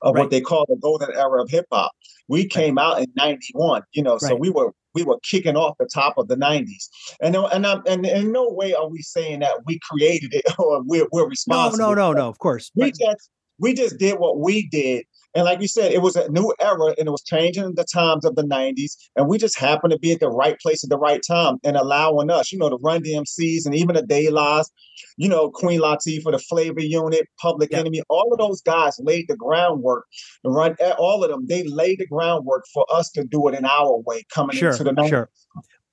of 0.03 0.15
right. 0.15 0.23
what 0.23 0.31
they 0.31 0.41
call 0.41 0.67
the 0.69 0.77
golden 0.77 1.11
era 1.15 1.43
of 1.43 1.51
hip 1.51 1.67
hop. 1.73 1.93
We 2.29 2.47
came 2.47 2.77
right. 2.77 2.85
out 2.85 2.99
in 3.01 3.07
'91, 3.17 3.83
you 3.93 4.03
know, 4.03 4.19
so 4.19 4.35
we 4.35 4.51
were 4.51 4.73
we 4.95 5.03
were 5.05 5.19
kicking 5.23 5.57
off 5.57 5.77
the 5.79 5.87
top 5.87 6.19
of 6.19 6.29
the 6.29 6.37
90s. 6.37 6.89
And 7.21 7.37
uh, 7.37 7.47
and 7.47 7.67
I'm, 7.67 7.83
and 7.87 8.05
in 8.05 8.33
no 8.33 8.51
way 8.51 8.75
are 8.75 8.89
we 8.89 9.01
saying 9.03 9.41
that 9.41 9.55
we 9.67 9.79
created 9.91 10.35
it 10.35 10.45
or 10.59 10.83
we're, 10.85 11.07
we're 11.13 11.29
responsible. 11.29 11.79
No, 11.79 11.95
no, 11.95 12.13
no, 12.13 12.21
no, 12.21 12.29
of 12.29 12.39
course. 12.39 12.71
We 12.75 12.93
just 12.93 13.31
we 13.59 13.75
just 13.75 13.99
did 13.99 14.19
what 14.19 14.41
we 14.41 14.69
did 14.69 15.05
and 15.35 15.45
like 15.45 15.61
you 15.61 15.69
said, 15.69 15.93
it 15.93 16.03
was 16.03 16.15
a 16.17 16.31
new 16.31 16.53
era 16.61 16.95
and 16.99 17.07
it 17.07 17.11
was 17.11 17.23
changing 17.23 17.75
the 17.75 17.85
times 17.85 18.25
of 18.25 18.37
the 18.37 18.43
90s. 18.43 18.97
And 19.17 19.29
we 19.29 19.39
just 19.39 19.59
happened 19.59 19.93
to 19.93 19.99
be 19.99 20.13
at 20.13 20.21
the 20.21 20.29
right 20.29 20.59
place 20.61 20.85
at 20.85 20.91
the 20.91 20.99
right 20.99 21.23
time 21.27 21.59
and 21.65 21.77
allowing 21.77 22.31
us, 22.31 22.53
you 22.53 22.59
know, 22.59 22.69
to 22.69 22.79
run 22.83 23.03
DMCs 23.03 23.65
and 23.65 23.75
even 23.75 23.97
the 23.97 24.03
De 24.03 24.29
Las, 24.31 24.71
you 25.17 25.29
know, 25.29 25.51
Queen 25.51 25.81
Latifah, 25.81 26.23
for 26.23 26.33
the 26.33 26.39
Flavor 26.39 26.81
Unit, 26.81 27.27
Public 27.41 27.71
yep. 27.71 27.81
Enemy, 27.81 28.03
all 28.09 28.33
of 28.33 28.39
those 28.39 28.61
guys 28.61 28.99
laid 29.01 29.27
the 29.29 29.37
groundwork 29.37 30.05
run 30.45 30.77
eh, 30.81 30.93
all 30.99 31.25
of 31.25 31.31
them. 31.31 31.47
They 31.47 31.65
laid 31.65 31.99
the 31.99 32.07
groundwork 32.07 32.65
for 32.73 32.87
us 32.93 33.11
to 33.13 33.25
do 33.25 33.49
it 33.49 33.55
in 33.55 33.65
our 33.65 33.99
way 33.99 34.25
coming 34.33 34.57
sure, 34.57 34.73
into 34.73 34.85
the 34.85 34.93
90s. 34.93 35.09
Sure. 35.09 35.31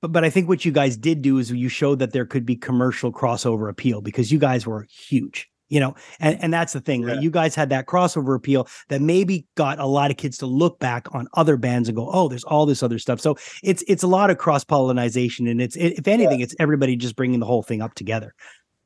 But, 0.01 0.12
but 0.12 0.24
I 0.24 0.29
think 0.29 0.48
what 0.48 0.65
you 0.65 0.72
guys 0.72 0.98
did 0.98 1.22
do 1.22 1.38
is 1.38 1.51
you 1.51 1.69
showed 1.69 2.00
that 2.00 2.12
there 2.12 2.25
could 2.25 2.46
be 2.46 2.55
commercial 2.55 3.12
crossover 3.12 3.69
appeal 3.69 4.01
because 4.01 4.31
you 4.31 4.39
guys 4.39 4.67
were 4.67 4.86
huge 4.89 5.50
you 5.69 5.79
know 5.79 5.95
and, 6.19 6.38
and 6.43 6.53
that's 6.53 6.73
the 6.73 6.81
thing 6.81 7.03
yeah. 7.03 7.13
right? 7.13 7.21
you 7.21 7.29
guys 7.29 7.55
had 7.55 7.69
that 7.69 7.85
crossover 7.85 8.35
appeal 8.35 8.67
that 8.89 9.01
maybe 9.01 9.45
got 9.55 9.79
a 9.79 9.85
lot 9.85 10.11
of 10.11 10.17
kids 10.17 10.38
to 10.38 10.45
look 10.45 10.79
back 10.79 11.07
on 11.13 11.27
other 11.33 11.55
bands 11.57 11.88
and 11.88 11.95
go 11.95 12.09
oh 12.11 12.27
there's 12.27 12.43
all 12.43 12.65
this 12.65 12.83
other 12.83 12.99
stuff 12.99 13.19
so 13.19 13.38
it's 13.63 13.83
it's 13.88 14.03
a 14.03 14.07
lot 14.07 14.29
of 14.29 14.38
cross 14.38 14.63
pollination 14.63 15.47
and 15.47 15.61
it's 15.61 15.75
if 15.75 16.07
anything 16.07 16.39
yeah. 16.39 16.43
it's 16.43 16.55
everybody 16.59 16.95
just 16.95 17.15
bringing 17.15 17.39
the 17.39 17.45
whole 17.45 17.63
thing 17.63 17.81
up 17.81 17.93
together 17.93 18.33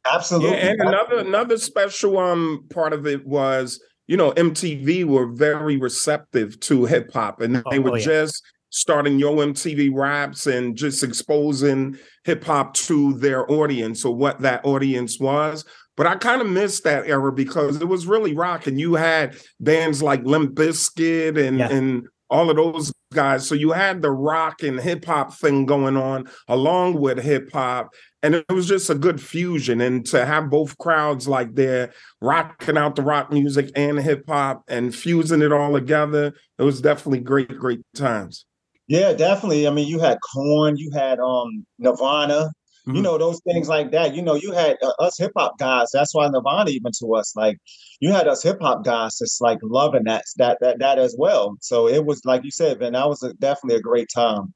absolutely 0.06 0.58
yeah, 0.58 0.72
and 0.72 0.82
another 0.82 1.20
another 1.20 1.58
special 1.58 2.18
um 2.20 2.66
part 2.70 2.94
of 2.94 3.08
it 3.08 3.26
was 3.26 3.82
you 4.08 4.18
know 4.18 4.32
mtv 4.34 5.06
were 5.06 5.28
very 5.28 5.78
receptive 5.78 6.60
to 6.60 6.86
hip-hop 6.86 7.42
and 7.42 7.56
they 7.56 7.80
oh, 7.80 7.82
were 7.82 7.92
oh, 7.92 7.96
yeah. 7.96 8.06
just 8.06 8.44
starting 8.74 9.20
Yo 9.20 9.36
MTV 9.36 9.92
Raps 9.94 10.48
and 10.48 10.76
just 10.76 11.04
exposing 11.04 11.96
hip 12.24 12.44
hop 12.44 12.74
to 12.74 13.14
their 13.14 13.50
audience 13.50 14.04
or 14.04 14.16
what 14.16 14.40
that 14.42 14.66
audience 14.66 15.20
was. 15.20 15.64
But 15.96 16.08
I 16.08 16.16
kind 16.16 16.42
of 16.42 16.50
missed 16.50 16.84
that 16.86 17.08
era 17.08 17.32
because 17.32 17.80
it 17.80 17.88
was 17.88 18.08
really 18.08 18.34
rock, 18.34 18.68
and 18.68 18.80
you 18.80 18.96
had 18.96 19.38
bands 19.60 20.02
like 20.02 20.24
Limp 20.24 20.56
Bizkit 20.56 21.38
and 21.38 21.60
yeah. 21.60 21.70
and 21.70 22.08
all 22.34 22.50
of 22.50 22.56
those 22.56 22.92
guys. 23.14 23.48
So 23.48 23.54
you 23.54 23.72
had 23.72 24.02
the 24.02 24.12
rock 24.12 24.64
and 24.64 24.80
hip 24.80 25.06
hop 25.06 25.36
thing 25.36 25.68
going 25.68 25.96
on 25.96 26.28
along 26.48 27.00
with 27.00 27.22
hip 27.22 27.52
hop. 27.54 27.94
And 28.24 28.36
it 28.36 28.46
was 28.50 28.68
just 28.68 28.90
a 28.90 28.96
good 28.96 29.22
fusion. 29.22 29.82
And 29.82 30.04
to 30.08 30.26
have 30.26 30.50
both 30.50 30.78
crowds 30.80 31.28
like 31.28 31.54
they're 31.54 31.94
rocking 32.22 32.78
out 32.78 32.96
the 32.96 33.04
rock 33.04 33.32
music 33.32 33.70
and 33.76 34.00
hip 34.00 34.24
hop 34.28 34.64
and 34.68 34.96
fusing 34.96 35.44
it 35.44 35.52
all 35.52 35.74
together, 35.74 36.34
it 36.58 36.64
was 36.64 36.82
definitely 36.82 37.20
great, 37.20 37.50
great 37.50 37.82
times. 37.96 38.46
Yeah, 38.88 39.14
definitely. 39.14 39.68
I 39.68 39.70
mean, 39.70 39.88
you 39.88 40.00
had 40.00 40.18
Korn, 40.34 40.76
you 40.76 40.92
had 40.92 41.20
um 41.20 41.66
Nirvana, 41.78 42.50
Mm-hmm. 42.88 42.98
You 42.98 43.02
know, 43.02 43.18
those 43.18 43.40
things 43.46 43.70
like 43.70 43.92
that. 43.92 44.14
You 44.14 44.22
know, 44.22 44.36
you 44.36 44.52
had 44.52 44.78
uh, 44.82 44.92
us 45.00 45.18
hip 45.18 45.32
hop 45.38 45.58
guys. 45.58 45.88
That's 45.94 46.14
why 46.14 46.28
Nirvana 46.28 46.70
even 46.70 46.92
to 47.00 47.16
us, 47.16 47.34
like 47.36 47.58
you 48.02 48.12
had 48.12 48.28
us 48.28 48.44
hip 48.44 48.58
hop 48.60 48.84
guys 48.84 49.18
just 49.18 49.42
like 49.42 49.60
loving 49.64 50.04
that 50.04 50.26
that 50.38 50.58
that 50.60 50.80
that 50.80 51.00
as 51.00 51.16
well. 51.18 51.56
So 51.62 51.88
it 51.88 52.06
was 52.06 52.22
like 52.26 52.44
you 52.44 52.52
said, 52.52 52.80
man, 52.80 52.94
that 52.94 53.08
was 53.08 53.24
a, 53.24 53.34
definitely 53.36 53.78
a 53.78 53.82
great 53.82 54.10
time 54.14 54.54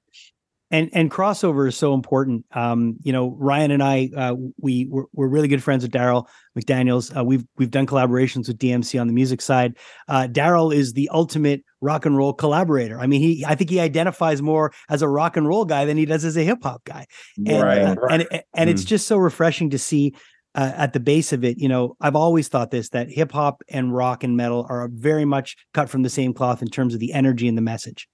and 0.70 0.90
and 0.94 1.10
crossover 1.10 1.68
is 1.68 1.78
so 1.78 1.94
important. 1.94 2.46
Um, 2.52 2.98
you 3.02 3.14
know, 3.14 3.36
Ryan 3.40 3.72
and 3.72 3.84
I, 3.84 4.10
uh, 4.16 4.36
we 4.60 4.88
we're, 4.90 5.06
we're, 5.14 5.28
really 5.28 5.48
good 5.48 5.64
friends 5.64 5.84
with 5.84 5.92
Darryl 5.92 6.28
McDaniels. 6.58 7.16
Uh, 7.16 7.24
we've 7.24 7.46
we've 7.58 7.72
done 7.72 7.88
collaborations 7.88 8.48
with 8.48 8.58
DMC 8.58 9.00
on 9.00 9.08
the 9.08 9.14
music 9.14 9.42
side. 9.42 9.78
Uh, 10.08 10.28
Darryl 10.30 10.76
is 10.76 10.94
the 10.94 11.10
ultimate 11.14 11.64
rock 11.80 12.06
and 12.06 12.18
roll 12.18 12.34
collaborator. 12.34 13.00
I 13.00 13.08
mean, 13.08 13.22
he 13.22 13.46
I 13.46 13.56
think 13.56 13.70
he 13.70 13.80
identifies 13.80 14.42
more 14.42 14.74
as 14.90 15.02
a 15.02 15.08
rock 15.08 15.38
and 15.38 15.48
roll 15.48 15.64
guy 15.64 15.86
than 15.86 15.98
he 15.98 16.06
does 16.06 16.26
as 16.26 16.36
a 16.36 16.44
hip 16.44 16.60
hop 16.64 16.84
guy. 16.84 17.06
And, 17.38 17.64
right, 17.64 17.82
uh, 17.82 17.96
right. 17.96 18.28
and 18.32 18.44
and 18.54 18.70
mm. 18.70 18.74
it's 18.74 18.84
just 18.84 19.08
so 19.08 19.18
refreshing 19.18 19.70
to 19.72 19.80
see. 19.80 20.16
Uh, 20.56 20.74
at 20.76 20.92
the 20.94 21.00
base 21.00 21.34
of 21.34 21.44
it, 21.44 21.60
you 21.60 21.70
know, 21.70 21.96
I've 22.02 22.16
always 22.16 22.48
thought 22.48 22.72
this 22.72 22.90
that 22.90 23.12
hip 23.12 23.32
hop 23.32 23.62
and 23.70 23.94
rock 23.94 24.24
and 24.24 24.36
metal 24.36 24.66
are 24.68 24.90
very 24.92 25.24
much 25.24 25.56
cut 25.72 25.88
from 25.88 26.02
the 26.02 26.10
same 26.10 26.34
cloth 26.34 26.64
in 26.64 26.68
terms 26.68 26.96
of 26.96 27.00
the 27.00 27.14
energy 27.14 27.48
and 27.48 27.56
the 27.56 27.62
message. 27.62 28.08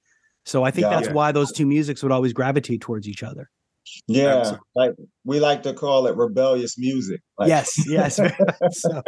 So 0.46 0.64
I 0.64 0.72
think 0.72 0.86
yeah, 0.86 1.00
that's 1.00 1.14
why 1.14 1.32
those 1.32 1.52
two 1.52 1.66
musics 1.66 2.04
would 2.04 2.12
always 2.12 2.34
gravitate 2.34 2.82
towards 2.82 3.08
each 3.08 3.24
other. 3.24 3.50
Yeah, 4.08 4.58
like 4.76 4.92
we 5.24 5.40
like 5.40 5.64
to 5.64 5.74
call 5.74 6.08
it 6.08 6.16
rebellious 6.16 6.78
music. 6.78 7.22
Like. 7.38 7.50
Yes, 7.50 7.88
yes. 7.88 8.16
so, 8.72 9.02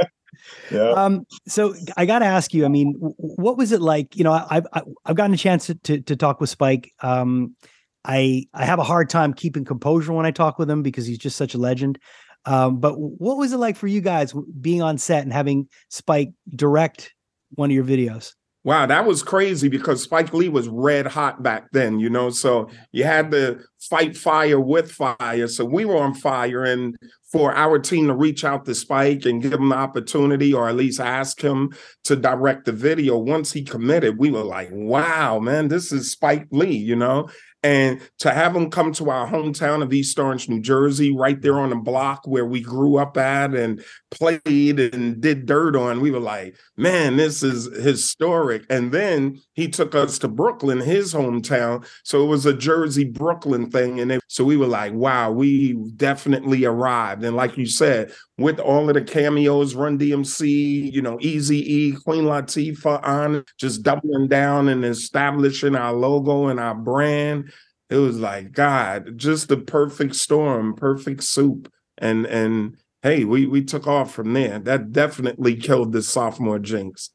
yeah. 0.72 0.90
Um, 0.92 1.26
so 1.48 1.76
I 1.98 2.06
got 2.06 2.20
to 2.20 2.26
ask 2.26 2.54
you. 2.54 2.66
I 2.66 2.68
mean, 2.68 2.94
what 3.00 3.58
was 3.58 3.72
it 3.72 3.82
like? 3.82 4.16
You 4.16 4.24
know, 4.24 4.46
I've 4.50 4.66
I've 5.06 5.16
gotten 5.16 5.34
a 5.34 5.38
chance 5.38 5.68
to 5.68 5.76
to, 5.76 6.02
to 6.02 6.16
talk 6.16 6.40
with 6.42 6.50
Spike. 6.50 6.92
Um, 7.02 7.56
I 8.04 8.46
I 8.54 8.66
have 8.66 8.80
a 8.80 8.84
hard 8.84 9.10
time 9.10 9.34
keeping 9.34 9.66
composure 9.66 10.14
when 10.14 10.26
I 10.26 10.32
talk 10.32 10.60
with 10.60 10.70
him 10.70 10.84
because 10.84 11.06
he's 11.06 11.18
just 11.18 11.38
such 11.38 11.54
a 11.54 11.58
legend. 11.58 12.00
Um, 12.46 12.80
but 12.80 12.94
what 12.98 13.38
was 13.38 13.54
it 13.54 13.58
like 13.58 13.76
for 13.76 13.88
you 13.88 14.02
guys 14.02 14.34
being 14.62 14.82
on 14.82 14.98
set 14.98 15.24
and 15.24 15.34
having 15.34 15.68
Spike 15.90 16.30
direct 16.56 17.14
one 17.52 17.72
of 17.72 17.76
your 17.76 17.86
videos? 17.86 18.34
Wow, 18.66 18.88
that 18.88 19.06
was 19.06 19.22
crazy 19.22 19.70
because 19.70 20.02
Spike 20.02 20.34
Lee 20.34 20.50
was 20.50 20.68
red 20.68 21.06
hot 21.06 21.44
back 21.44 21.68
then, 21.72 22.00
you 22.00 22.10
know. 22.10 22.32
So 22.32 22.68
you 22.92 23.04
had 23.04 23.30
to 23.30 23.60
fight 23.80 24.18
fire 24.18 24.60
with 24.60 24.92
fire. 24.92 25.48
So 25.48 25.64
we 25.64 25.86
were 25.86 25.98
on 25.98 26.16
fire. 26.16 26.64
And 26.64 26.96
for 27.32 27.54
our 27.54 27.78
team 27.78 28.08
to 28.08 28.16
reach 28.16 28.44
out 28.44 28.66
to 28.66 28.74
Spike 28.74 29.26
and 29.26 29.40
give 29.40 29.54
him 29.54 29.70
the 29.70 29.76
opportunity 29.76 30.52
or 30.52 30.68
at 30.68 30.76
least 30.76 31.00
ask 31.00 31.40
him 31.40 31.76
to 32.06 32.16
direct 32.16 32.66
the 32.66 32.72
video, 32.72 33.20
once 33.20 33.54
he 33.54 33.64
committed, 33.64 34.18
we 34.18 34.32
were 34.32 34.44
like, 34.44 34.70
wow, 34.72 35.38
man, 35.38 35.68
this 35.68 35.92
is 35.92 36.10
Spike 36.10 36.48
Lee, 36.50 36.76
you 36.76 36.96
know? 36.96 37.30
And 37.66 38.00
to 38.20 38.30
have 38.30 38.56
him 38.56 38.70
come 38.70 38.94
to 38.94 39.10
our 39.10 39.28
hometown 39.28 39.82
of 39.82 39.92
East 39.92 40.20
Orange, 40.20 40.48
New 40.48 40.62
Jersey, 40.62 41.12
right 41.12 41.42
there 41.42 41.60
on 41.60 41.72
the 41.72 41.76
block 41.76 42.28
where 42.28 42.46
we 42.46 42.62
grew 42.62 42.98
up 42.98 43.18
at 43.18 43.56
and 43.56 43.84
played 44.12 44.80
and 44.80 45.20
did 45.20 45.48
dirt 45.48 45.76
on, 45.76 46.00
we 46.00 46.12
were 46.12 46.20
like, 46.20 46.56
man, 46.78 47.18
this 47.18 47.42
is 47.42 47.66
historic. 47.84 48.68
And 48.70 48.92
then 48.92 49.42
he 49.54 49.68
took 49.68 49.96
us 49.96 50.20
to 50.20 50.28
Brooklyn, 50.28 50.80
his 50.80 51.12
hometown. 51.12 51.88
So 52.04 52.24
it 52.24 52.28
was 52.28 52.46
a 52.46 52.54
Jersey 52.54 53.04
Brooklyn 53.04 53.72
thing. 53.72 54.00
And 54.00 54.22
so 54.28 54.44
we 54.44 54.58
were 54.58 54.68
like, 54.68 54.94
wow, 54.94 55.32
we 55.32 55.74
definitely 55.96 56.66
arrived. 56.66 57.24
And 57.24 57.36
like 57.36 57.58
you 57.58 57.66
said, 57.66 58.12
with 58.38 58.60
all 58.60 58.90
of 58.90 58.94
the 58.94 59.02
cameos, 59.02 59.74
Run 59.74 59.98
DMC, 59.98 60.94
you 60.94 61.02
know, 61.02 61.18
Easy 61.20 61.74
E, 61.74 61.92
Queen 61.94 62.26
Latifah 62.26 63.04
on 63.04 63.44
just 63.58 63.82
doubling 63.82 64.28
down 64.28 64.68
and 64.68 64.86
establishing 64.86 65.76
our 65.76 65.94
logo 65.94 66.48
and 66.48 66.60
our 66.60 66.76
brand 66.76 67.52
it 67.90 67.98
was 67.98 68.20
like 68.20 68.52
God, 68.52 69.18
just 69.18 69.48
the 69.48 69.58
perfect 69.58 70.16
storm, 70.16 70.76
perfect 70.76 71.24
soup, 71.24 71.72
and 71.98 72.26
and 72.26 72.78
hey, 73.04 73.24
we 73.24 73.46
we 73.46 73.64
took 73.64 73.88
off 73.88 74.14
from 74.14 74.34
there. 74.34 74.60
That 74.60 74.92
definitely 74.92 75.56
killed 75.56 75.92
the 75.92 76.02
sophomore 76.02 76.60
jinx. 76.60 77.12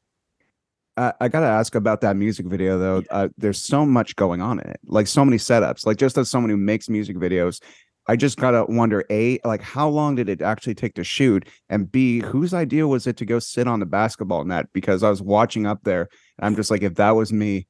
I, 0.97 1.13
I 1.19 1.27
gotta 1.27 1.47
ask 1.47 1.75
about 1.75 2.01
that 2.01 2.15
music 2.15 2.45
video 2.45 2.77
though. 2.77 3.03
Uh, 3.09 3.29
there's 3.37 3.61
so 3.61 3.85
much 3.85 4.15
going 4.15 4.41
on 4.41 4.59
in 4.59 4.69
it, 4.69 4.79
like 4.85 5.07
so 5.07 5.25
many 5.25 5.37
setups. 5.37 5.85
Like 5.85 5.97
just 5.97 6.17
as 6.17 6.29
someone 6.29 6.49
who 6.49 6.57
makes 6.57 6.89
music 6.89 7.17
videos, 7.17 7.61
I 8.07 8.15
just 8.15 8.37
gotta 8.37 8.65
wonder: 8.67 9.03
a, 9.09 9.39
like 9.43 9.61
how 9.61 9.89
long 9.89 10.15
did 10.15 10.29
it 10.29 10.41
actually 10.41 10.75
take 10.75 10.95
to 10.95 11.03
shoot, 11.03 11.47
and 11.69 11.91
b, 11.91 12.19
whose 12.19 12.53
idea 12.53 12.87
was 12.87 13.07
it 13.07 13.17
to 13.17 13.25
go 13.25 13.39
sit 13.39 13.67
on 13.67 13.79
the 13.79 13.85
basketball 13.85 14.45
net? 14.45 14.67
Because 14.73 15.03
I 15.03 15.09
was 15.09 15.21
watching 15.21 15.65
up 15.65 15.79
there, 15.83 16.07
and 16.37 16.45
I'm 16.45 16.55
just 16.55 16.71
like, 16.71 16.83
if 16.83 16.95
that 16.95 17.11
was 17.11 17.33
me, 17.33 17.67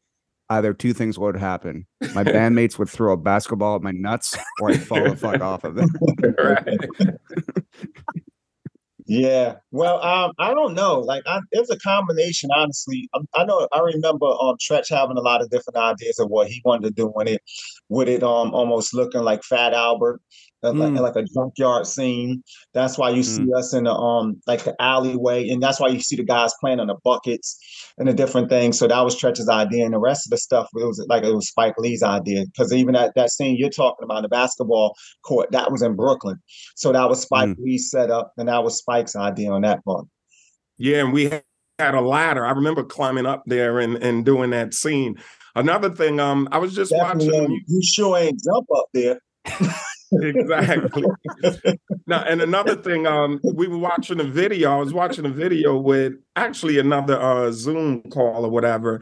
either 0.52 0.74
two 0.74 0.94
things 0.94 1.18
would 1.18 1.38
happen. 1.38 1.86
My 2.14 2.24
bandmates 2.24 2.78
would 2.78 2.90
throw 2.90 3.14
a 3.14 3.18
basketball 3.18 3.76
at 3.76 3.82
my 3.82 3.92
nuts 3.92 4.38
or 4.60 4.72
I'd 4.72 4.82
fall 4.82 5.04
the 5.04 5.16
fuck 5.16 5.42
off 5.42 5.64
of 5.64 5.78
it. 5.78 5.90
yeah. 9.06 9.56
Well, 9.72 10.04
um, 10.04 10.34
I 10.40 10.54
don't 10.54 10.74
know. 10.74 11.00
Like, 11.00 11.24
I, 11.26 11.40
it 11.52 11.60
was 11.60 11.70
a 11.70 11.80
combination, 11.80 12.50
honestly. 12.54 13.10
I, 13.14 13.20
I 13.34 13.46
know 13.46 13.68
I 13.72 13.80
remember 13.80 14.26
um 14.26 14.58
Treach 14.62 14.90
having 14.90 15.18
a 15.18 15.22
lot 15.22 15.42
of 15.42 15.50
different 15.50 15.78
ideas 15.78 16.20
of 16.20 16.30
what 16.30 16.48
he 16.48 16.62
wanted 16.66 16.84
to 16.84 16.92
do 17.02 17.12
with 17.16 17.28
it, 17.28 17.42
with 17.90 18.10
it 18.10 18.24
um 18.24 18.54
almost 18.54 18.94
looking 18.94 19.22
like 19.22 19.44
Fat 19.44 19.74
Albert 19.74 20.22
mm. 20.64 20.94
like, 20.94 21.16
like 21.16 21.24
a 21.24 21.28
junkyard 21.28 21.88
scene. 21.88 22.44
That's 22.74 22.98
why 22.98 23.10
you 23.10 23.22
mm. 23.22 23.26
see 23.26 23.48
us 23.58 23.74
in 23.74 23.86
the 23.86 23.94
um 23.94 24.42
like 24.48 24.64
the 24.64 24.76
alleyway, 24.82 25.50
and 25.50 25.62
that's 25.62 25.80
why 25.80 25.90
you 25.90 26.00
see 26.00 26.16
the 26.16 26.24
guys 26.24 26.54
playing 26.60 26.80
on 26.80 26.88
the 26.88 26.96
buckets 27.04 27.60
and 27.98 28.08
the 28.08 28.14
different 28.14 28.50
things. 28.50 28.78
So 28.78 28.88
that 28.88 29.02
was 29.02 29.16
Treach's 29.16 29.50
idea, 29.50 29.86
and 29.86 29.94
the 29.94 30.00
rest 30.00 30.28
of 30.28 30.32
the 30.32 30.38
stuff 30.38 30.68
it 30.76 30.86
was 30.86 31.04
like 31.10 31.24
it 31.24 31.34
was 31.34 31.50
Spike 31.50 31.76
Lee's 31.78 32.04
idea 32.04 32.46
because 32.46 32.74
even 32.74 32.94
that 32.94 33.14
that 33.16 33.32
scene 33.32 33.58
you're 33.58 33.70
talking 33.70 34.04
about, 34.04 34.22
the 34.22 34.30
basketball 34.30 34.96
court, 35.24 35.52
that 35.52 35.72
was 35.72 35.82
in 35.82 35.96
Brooklyn. 35.96 36.38
So 36.76 36.92
that 36.92 37.10
was 37.10 37.22
Spike 37.22 37.50
mm. 37.50 37.60
Lee's 37.60 37.90
setup, 37.90 38.34
and 38.38 38.48
that 38.48 38.64
was 38.64 38.78
Spike's 38.78 39.16
idea 39.16 39.52
on 39.52 39.62
that 39.62 39.84
part. 39.84 40.06
Yeah, 40.78 41.02
and 41.02 41.14
we 41.14 41.32
had 41.80 41.96
a 41.96 42.02
ladder. 42.02 42.46
I 42.46 42.52
remember 42.52 42.84
climbing 42.84 43.26
up 43.26 43.44
there 43.46 43.80
and 43.80 43.98
and 43.98 44.26
doing 44.26 44.52
that 44.52 44.74
scene. 44.74 45.16
Another 45.56 45.90
thing, 45.90 46.20
um, 46.20 46.48
I 46.52 46.60
was 46.60 46.74
just 46.74 46.92
Definitely, 46.92 47.40
watching. 47.40 47.62
You 47.68 47.82
sure 47.84 48.18
ain't 48.18 48.40
jump 48.42 48.68
up 48.76 48.86
there. 48.94 49.20
exactly. 50.12 51.04
now, 52.08 52.24
and 52.24 52.42
another 52.42 52.76
thing, 52.76 53.08
um, 53.08 53.40
we 53.56 53.68
were 53.68 53.78
watching 53.78 54.20
a 54.20 54.24
video. 54.24 54.74
I 54.74 54.78
was 54.78 54.94
watching 54.94 55.26
a 55.26 55.30
video 55.30 55.78
with 55.78 56.14
actually 56.36 56.80
another 56.80 57.20
uh, 57.20 57.52
Zoom 57.52 58.04
call 58.12 58.46
or 58.46 58.50
whatever, 58.50 59.02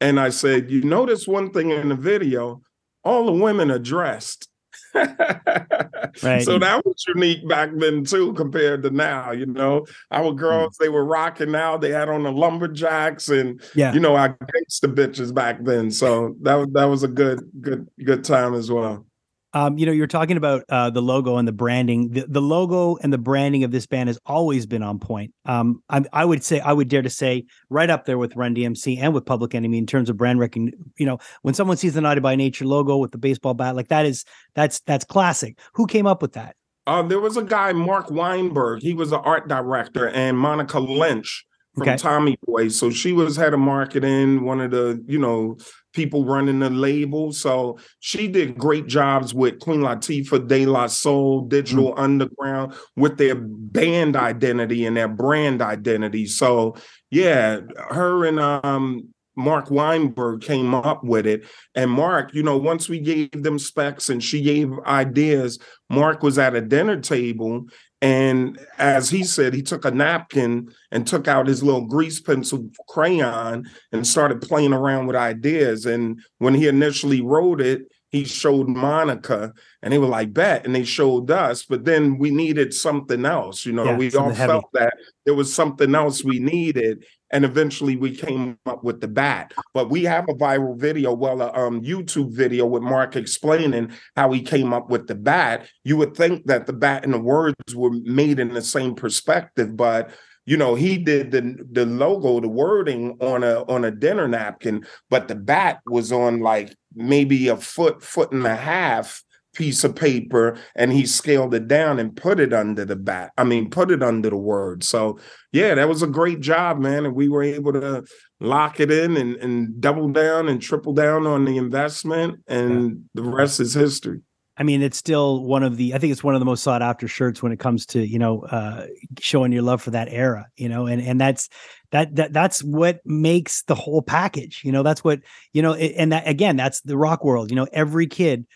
and 0.00 0.20
I 0.20 0.30
said, 0.30 0.70
"You 0.70 0.82
notice 0.82 1.26
one 1.26 1.52
thing 1.52 1.70
in 1.70 1.88
the 1.88 1.96
video? 1.96 2.62
All 3.04 3.26
the 3.26 3.32
women 3.32 3.70
are 3.70 3.78
dressed." 3.78 4.50
right. 4.94 6.42
So 6.42 6.58
that 6.58 6.82
was 6.84 7.04
unique 7.14 7.46
back 7.48 7.70
then 7.76 8.04
too, 8.04 8.32
compared 8.34 8.82
to 8.82 8.90
now. 8.90 9.30
You 9.30 9.46
know, 9.46 9.86
our 10.10 10.32
girls 10.32 10.76
they 10.78 10.88
were 10.88 11.04
rocking 11.04 11.54
out. 11.54 11.80
They 11.80 11.90
had 11.90 12.08
on 12.08 12.24
the 12.24 12.32
lumberjacks 12.32 13.28
and 13.28 13.60
yeah, 13.74 13.92
you 13.92 14.00
know, 14.00 14.16
our 14.16 14.36
gangster 14.52 14.88
bitches 14.88 15.32
back 15.32 15.62
then. 15.62 15.90
So 15.90 16.34
that 16.42 16.54
was 16.54 16.68
that 16.72 16.84
was 16.84 17.02
a 17.02 17.08
good 17.08 17.40
good 17.60 17.88
good 18.04 18.24
time 18.24 18.54
as 18.54 18.70
well. 18.70 19.06
Um, 19.52 19.78
you 19.78 19.86
know, 19.86 19.92
you're 19.92 20.06
talking 20.06 20.36
about 20.36 20.64
uh, 20.68 20.90
the 20.90 21.02
logo 21.02 21.36
and 21.36 21.46
the 21.46 21.52
branding. 21.52 22.10
The, 22.10 22.26
the 22.28 22.40
logo 22.40 22.96
and 23.02 23.12
the 23.12 23.18
branding 23.18 23.64
of 23.64 23.70
this 23.70 23.86
band 23.86 24.08
has 24.08 24.18
always 24.24 24.66
been 24.66 24.82
on 24.82 24.98
point. 24.98 25.32
Um, 25.44 25.82
I, 25.88 26.04
I, 26.12 26.24
would 26.24 26.44
say, 26.44 26.60
I 26.60 26.72
would 26.72 26.88
dare 26.88 27.02
to 27.02 27.10
say, 27.10 27.46
right 27.68 27.90
up 27.90 28.04
there 28.04 28.18
with 28.18 28.36
Run 28.36 28.54
DMC 28.54 28.98
and 29.00 29.12
with 29.12 29.26
Public 29.26 29.54
Enemy 29.54 29.78
in 29.78 29.86
terms 29.86 30.08
of 30.08 30.16
brand 30.16 30.38
recognition. 30.38 30.92
You 30.98 31.06
know, 31.06 31.18
when 31.42 31.54
someone 31.54 31.76
sees 31.76 31.94
the 31.94 32.00
Naughty 32.00 32.20
by 32.20 32.36
Nature 32.36 32.64
logo 32.64 32.96
with 32.98 33.10
the 33.10 33.18
baseball 33.18 33.54
bat, 33.54 33.74
like 33.74 33.88
that 33.88 34.06
is 34.06 34.24
that's 34.54 34.80
that's 34.80 35.04
classic. 35.04 35.58
Who 35.74 35.86
came 35.86 36.06
up 36.06 36.22
with 36.22 36.34
that? 36.34 36.56
Uh, 36.86 37.02
there 37.02 37.20
was 37.20 37.36
a 37.36 37.42
guy, 37.42 37.72
Mark 37.72 38.10
Weinberg. 38.10 38.82
He 38.82 38.94
was 38.94 39.10
the 39.10 39.18
art 39.18 39.48
director, 39.48 40.08
and 40.08 40.38
Monica 40.38 40.78
Lynch 40.78 41.44
from 41.74 41.82
okay. 41.82 41.96
Tommy 41.96 42.36
Boy. 42.46 42.68
So 42.68 42.90
she 42.90 43.12
was 43.12 43.36
head 43.36 43.54
of 43.54 43.60
marketing, 43.60 44.44
one 44.44 44.60
of 44.60 44.70
the, 44.70 45.02
you 45.06 45.18
know, 45.18 45.56
people 45.92 46.24
running 46.24 46.60
the 46.60 46.70
label. 46.70 47.32
So 47.32 47.78
she 48.00 48.28
did 48.28 48.58
great 48.58 48.86
jobs 48.86 49.34
with 49.34 49.60
Queen 49.60 49.80
Latifah, 49.80 50.46
De 50.46 50.66
La 50.66 50.86
Soul, 50.86 51.42
Digital 51.42 51.92
mm-hmm. 51.92 52.00
Underground 52.00 52.74
with 52.96 53.18
their 53.18 53.34
band 53.36 54.16
identity 54.16 54.86
and 54.86 54.96
their 54.96 55.08
brand 55.08 55.62
identity. 55.62 56.26
So 56.26 56.76
yeah, 57.10 57.60
her 57.90 58.24
and 58.24 58.40
um 58.40 59.08
Mark 59.36 59.70
Weinberg 59.70 60.42
came 60.42 60.74
up 60.74 61.02
with 61.02 61.26
it. 61.26 61.46
And 61.74 61.90
Mark, 61.90 62.34
you 62.34 62.42
know, 62.42 62.58
once 62.58 62.88
we 62.88 63.00
gave 63.00 63.30
them 63.32 63.58
specs 63.58 64.10
and 64.10 64.22
she 64.22 64.42
gave 64.42 64.70
ideas, 64.80 65.58
Mark 65.88 66.22
was 66.22 66.38
at 66.38 66.54
a 66.54 66.60
dinner 66.60 67.00
table 67.00 67.66
And 68.02 68.58
as 68.78 69.10
he 69.10 69.24
said, 69.24 69.52
he 69.52 69.62
took 69.62 69.84
a 69.84 69.90
napkin 69.90 70.72
and 70.90 71.06
took 71.06 71.28
out 71.28 71.46
his 71.46 71.62
little 71.62 71.86
grease 71.86 72.20
pencil 72.20 72.70
crayon 72.88 73.68
and 73.92 74.06
started 74.06 74.40
playing 74.40 74.72
around 74.72 75.06
with 75.06 75.16
ideas. 75.16 75.84
And 75.84 76.20
when 76.38 76.54
he 76.54 76.66
initially 76.66 77.20
wrote 77.20 77.60
it, 77.60 77.82
he 78.08 78.24
showed 78.24 78.68
Monica 78.68 79.52
and 79.82 79.92
they 79.92 79.98
were 79.98 80.06
like, 80.06 80.32
bet. 80.32 80.64
And 80.64 80.74
they 80.74 80.82
showed 80.82 81.30
us. 81.30 81.64
But 81.64 81.84
then 81.84 82.18
we 82.18 82.30
needed 82.30 82.72
something 82.72 83.24
else. 83.24 83.66
You 83.66 83.72
know, 83.72 83.84
yeah, 83.84 83.96
we 83.96 84.12
all 84.14 84.30
heavy. 84.30 84.48
felt 84.48 84.72
that 84.72 84.94
there 85.26 85.34
was 85.34 85.52
something 85.52 85.94
else 85.94 86.24
we 86.24 86.38
needed. 86.38 87.04
And 87.32 87.44
eventually 87.44 87.96
we 87.96 88.14
came 88.14 88.58
up 88.66 88.82
with 88.82 89.00
the 89.00 89.08
bat. 89.08 89.52
But 89.72 89.90
we 89.90 90.04
have 90.04 90.24
a 90.28 90.34
viral 90.34 90.78
video, 90.78 91.12
well, 91.12 91.42
a 91.42 91.52
um, 91.52 91.80
YouTube 91.82 92.32
video 92.32 92.66
with 92.66 92.82
Mark 92.82 93.16
explaining 93.16 93.92
how 94.16 94.32
he 94.32 94.42
came 94.42 94.72
up 94.72 94.90
with 94.90 95.06
the 95.06 95.14
bat. 95.14 95.68
You 95.84 95.96
would 95.98 96.16
think 96.16 96.46
that 96.46 96.66
the 96.66 96.72
bat 96.72 97.04
and 97.04 97.14
the 97.14 97.20
words 97.20 97.74
were 97.74 97.90
made 97.90 98.40
in 98.40 98.54
the 98.54 98.62
same 98.62 98.94
perspective, 98.94 99.76
but 99.76 100.10
you 100.46 100.56
know 100.56 100.74
he 100.74 100.98
did 100.98 101.30
the 101.30 101.56
the 101.70 101.86
logo 101.86 102.40
the 102.40 102.48
wording 102.48 103.16
on 103.20 103.44
a 103.44 103.62
on 103.64 103.84
a 103.84 103.90
dinner 103.90 104.26
napkin 104.26 104.84
but 105.10 105.28
the 105.28 105.34
bat 105.34 105.80
was 105.86 106.10
on 106.10 106.40
like 106.40 106.74
maybe 106.94 107.48
a 107.48 107.56
foot 107.56 108.02
foot 108.02 108.32
and 108.32 108.46
a 108.46 108.56
half 108.56 109.22
piece 109.54 109.82
of 109.82 109.96
paper 109.96 110.56
and 110.76 110.92
he 110.92 111.04
scaled 111.04 111.54
it 111.54 111.66
down 111.66 111.98
and 111.98 112.16
put 112.16 112.38
it 112.38 112.52
under 112.52 112.84
the 112.84 112.94
bat 112.94 113.32
i 113.36 113.42
mean 113.42 113.68
put 113.68 113.90
it 113.90 114.02
under 114.02 114.30
the 114.30 114.36
word 114.36 114.84
so 114.84 115.18
yeah 115.52 115.74
that 115.74 115.88
was 115.88 116.02
a 116.02 116.06
great 116.06 116.40
job 116.40 116.78
man 116.78 117.04
and 117.04 117.14
we 117.14 117.28
were 117.28 117.42
able 117.42 117.72
to 117.72 118.04
lock 118.38 118.78
it 118.78 118.90
in 118.90 119.16
and, 119.16 119.36
and 119.36 119.80
double 119.80 120.08
down 120.08 120.48
and 120.48 120.62
triple 120.62 120.92
down 120.92 121.26
on 121.26 121.44
the 121.44 121.56
investment 121.56 122.40
and 122.46 122.90
yeah. 122.90 123.22
the 123.22 123.22
rest 123.22 123.58
is 123.58 123.74
history 123.74 124.20
I 124.56 124.62
mean, 124.62 124.82
it's 124.82 124.98
still 124.98 125.42
one 125.44 125.62
of 125.62 125.78
the. 125.78 125.94
I 125.94 125.98
think 125.98 126.12
it's 126.12 126.22
one 126.22 126.34
of 126.34 126.40
the 126.40 126.44
most 126.44 126.62
sought 126.62 126.82
after 126.82 127.08
shirts 127.08 127.42
when 127.42 127.50
it 127.50 127.58
comes 127.58 127.86
to 127.86 128.06
you 128.06 128.18
know 128.18 128.42
uh, 128.42 128.88
showing 129.18 129.52
your 129.52 129.62
love 129.62 129.80
for 129.80 129.92
that 129.92 130.08
era. 130.10 130.48
You 130.54 130.68
know, 130.68 130.86
and 130.86 131.00
and 131.00 131.18
that's 131.18 131.48
that 131.92 132.14
that 132.16 132.34
that's 132.34 132.62
what 132.62 133.00
makes 133.06 133.62
the 133.62 133.74
whole 133.74 134.02
package. 134.02 134.60
You 134.62 134.72
know, 134.72 134.82
that's 134.82 135.02
what 135.02 135.20
you 135.54 135.62
know, 135.62 135.72
and 135.72 136.12
that 136.12 136.28
again, 136.28 136.56
that's 136.56 136.82
the 136.82 136.98
rock 136.98 137.24
world. 137.24 137.48
You 137.48 137.56
know, 137.56 137.68
every 137.72 138.06
kid 138.06 138.46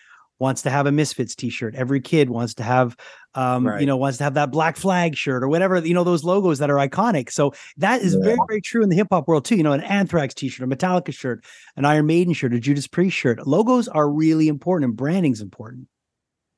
wants 0.44 0.60
to 0.60 0.68
have 0.68 0.86
a 0.86 0.92
Misfits 0.92 1.34
T-shirt. 1.34 1.74
Every 1.74 2.02
kid 2.02 2.28
wants 2.28 2.52
to 2.54 2.62
have, 2.62 2.98
um, 3.34 3.66
right. 3.66 3.80
you 3.80 3.86
know, 3.86 3.96
wants 3.96 4.18
to 4.18 4.24
have 4.24 4.34
that 4.34 4.50
Black 4.50 4.76
Flag 4.76 5.16
shirt 5.16 5.42
or 5.42 5.48
whatever. 5.48 5.78
You 5.78 5.94
know, 5.94 6.04
those 6.04 6.22
logos 6.22 6.58
that 6.58 6.68
are 6.68 6.76
iconic. 6.76 7.30
So 7.30 7.54
that 7.78 8.02
is 8.02 8.14
yeah. 8.14 8.24
very, 8.26 8.38
very 8.46 8.60
true 8.60 8.82
in 8.82 8.90
the 8.90 8.94
hip 8.94 9.08
hop 9.10 9.26
world 9.26 9.46
too. 9.46 9.56
You 9.56 9.62
know, 9.62 9.72
an 9.72 9.80
Anthrax 9.80 10.34
T-shirt, 10.34 10.70
a 10.70 10.76
Metallica 10.76 11.14
shirt, 11.14 11.42
an 11.76 11.86
Iron 11.86 12.04
Maiden 12.04 12.34
shirt, 12.34 12.52
a 12.52 12.60
Judas 12.60 12.86
Priest 12.86 13.16
shirt. 13.16 13.46
Logos 13.46 13.88
are 13.88 14.10
really 14.10 14.48
important, 14.48 14.90
and 14.90 14.96
branding's 14.96 15.40
important. 15.40 15.88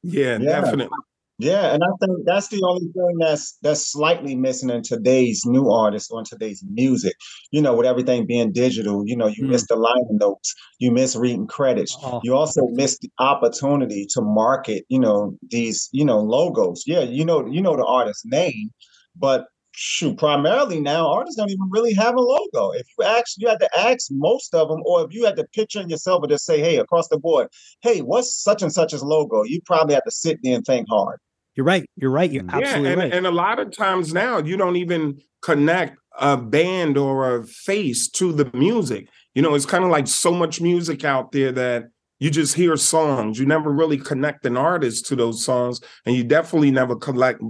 Yeah, 0.02 0.38
yeah, 0.38 0.60
definitely. 0.60 0.98
Yeah, 1.38 1.74
and 1.74 1.82
I 1.84 1.88
think 2.00 2.24
that's 2.24 2.48
the 2.48 2.62
only 2.66 2.86
thing 2.92 3.16
that's 3.18 3.58
that's 3.60 3.92
slightly 3.92 4.34
missing 4.34 4.70
in 4.70 4.82
today's 4.82 5.42
new 5.44 5.70
artists 5.70 6.10
on 6.10 6.24
today's 6.24 6.64
music. 6.66 7.14
You 7.50 7.60
know, 7.60 7.76
with 7.76 7.84
everything 7.84 8.26
being 8.26 8.52
digital, 8.52 9.02
you 9.06 9.16
know, 9.16 9.26
you 9.26 9.44
mm. 9.44 9.50
miss 9.50 9.66
the 9.66 9.76
liner 9.76 10.12
notes, 10.12 10.54
you 10.78 10.90
miss 10.90 11.14
reading 11.14 11.46
credits, 11.46 11.94
oh. 12.02 12.20
you 12.24 12.34
also 12.34 12.62
miss 12.68 12.98
the 13.00 13.10
opportunity 13.18 14.06
to 14.14 14.22
market, 14.22 14.84
you 14.88 14.98
know, 14.98 15.36
these, 15.50 15.90
you 15.92 16.06
know, 16.06 16.20
logos. 16.20 16.84
Yeah, 16.86 17.00
you 17.02 17.24
know, 17.24 17.46
you 17.46 17.60
know 17.60 17.76
the 17.76 17.84
artist's 17.84 18.24
name, 18.24 18.70
but 19.14 19.44
shoot, 19.72 20.16
primarily 20.16 20.80
now 20.80 21.06
artists 21.06 21.36
don't 21.36 21.50
even 21.50 21.68
really 21.68 21.92
have 21.92 22.14
a 22.14 22.20
logo. 22.20 22.70
If 22.70 22.86
you 22.98 23.04
ask, 23.04 23.34
you 23.36 23.46
had 23.46 23.60
to 23.60 23.78
ask 23.78 24.06
most 24.10 24.54
of 24.54 24.68
them, 24.68 24.80
or 24.86 25.04
if 25.04 25.12
you 25.12 25.26
had 25.26 25.36
to 25.36 25.44
picture 25.54 25.82
yourself 25.82 26.22
and 26.22 26.30
just 26.30 26.46
say, 26.46 26.60
hey, 26.60 26.78
across 26.78 27.08
the 27.08 27.18
board, 27.18 27.48
hey, 27.82 28.00
what's 28.00 28.42
such 28.42 28.62
and 28.62 28.72
such's 28.72 29.02
logo? 29.02 29.42
You 29.42 29.60
probably 29.66 29.92
have 29.92 30.04
to 30.04 30.10
sit 30.10 30.38
there 30.42 30.54
and 30.54 30.64
think 30.64 30.88
hard. 30.88 31.18
You're 31.56 31.66
right. 31.66 31.88
You're 31.96 32.10
right. 32.10 32.30
You're 32.30 32.44
mm. 32.44 32.52
absolutely 32.52 32.84
yeah, 32.84 32.92
and, 32.92 33.00
right. 33.00 33.12
And 33.12 33.26
a 33.26 33.30
lot 33.30 33.58
of 33.58 33.74
times 33.74 34.12
now 34.12 34.38
you 34.38 34.56
don't 34.56 34.76
even 34.76 35.20
connect 35.42 35.98
a 36.18 36.36
band 36.36 36.96
or 36.96 37.36
a 37.36 37.46
face 37.46 38.08
to 38.10 38.32
the 38.32 38.50
music. 38.54 39.08
You 39.34 39.42
know, 39.42 39.54
it's 39.54 39.66
kind 39.66 39.84
of 39.84 39.90
like 39.90 40.06
so 40.06 40.32
much 40.32 40.60
music 40.60 41.04
out 41.04 41.32
there 41.32 41.52
that 41.52 41.84
you 42.18 42.30
just 42.30 42.54
hear 42.54 42.76
songs 42.76 43.38
you 43.38 43.46
never 43.46 43.70
really 43.70 43.98
connect 43.98 44.46
an 44.46 44.56
artist 44.56 45.06
to 45.06 45.16
those 45.16 45.44
songs 45.44 45.80
and 46.06 46.16
you 46.16 46.24
definitely 46.24 46.70
never 46.70 46.96
collect 46.96 47.40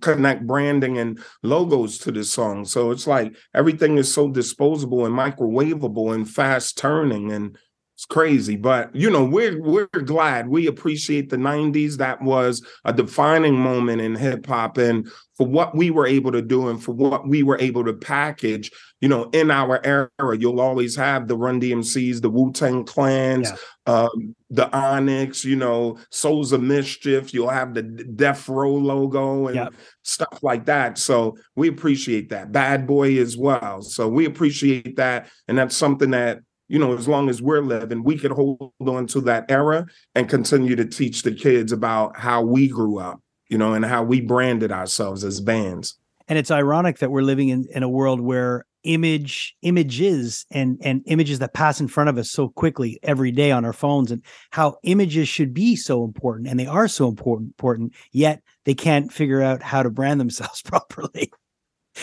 connect 0.00 0.46
branding 0.46 0.98
and 0.98 1.18
logos 1.42 1.98
to 1.98 2.12
the 2.12 2.22
song 2.22 2.64
so 2.64 2.90
it's 2.90 3.06
like 3.06 3.34
everything 3.54 3.96
is 3.98 4.12
so 4.12 4.28
disposable 4.28 5.06
and 5.06 5.14
microwavable 5.14 6.14
and 6.14 6.28
fast 6.28 6.76
turning 6.76 7.32
and 7.32 7.56
it's 8.00 8.06
crazy 8.06 8.56
but 8.56 8.96
you 8.96 9.10
know 9.10 9.22
we're 9.22 9.60
we're 9.60 9.86
glad. 9.86 10.48
We 10.48 10.66
appreciate 10.66 11.28
the 11.28 11.36
90s 11.36 11.98
that 11.98 12.22
was 12.22 12.66
a 12.86 12.94
defining 12.94 13.54
moment 13.54 14.00
in 14.00 14.14
hip 14.14 14.46
hop 14.46 14.78
and 14.78 15.06
for 15.36 15.46
what 15.46 15.74
we 15.74 15.90
were 15.90 16.06
able 16.06 16.32
to 16.32 16.42
do 16.42 16.68
and 16.68 16.82
for 16.82 16.92
what 16.92 17.28
we 17.28 17.42
were 17.42 17.58
able 17.58 17.84
to 17.84 17.92
package 17.92 18.70
you 19.00 19.08
know 19.08 19.24
in 19.32 19.50
our 19.50 19.84
era. 19.84 20.08
You'll 20.38 20.60
always 20.60 20.96
have 20.96 21.28
the 21.28 21.36
run 21.36 21.60
dmcs 21.60 22.22
the 22.22 22.30
wu-tang 22.30 22.84
clans 22.84 23.50
yeah. 23.86 23.92
um, 23.92 24.34
the 24.48 24.74
onyx 24.74 25.44
you 25.44 25.56
know 25.56 25.98
souls 26.10 26.52
of 26.52 26.62
mischief. 26.62 27.34
You'll 27.34 27.50
have 27.50 27.74
the 27.74 27.82
death 27.82 28.48
row 28.48 28.72
logo 28.74 29.48
and 29.48 29.56
yep. 29.56 29.74
stuff 30.02 30.40
like 30.42 30.66
that. 30.66 30.96
So 30.96 31.36
we 31.54 31.68
appreciate 31.68 32.30
that. 32.30 32.50
Bad 32.50 32.86
boy 32.86 33.18
as 33.18 33.36
well. 33.36 33.82
So 33.82 34.08
we 34.08 34.24
appreciate 34.24 34.96
that. 34.96 35.28
And 35.48 35.58
that's 35.58 35.76
something 35.76 36.10
that 36.12 36.40
you 36.70 36.78
know, 36.78 36.96
as 36.96 37.08
long 37.08 37.28
as 37.28 37.42
we're 37.42 37.62
living, 37.62 38.04
we 38.04 38.16
could 38.16 38.30
hold 38.30 38.72
on 38.78 39.04
to 39.08 39.20
that 39.22 39.50
era 39.50 39.86
and 40.14 40.28
continue 40.28 40.76
to 40.76 40.84
teach 40.84 41.24
the 41.24 41.32
kids 41.32 41.72
about 41.72 42.16
how 42.16 42.42
we 42.42 42.68
grew 42.68 43.00
up, 43.00 43.20
you 43.48 43.58
know, 43.58 43.74
and 43.74 43.84
how 43.84 44.04
we 44.04 44.20
branded 44.20 44.70
ourselves 44.70 45.24
as 45.24 45.40
bands. 45.40 45.98
And 46.28 46.38
it's 46.38 46.52
ironic 46.52 46.98
that 46.98 47.10
we're 47.10 47.22
living 47.22 47.48
in, 47.48 47.66
in 47.74 47.82
a 47.82 47.88
world 47.88 48.20
where 48.20 48.66
image 48.84 49.56
images 49.62 50.46
and 50.52 50.78
and 50.80 51.02
images 51.06 51.40
that 51.40 51.52
pass 51.54 51.80
in 51.80 51.88
front 51.88 52.08
of 52.08 52.16
us 52.16 52.30
so 52.30 52.48
quickly 52.48 53.00
every 53.02 53.32
day 53.32 53.50
on 53.50 53.64
our 53.64 53.74
phones 53.74 54.12
and 54.12 54.22
how 54.52 54.76
images 54.84 55.28
should 55.28 55.52
be 55.52 55.76
so 55.76 56.02
important 56.02 56.48
and 56.48 56.58
they 56.58 56.66
are 56.66 56.88
so 56.88 57.06
important 57.06 57.48
important 57.50 57.92
yet 58.12 58.40
they 58.64 58.72
can't 58.72 59.12
figure 59.12 59.42
out 59.42 59.60
how 59.60 59.82
to 59.82 59.90
brand 59.90 60.18
themselves 60.18 60.62
properly 60.64 61.30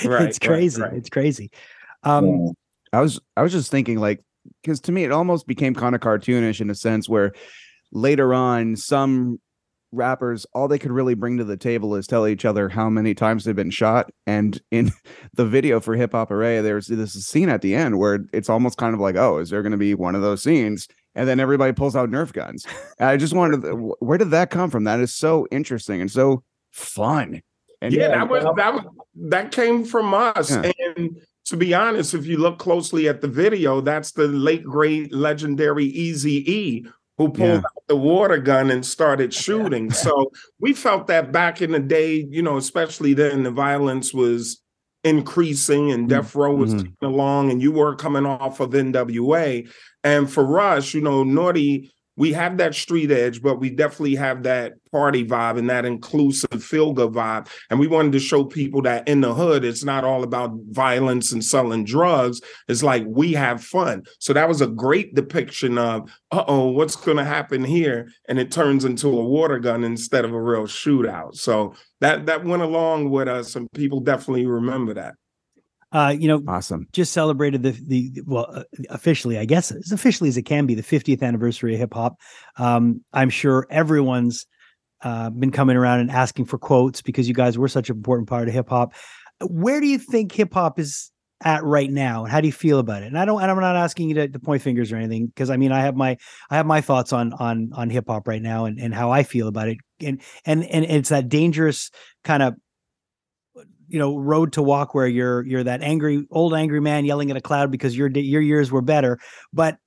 right, 0.06 0.28
it's 0.28 0.38
crazy 0.38 0.80
right, 0.80 0.92
right. 0.92 0.98
it's 1.00 1.10
crazy 1.10 1.50
um 2.04 2.54
i 2.94 3.02
was 3.02 3.20
i 3.36 3.42
was 3.42 3.52
just 3.52 3.72
thinking 3.72 3.98
like 3.98 4.22
because 4.62 4.80
to 4.82 4.92
me 4.92 5.04
it 5.04 5.12
almost 5.12 5.48
became 5.48 5.74
kind 5.74 5.96
of 5.96 6.02
cartoonish 6.02 6.62
in 6.62 6.70
a 6.70 6.76
sense 6.76 7.08
where 7.08 7.34
later 7.92 8.34
on 8.34 8.76
some 8.76 9.40
rappers 9.94 10.46
all 10.54 10.68
they 10.68 10.80
could 10.80 10.92
really 10.92 11.14
bring 11.14 11.38
to 11.38 11.44
the 11.44 11.56
table 11.56 11.96
is 11.96 12.06
tell 12.06 12.28
each 12.28 12.44
other 12.44 12.68
how 12.68 12.90
many 12.90 13.14
times 13.14 13.44
they've 13.44 13.56
been 13.56 13.72
shot. 13.72 14.10
And 14.26 14.60
in 14.72 14.92
the 15.34 15.46
video 15.46 15.80
for 15.80 15.96
Hip 15.96 16.12
Hop 16.12 16.30
Hooray 16.30 16.62
there's 16.62 16.88
this 16.88 17.14
scene 17.14 17.50
at 17.50 17.62
the 17.62 17.76
end 17.76 17.98
where 17.98 18.26
it's 18.34 18.50
almost 18.50 18.78
kind 18.78 18.94
of 18.94 19.00
like 19.00 19.16
oh 19.16 19.38
is 19.38 19.50
there 19.50 19.62
going 19.62 19.72
to 19.72 19.78
be 19.78 19.94
one 19.94 20.16
of 20.16 20.22
those 20.22 20.44
scenes? 20.44 20.88
And 21.16 21.28
then 21.28 21.40
everybody 21.40 21.74
pulls 21.74 21.96
out 21.96 22.10
nerf 22.12 22.32
guns. 22.32 22.66
And 23.00 23.10
i 23.10 23.18
just 23.18 23.34
wanted 23.34 23.64
to, 23.64 23.96
where 24.00 24.20
did 24.20 24.30
that 24.32 24.52
come 24.52 24.70
from? 24.70 24.84
That 24.84 25.00
is 25.00 25.16
so 25.16 25.48
interesting 25.50 26.00
and 26.00 26.12
so 26.12 26.44
fun. 26.72 27.42
And 27.82 27.94
yeah, 27.94 28.10
that 28.10 28.30
was 28.30 28.44
that 28.44 28.74
was 28.74 28.84
that 29.30 29.52
came 29.52 29.84
from 29.84 30.14
us. 30.14 30.52
Yeah. 30.52 30.72
and 30.96 31.22
to 31.48 31.58
be 31.58 31.74
honest, 31.74 32.14
if 32.14 32.26
you 32.26 32.38
look 32.38 32.60
closely 32.60 33.08
at 33.08 33.22
the 33.22 33.28
video, 33.28 33.82
that's 33.82 34.12
the 34.12 34.28
late 34.28 34.64
great 34.64 35.14
legendary 35.14 35.86
Easy 35.86 36.50
E 36.52 36.86
who 37.18 37.30
pulled 37.30 37.50
yeah. 37.50 37.58
out 37.58 37.88
the 37.88 37.96
water 37.96 38.38
gun 38.38 38.70
and 38.70 38.86
started 38.86 39.34
shooting. 39.34 39.90
so 39.90 40.32
we 40.60 40.74
felt 40.74 41.08
that 41.08 41.32
back 41.32 41.62
in 41.62 41.72
the 41.72 41.80
day, 41.80 42.28
you 42.30 42.42
know, 42.42 42.58
especially 42.58 43.14
then 43.14 43.44
the 43.44 43.52
violence 43.52 44.14
was 44.14 44.62
increasing 45.04 45.92
and 45.92 46.10
Death 46.10 46.36
Row 46.36 46.54
was 46.54 46.74
mm-hmm. 46.74 46.90
coming 47.00 47.16
along 47.16 47.52
and 47.52 47.62
you 47.62 47.72
were 47.72 47.96
coming 47.96 48.26
off 48.26 48.60
of 48.60 48.72
NWA. 48.72 49.70
And 50.04 50.30
for 50.30 50.60
us, 50.60 50.94
you 50.94 51.02
know, 51.02 51.24
Naughty 51.24 51.92
we 52.18 52.34
have 52.34 52.58
that 52.58 52.76
street 52.76 53.12
edge, 53.12 53.42
but 53.42 53.60
we 53.60 53.70
definitely 53.70 54.16
have 54.16 54.44
that 54.44 54.74
party 54.92 55.24
vibe 55.24 55.58
and 55.58 55.70
that 55.70 55.86
inclusive 55.86 56.64
feel 56.64 56.92
good 56.92 57.14
vibe. 57.14 57.48
And 57.70 57.80
we 57.80 57.88
wanted 57.88 58.12
to 58.14 58.20
show 58.20 58.44
people 58.44 58.82
that 58.82 59.08
in 59.08 59.22
the 59.22 59.34
hood, 59.34 59.64
it's 59.64 59.84
not 59.84 60.04
all 60.04 60.24
about 60.24 60.52
violence 60.70 61.32
and 61.32 61.46
selling 61.46 61.86
drugs. 61.86 62.42
It's 62.68 62.84
like 62.84 63.04
we 63.08 63.34
have 63.34 63.64
fun. 63.64 64.04
So 64.20 64.34
that 64.34 64.48
was 64.48 64.62
a 64.62 64.68
great 64.68 65.14
depiction 65.14 65.78
of, 65.78 66.10
uh 66.32 66.44
oh, 66.48 66.70
what's 66.70 66.96
going 66.96 67.18
to 67.18 67.24
happen 67.24 67.64
here? 67.64 68.10
And 68.28 68.40
it 68.40 68.52
turns 68.52 68.84
into 68.84 69.08
a 69.08 69.24
water 69.24 69.60
gun 69.60 69.84
instead 69.84 70.26
of 70.26 70.34
a 70.34 70.42
real 70.42 70.64
shootout. 70.64 71.36
So 71.36 71.76
that 72.02 72.26
that 72.26 72.44
went 72.44 72.64
along 72.64 73.10
with 73.12 73.28
us, 73.28 73.56
and 73.56 73.72
people 73.74 74.00
definitely 74.00 74.48
remember 74.48 74.94
that. 74.96 75.16
Uh, 75.92 76.14
you 76.18 76.28
know, 76.28 76.44
awesome. 76.48 76.88
Just 76.92 77.14
celebrated 77.14 77.64
the 77.64 77.72
the 77.72 78.22
well, 78.26 78.48
uh, 78.52 78.64
officially, 78.90 79.38
I 79.38 79.46
guess 79.46 79.72
as 79.72 79.92
officially 79.92 80.28
as 80.28 80.36
it 80.36 80.44
can 80.44 80.66
be, 80.66 80.76
the 80.76 80.84
50th 80.84 81.24
anniversary 81.24 81.74
of 81.74 81.80
hip 81.80 81.94
hop. 81.94 82.18
Um, 82.58 83.04
I'm 83.14 83.30
sure 83.30 83.68
everyone's 83.70 84.46
uh, 85.02 85.30
been 85.30 85.52
coming 85.52 85.78
around 85.78 86.02
and 86.02 86.12
asking 86.12 86.46
for 86.46 86.58
quotes 86.58 87.02
because 87.02 87.28
you 87.28 87.34
guys 87.34 87.58
were 87.58 87.70
such 87.70 87.90
an 87.90 87.96
important 87.96 88.28
part 88.28 88.48
of 88.50 88.54
hip 88.54 88.70
hop. 88.70 88.94
Where 89.42 89.80
do 89.80 89.88
you 89.88 89.98
think 89.98 90.34
hip 90.34 90.54
hop 90.54 90.78
is 90.78 91.12
at 91.42 91.64
right 91.64 91.90
now, 91.90 92.24
and 92.24 92.32
how 92.32 92.42
do 92.42 92.48
you 92.48 92.54
feel 92.54 92.80
about 92.80 93.04
it? 93.04 93.08
And 93.08 93.18
I 93.18 93.24
don't, 93.24 93.42
and 93.42 93.50
I'm 93.50 93.60
not 93.60 93.78
asking 93.78 94.10
you 94.10 94.16
to, 94.16 94.28
to 94.28 94.40
point 94.40 94.62
fingers 94.62 94.92
or 94.92 94.98
anything 94.98 95.28
because 95.28 95.50
I 95.50 95.56
mean, 95.56 95.72
I 95.72 95.82
have 95.82 95.96
my 95.96 96.18
I 96.50 96.58
have 96.58 96.66
my 96.66 96.82
thoughts 96.82 97.14
on 97.14 97.32
on 97.34 97.70
on 97.74 97.90
hip 97.90 98.06
hop 98.10 98.28
right 98.28 98.42
now 98.42 98.66
and 98.66 98.78
and 98.78 98.94
how 98.94 99.12
I 99.12 99.24
feel 99.24 99.48
about 99.48 99.70
it, 99.70 99.78
and 100.02 100.22
and 100.46 100.66
and 100.66 100.84
it's 100.84 101.10
that 101.10 101.30
dangerous 101.30 101.92
kind 102.26 102.44
of 102.44 102.56
you 103.88 104.00
know 104.00 104.18
road 104.18 104.54
to 104.54 104.62
walk 104.62 104.94
where 104.94 105.08
you're 105.08 105.46
you're 105.46 105.64
that 105.64 105.82
angry 105.82 106.26
old 106.32 106.54
angry 106.54 106.80
man 106.80 107.06
yelling 107.06 107.32
at 107.32 107.38
a 107.38 107.42
cloud 107.42 107.72
because 107.72 107.98
your 107.98 108.10
your 108.10 108.42
years 108.42 108.72
were 108.72 108.82
better 108.82 109.18
but 109.54 109.78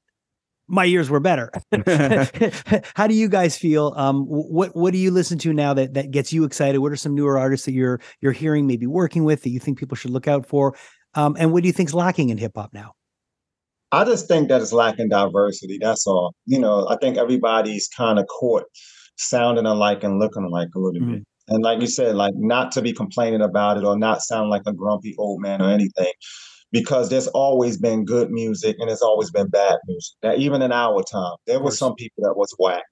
my 0.66 0.84
years 0.84 1.10
were 1.10 1.20
better 1.20 1.50
how 2.94 3.06
do 3.06 3.14
you 3.14 3.28
guys 3.28 3.56
feel 3.56 3.92
um 3.96 4.24
what 4.26 4.74
what 4.76 4.92
do 4.92 4.98
you 4.98 5.10
listen 5.10 5.38
to 5.38 5.52
now 5.52 5.74
that 5.74 5.94
that 5.94 6.10
gets 6.10 6.32
you 6.32 6.44
excited 6.44 6.78
what 6.78 6.92
are 6.92 6.96
some 6.96 7.14
newer 7.14 7.38
artists 7.38 7.66
that 7.66 7.72
you're 7.72 8.00
you're 8.20 8.32
hearing 8.32 8.66
maybe 8.66 8.86
working 8.86 9.24
with 9.24 9.42
that 9.42 9.50
you 9.50 9.60
think 9.60 9.78
people 9.78 9.96
should 9.96 10.10
look 10.10 10.28
out 10.28 10.46
for 10.46 10.76
um 11.14 11.36
and 11.38 11.52
what 11.52 11.62
do 11.62 11.66
you 11.66 11.72
think's 11.72 11.94
lacking 11.94 12.30
in 12.30 12.38
hip 12.38 12.52
hop 12.54 12.72
now 12.72 12.92
I 13.92 14.04
just 14.04 14.28
think 14.28 14.48
that 14.48 14.60
it's 14.60 14.72
lacking 14.72 15.08
diversity. 15.08 15.78
That's 15.80 16.06
all. 16.06 16.34
You 16.46 16.60
know, 16.60 16.86
I 16.88 16.96
think 16.96 17.18
everybody's 17.18 17.88
kind 17.88 18.20
of 18.20 18.26
caught 18.28 18.62
sounding 19.16 19.66
alike 19.66 20.04
and 20.04 20.18
looking 20.18 20.44
alike 20.44 20.68
a 20.74 20.78
little 20.78 21.00
mm-hmm. 21.00 21.12
bit. 21.14 21.24
And 21.50 21.62
like 21.62 21.80
you 21.80 21.88
said, 21.88 22.14
like 22.14 22.32
not 22.36 22.72
to 22.72 22.82
be 22.82 22.92
complaining 22.92 23.42
about 23.42 23.76
it 23.76 23.84
or 23.84 23.98
not 23.98 24.22
sound 24.22 24.50
like 24.50 24.62
a 24.66 24.72
grumpy 24.72 25.14
old 25.18 25.40
man 25.40 25.60
or 25.60 25.68
anything, 25.68 26.12
because 26.72 27.10
there's 27.10 27.26
always 27.28 27.76
been 27.76 28.04
good 28.04 28.30
music 28.30 28.76
and 28.78 28.88
there's 28.88 29.02
always 29.02 29.30
been 29.32 29.48
bad 29.48 29.76
music. 29.88 30.14
Now, 30.22 30.34
even 30.34 30.62
in 30.62 30.70
our 30.70 31.02
time, 31.02 31.36
there 31.46 31.60
were 31.60 31.72
some 31.72 31.94
people 31.96 32.22
that 32.22 32.36
was 32.36 32.54
whack. 32.58 32.84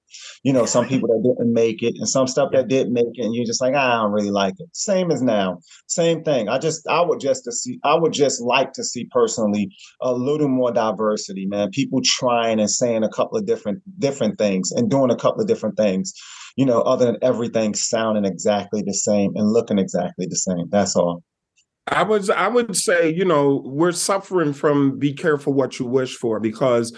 You 0.43 0.51
know, 0.51 0.65
some 0.65 0.87
people 0.87 1.07
that 1.07 1.23
didn't 1.23 1.53
make 1.53 1.81
it 1.81 1.93
and 1.97 2.09
some 2.09 2.27
stuff 2.27 2.49
that 2.51 2.67
didn't 2.67 2.93
make 2.93 3.05
it, 3.13 3.25
and 3.25 3.33
you're 3.33 3.45
just 3.45 3.61
like, 3.61 3.75
I 3.75 3.97
don't 3.97 4.11
really 4.11 4.31
like 4.31 4.55
it. 4.57 4.67
Same 4.73 5.11
as 5.11 5.21
now. 5.21 5.59
Same 5.87 6.23
thing. 6.23 6.49
I 6.49 6.57
just 6.57 6.85
I 6.87 7.01
would 7.01 7.19
just 7.21 7.45
to 7.45 7.51
see 7.51 7.79
I 7.83 7.95
would 7.95 8.11
just 8.11 8.41
like 8.41 8.73
to 8.73 8.83
see 8.83 9.07
personally 9.11 9.69
a 10.01 10.11
little 10.11 10.49
more 10.49 10.71
diversity, 10.71 11.45
man. 11.45 11.69
People 11.71 12.01
trying 12.03 12.59
and 12.59 12.69
saying 12.69 13.03
a 13.03 13.09
couple 13.09 13.37
of 13.37 13.45
different 13.45 13.81
different 13.99 14.37
things 14.37 14.71
and 14.71 14.89
doing 14.89 15.11
a 15.11 15.15
couple 15.15 15.41
of 15.41 15.47
different 15.47 15.77
things 15.77 16.13
you 16.59 16.65
know, 16.65 16.81
other 16.81 17.05
than 17.05 17.17
everything 17.21 17.73
sounding 17.73 18.25
exactly 18.25 18.81
the 18.85 18.93
same 18.93 19.31
and 19.35 19.53
looking 19.53 19.79
exactly 19.79 20.25
the 20.29 20.35
same. 20.35 20.67
That's 20.69 20.93
all. 20.93 21.23
I 21.87 22.03
was 22.03 22.29
I 22.29 22.49
would 22.49 22.75
say, 22.75 23.09
you 23.09 23.23
know, 23.23 23.63
we're 23.65 23.93
suffering 23.93 24.51
from 24.51 24.99
be 24.99 25.13
careful 25.13 25.53
what 25.53 25.79
you 25.79 25.85
wish 25.85 26.17
for 26.17 26.41
because 26.41 26.91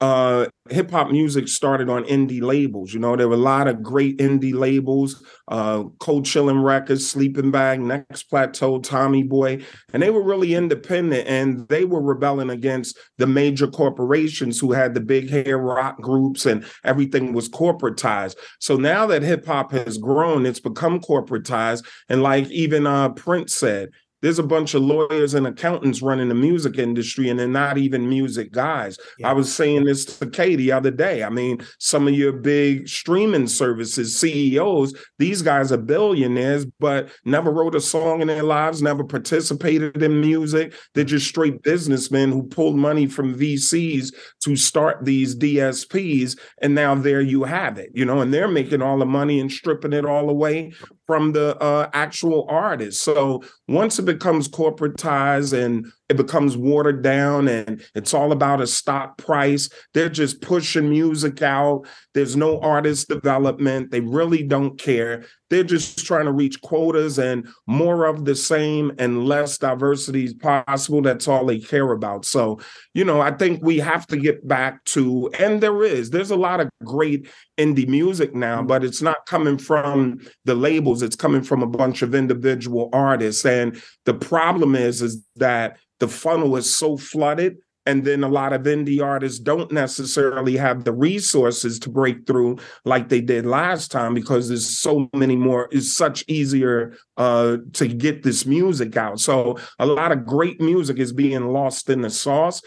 uh, 0.00 0.46
hip 0.70 0.90
hop 0.90 1.10
music 1.10 1.46
started 1.46 1.90
on 1.90 2.04
indie 2.04 2.40
labels. 2.40 2.94
You 2.94 3.00
know, 3.00 3.16
there 3.16 3.28
were 3.28 3.34
a 3.34 3.38
lot 3.38 3.68
of 3.68 3.82
great 3.82 4.16
indie 4.18 4.54
labels, 4.54 5.22
uh, 5.48 5.84
Cold 5.98 6.24
Chillin' 6.24 6.64
Records, 6.64 7.08
Sleeping 7.08 7.50
Bag, 7.50 7.80
Next 7.80 8.24
Plateau, 8.24 8.78
Tommy 8.78 9.22
Boy, 9.22 9.62
and 9.92 10.02
they 10.02 10.10
were 10.10 10.22
really 10.22 10.54
independent 10.54 11.28
and 11.28 11.68
they 11.68 11.84
were 11.84 12.00
rebelling 12.00 12.48
against 12.48 12.98
the 13.18 13.26
major 13.26 13.66
corporations 13.66 14.58
who 14.58 14.72
had 14.72 14.94
the 14.94 15.00
big 15.00 15.28
hair 15.28 15.58
rock 15.58 16.00
groups 16.00 16.46
and 16.46 16.64
everything 16.82 17.34
was 17.34 17.48
corporatized. 17.48 18.36
So 18.58 18.76
now 18.76 19.06
that 19.06 19.22
hip 19.22 19.44
hop 19.44 19.72
has 19.72 19.98
grown, 19.98 20.46
it's 20.46 20.60
become 20.60 21.00
corporatized. 21.00 21.84
And 22.08 22.22
like 22.22 22.48
even 22.50 22.86
uh, 22.86 23.10
Prince 23.10 23.54
said, 23.54 23.90
there's 24.22 24.38
a 24.38 24.44
bunch 24.44 24.74
of 24.74 24.82
lawyers 24.82 25.34
and 25.34 25.46
accountants 25.46 26.02
running 26.02 26.28
the 26.28 26.34
music 26.34 26.78
industry 26.78 27.28
and 27.28 27.38
they're 27.38 27.48
not 27.48 27.78
even 27.78 28.08
music 28.08 28.52
guys. 28.52 28.98
Yeah. 29.18 29.30
I 29.30 29.32
was 29.32 29.52
saying 29.52 29.84
this 29.84 30.04
to 30.04 30.26
Kay 30.28 30.56
the 30.56 30.72
other 30.72 30.90
day. 30.90 31.22
I 31.22 31.30
mean, 31.30 31.60
some 31.78 32.06
of 32.06 32.14
your 32.14 32.32
big 32.32 32.88
streaming 32.88 33.46
services, 33.46 34.18
CEOs, 34.18 34.94
these 35.18 35.42
guys 35.42 35.72
are 35.72 35.78
billionaires, 35.78 36.66
but 36.78 37.10
never 37.24 37.50
wrote 37.50 37.74
a 37.74 37.80
song 37.80 38.20
in 38.20 38.28
their 38.28 38.42
lives, 38.42 38.82
never 38.82 39.04
participated 39.04 40.02
in 40.02 40.20
music. 40.20 40.74
They're 40.94 41.04
mm. 41.04 41.08
just 41.08 41.28
straight 41.28 41.62
businessmen 41.62 42.30
who 42.30 42.42
pulled 42.44 42.76
money 42.76 43.06
from 43.06 43.38
VCs 43.38 44.14
to 44.44 44.56
start 44.56 45.04
these 45.04 45.36
DSPs. 45.36 46.38
And 46.60 46.74
now 46.74 46.94
there 46.94 47.20
you 47.20 47.44
have 47.44 47.78
it, 47.78 47.90
you 47.94 48.04
know, 48.04 48.20
and 48.20 48.32
they're 48.32 48.48
making 48.48 48.82
all 48.82 48.98
the 48.98 49.06
money 49.06 49.40
and 49.40 49.50
stripping 49.50 49.92
it 49.92 50.04
all 50.04 50.28
away 50.28 50.72
from 51.10 51.32
the 51.32 51.60
uh, 51.60 51.90
actual 51.92 52.46
artist. 52.48 53.02
So 53.02 53.42
once 53.66 53.98
it 53.98 54.04
becomes 54.04 54.46
corporatized 54.46 55.52
and 55.52 55.90
it 56.10 56.16
becomes 56.16 56.56
watered 56.56 57.02
down 57.02 57.46
and 57.46 57.84
it's 57.94 58.12
all 58.12 58.32
about 58.32 58.60
a 58.60 58.66
stock 58.66 59.16
price. 59.16 59.70
They're 59.94 60.08
just 60.08 60.42
pushing 60.42 60.90
music 60.90 61.40
out. 61.40 61.86
There's 62.14 62.34
no 62.34 62.58
artist 62.58 63.08
development. 63.08 63.92
They 63.92 64.00
really 64.00 64.42
don't 64.42 64.76
care. 64.76 65.24
They're 65.50 65.62
just 65.62 66.04
trying 66.04 66.24
to 66.24 66.32
reach 66.32 66.60
quotas 66.62 67.20
and 67.20 67.48
more 67.68 68.06
of 68.06 68.24
the 68.24 68.34
same 68.34 68.90
and 68.98 69.24
less 69.24 69.56
diversity 69.56 70.24
is 70.24 70.34
possible. 70.34 71.00
That's 71.00 71.28
all 71.28 71.46
they 71.46 71.60
care 71.60 71.92
about. 71.92 72.24
So, 72.24 72.58
you 72.92 73.04
know, 73.04 73.20
I 73.20 73.30
think 73.30 73.62
we 73.62 73.78
have 73.78 74.06
to 74.08 74.16
get 74.16 74.46
back 74.46 74.84
to, 74.86 75.30
and 75.38 75.60
there 75.60 75.84
is, 75.84 76.10
there's 76.10 76.32
a 76.32 76.36
lot 76.36 76.58
of 76.58 76.68
great 76.84 77.28
indie 77.56 77.86
music 77.86 78.34
now, 78.34 78.62
mm. 78.62 78.66
but 78.66 78.82
it's 78.82 79.02
not 79.02 79.26
coming 79.26 79.58
from 79.58 80.18
the 80.44 80.56
labels. 80.56 81.02
It's 81.02 81.16
coming 81.16 81.42
from 81.42 81.62
a 81.62 81.68
bunch 81.68 82.02
of 82.02 82.16
individual 82.16 82.88
artists. 82.92 83.46
And 83.46 83.80
the 84.06 84.14
problem 84.14 84.74
is, 84.74 85.02
is 85.02 85.24
that 85.36 85.78
the 86.00 86.08
funnel 86.08 86.56
is 86.56 86.74
so 86.74 86.96
flooded 86.96 87.58
and 87.86 88.04
then 88.04 88.22
a 88.22 88.28
lot 88.28 88.52
of 88.52 88.62
indie 88.62 89.02
artists 89.02 89.38
don't 89.38 89.72
necessarily 89.72 90.56
have 90.56 90.84
the 90.84 90.92
resources 90.92 91.78
to 91.78 91.88
break 91.88 92.26
through 92.26 92.58
like 92.84 93.08
they 93.08 93.20
did 93.20 93.46
last 93.46 93.90
time 93.90 94.12
because 94.12 94.48
there's 94.48 94.78
so 94.78 95.08
many 95.14 95.34
more 95.34 95.68
it's 95.70 95.96
such 95.96 96.22
easier 96.28 96.94
uh, 97.16 97.56
to 97.72 97.88
get 97.88 98.22
this 98.22 98.44
music 98.44 98.96
out. 98.96 99.18
So 99.18 99.58
a 99.78 99.86
lot 99.86 100.12
of 100.12 100.26
great 100.26 100.60
music 100.60 100.98
is 100.98 101.12
being 101.12 101.52
lost 101.52 101.88
in 101.88 102.02
the 102.02 102.10
sauce 102.10 102.62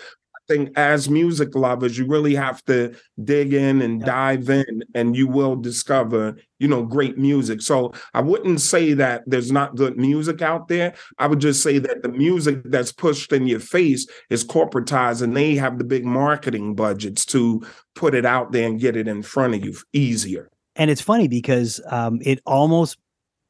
think 0.48 0.78
as 0.78 1.10
music 1.10 1.56
lovers, 1.56 1.98
you 1.98 2.06
really 2.06 2.36
have 2.36 2.64
to 2.66 2.96
dig 3.24 3.54
in 3.54 3.82
and 3.82 4.02
yeah. 4.02 4.06
dive 4.06 4.50
in, 4.50 4.84
and 4.94 5.16
you 5.16 5.28
will 5.28 5.56
discover, 5.56 6.38
you 6.60 6.68
know, 6.68 6.84
great 6.84 7.18
music. 7.18 7.62
So 7.62 7.94
I 8.14 8.22
wouldn't 8.22 8.62
say 8.62 8.94
that 8.94 9.24
there's 9.26 9.52
not 9.52 9.76
good 9.76 9.98
music 9.98 10.42
out 10.42 10.68
there. 10.68 10.94
I 11.18 11.28
would 11.28 11.40
just 11.40 11.64
say 11.64 11.80
that 11.80 12.04
the 12.04 12.10
music 12.10 12.62
that's 12.66 12.92
pushed 12.92 13.32
in 13.32 13.48
your 13.48 13.60
face 13.60 14.08
is 14.30 14.46
corporatized, 14.46 15.22
and 15.22 15.36
they 15.36 15.56
have 15.56 15.78
the 15.78 15.84
big 15.84 16.06
marketing 16.06 16.76
budgets 16.76 17.26
to 17.28 17.66
put 17.96 18.16
it 18.16 18.26
out 18.26 18.52
there 18.52 18.68
and 18.68 18.80
get 18.80 18.96
it 18.96 19.08
in 19.08 19.24
front 19.24 19.56
of 19.56 19.64
you 19.64 19.76
easier. 19.94 20.50
And 20.76 20.90
it's 20.90 21.02
funny 21.02 21.28
because 21.28 21.80
um, 21.90 22.20
it 22.22 22.40
almost 22.46 22.98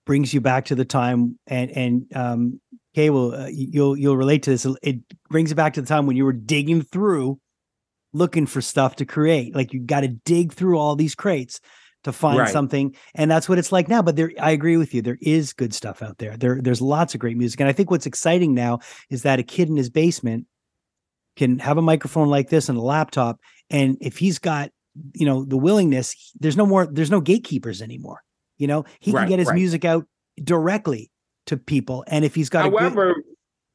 brings 0.05 0.33
you 0.33 0.41
back 0.41 0.65
to 0.65 0.75
the 0.75 0.85
time 0.85 1.39
and 1.47 1.71
and 1.71 2.15
um, 2.15 2.59
Okay, 2.93 3.09
well, 3.09 3.33
uh, 3.33 3.47
you'll 3.51 3.97
you'll 3.97 4.17
relate 4.17 4.43
to 4.43 4.51
this. 4.51 4.67
It 4.83 4.99
brings 5.29 5.51
it 5.51 5.55
back 5.55 5.73
to 5.73 5.81
the 5.81 5.87
time 5.87 6.05
when 6.05 6.15
you 6.15 6.25
were 6.25 6.33
digging 6.33 6.83
through, 6.83 7.39
looking 8.13 8.45
for 8.45 8.61
stuff 8.61 8.97
to 8.97 9.05
create. 9.05 9.55
Like 9.55 9.73
you 9.73 9.79
got 9.79 10.01
to 10.01 10.09
dig 10.09 10.53
through 10.53 10.77
all 10.77 10.95
these 10.95 11.15
crates 11.15 11.59
to 12.03 12.11
find 12.11 12.37
right. 12.37 12.49
something, 12.49 12.95
and 13.15 13.31
that's 13.31 13.49
what 13.49 13.57
it's 13.57 13.71
like 13.71 13.87
now. 13.87 14.03
But 14.03 14.15
there, 14.15 14.31
I 14.39 14.51
agree 14.51 14.77
with 14.77 14.93
you. 14.93 15.01
There 15.01 15.17
is 15.21 15.53
good 15.53 15.73
stuff 15.73 16.03
out 16.03 16.19
there. 16.19 16.37
There, 16.37 16.59
there's 16.61 16.81
lots 16.81 17.15
of 17.15 17.19
great 17.19 17.35
music, 17.35 17.59
and 17.59 17.69
I 17.69 17.73
think 17.73 17.89
what's 17.89 18.05
exciting 18.05 18.53
now 18.53 18.79
is 19.09 19.23
that 19.23 19.39
a 19.39 19.43
kid 19.43 19.69
in 19.69 19.77
his 19.77 19.89
basement 19.89 20.45
can 21.35 21.57
have 21.57 21.79
a 21.79 21.81
microphone 21.81 22.27
like 22.27 22.49
this 22.49 22.69
and 22.69 22.77
a 22.77 22.81
laptop, 22.81 23.39
and 23.71 23.97
if 24.01 24.17
he's 24.17 24.37
got 24.37 24.69
you 25.15 25.25
know 25.25 25.45
the 25.45 25.57
willingness, 25.57 26.31
there's 26.39 26.57
no 26.57 26.67
more. 26.67 26.85
There's 26.85 27.11
no 27.11 27.21
gatekeepers 27.21 27.81
anymore. 27.81 28.21
You 28.57 28.67
know, 28.67 28.85
he 28.99 29.11
right, 29.11 29.21
can 29.21 29.29
get 29.29 29.39
his 29.39 29.47
right. 29.47 29.55
music 29.55 29.83
out 29.83 30.05
directly 30.43 31.09
to 31.47 31.57
people. 31.57 32.03
And 32.07 32.25
if 32.25 32.35
he's 32.35 32.49
got 32.49 32.63
however, 32.63 33.13
good- 33.13 33.23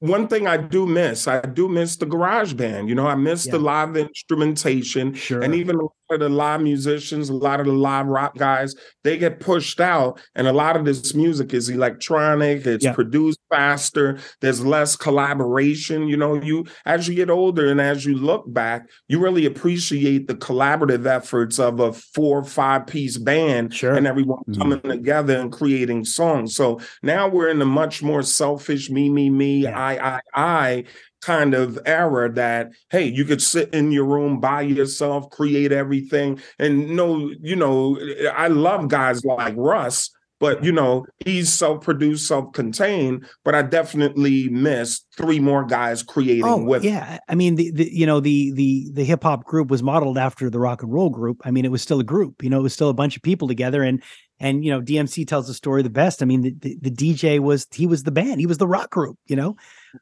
one 0.01 0.29
thing 0.29 0.47
I 0.47 0.57
do 0.57 0.87
miss, 0.87 1.27
I 1.27 1.41
do 1.41 1.69
miss 1.69 1.97
the 1.97 2.07
garage 2.07 2.53
band. 2.53 2.89
You 2.89 2.95
know, 2.95 3.07
I 3.07 3.17
miss 3.17 3.47
yeah. 3.47 3.53
the 3.53 3.59
live 3.59 3.97
instrumentation. 3.97 5.13
Sure. 5.15 5.43
And 5.43 5.55
even 5.55 5.81
of 6.11 6.21
the 6.21 6.29
live 6.29 6.61
musicians, 6.61 7.29
a 7.29 7.35
lot 7.35 7.61
of 7.61 7.67
the 7.67 7.73
live 7.73 8.07
rock 8.07 8.37
guys, 8.37 8.75
they 9.05 9.19
get 9.19 9.41
pushed 9.41 9.81
out. 9.81 10.21
And 10.35 10.47
a 10.47 10.53
lot 10.53 10.77
of 10.77 10.85
this 10.85 11.15
music 11.15 11.55
is 11.55 11.69
electronic, 11.69 12.67
it's 12.67 12.85
yeah. 12.85 12.93
produced 12.93 13.41
faster, 13.51 14.19
there's 14.41 14.65
less 14.65 14.97
collaboration. 14.97 16.09
You 16.09 16.17
know, 16.17 16.41
you 16.41 16.67
as 16.85 17.09
you 17.09 17.15
get 17.15 17.31
older 17.31 17.71
and 17.71 17.81
as 17.81 18.05
you 18.05 18.17
look 18.17 18.45
back, 18.53 18.89
you 19.09 19.19
really 19.21 19.47
appreciate 19.47 20.29
the 20.29 20.35
collaborative 20.35 21.07
efforts 21.07 21.59
of 21.59 21.81
a 21.81 21.93
four 21.93 22.39
or 22.39 22.45
five 22.45 22.87
piece 22.87 23.19
band 23.19 23.75
sure. 23.75 23.95
and 23.95 24.07
everyone 24.07 24.41
mm-hmm. 24.41 24.61
coming 24.61 24.81
together 24.81 25.37
and 25.39 25.53
creating 25.53 26.05
songs. 26.05 26.55
So 26.55 26.81
now 27.03 27.29
we're 27.29 27.49
in 27.49 27.61
a 27.63 27.67
much 27.67 28.03
more 28.03 28.23
selfish 28.23 28.91
me, 28.91 29.11
me, 29.11 29.31
me, 29.31 29.63
yeah. 29.63 29.79
I, 29.79 30.17
I, 30.17 30.21
I 30.35 30.85
kind 31.21 31.55
of 31.55 31.79
era 31.85 32.31
that 32.33 32.71
hey 32.91 33.05
you 33.05 33.25
could 33.25 33.43
sit 33.43 33.73
in 33.75 33.91
your 33.91 34.05
room 34.05 34.41
by 34.41 34.61
yourself 34.61 35.29
create 35.31 35.73
everything 35.73 36.39
and 36.59 36.95
no 36.95 37.31
you 37.41 37.57
know 37.57 37.99
i 38.35 38.49
love 38.49 38.89
guys 38.89 39.25
like 39.25 39.55
russ 39.57 40.11
but 40.41 40.63
you 40.63 40.71
know 40.71 41.05
he's 41.25 41.53
self-produced 41.53 42.27
self-contained 42.27 43.27
but 43.45 43.55
i 43.55 43.63
definitely 43.63 44.49
miss 44.49 45.05
three 45.17 45.41
more 45.41 45.65
guys 45.65 46.03
creating 46.03 46.45
oh, 46.45 46.63
with 46.63 46.85
yeah 46.85 47.19
i 47.29 47.35
mean 47.35 47.57
the, 47.57 47.71
the 47.73 47.93
you 47.93 48.07
know 48.07 48.21
the 48.21 48.53
the 48.53 48.89
the 48.93 49.05
hip-hop 49.05 49.45
group 49.45 49.71
was 49.71 49.83
modeled 49.83 50.19
after 50.19 50.49
the 50.49 50.61
rock 50.61 50.83
and 50.83 50.93
roll 50.93 51.11
group 51.11 51.41
i 51.45 51.51
mean 51.51 51.65
it 51.65 51.73
was 51.73 51.83
still 51.83 51.99
a 51.99 52.05
group 52.05 52.43
you 52.43 52.51
know 52.51 52.61
it 52.61 52.63
was 52.63 52.73
still 52.73 52.91
a 52.91 52.95
bunch 52.95 53.17
of 53.17 53.23
people 53.23 53.49
together 53.49 53.83
and 53.83 54.03
and 54.41 54.65
you 54.65 54.71
know 54.71 54.81
DMC 54.81 55.27
tells 55.27 55.47
the 55.47 55.55
story 55.55 55.83
the 55.83 55.91
best. 55.91 56.23
I 56.23 56.25
mean, 56.25 56.43
the, 56.43 56.55
the, 56.61 56.79
the 56.83 56.91
DJ 56.91 57.39
was 57.41 57.67
he 57.73 57.87
was 57.87 58.05
the 58.05 58.11
band, 58.11 58.41
he 58.41 58.47
was 58.47 58.59
the 58.59 58.67
rock 58.67 58.91
group. 58.91 59.19
You 59.27 59.37
know, 59.37 59.57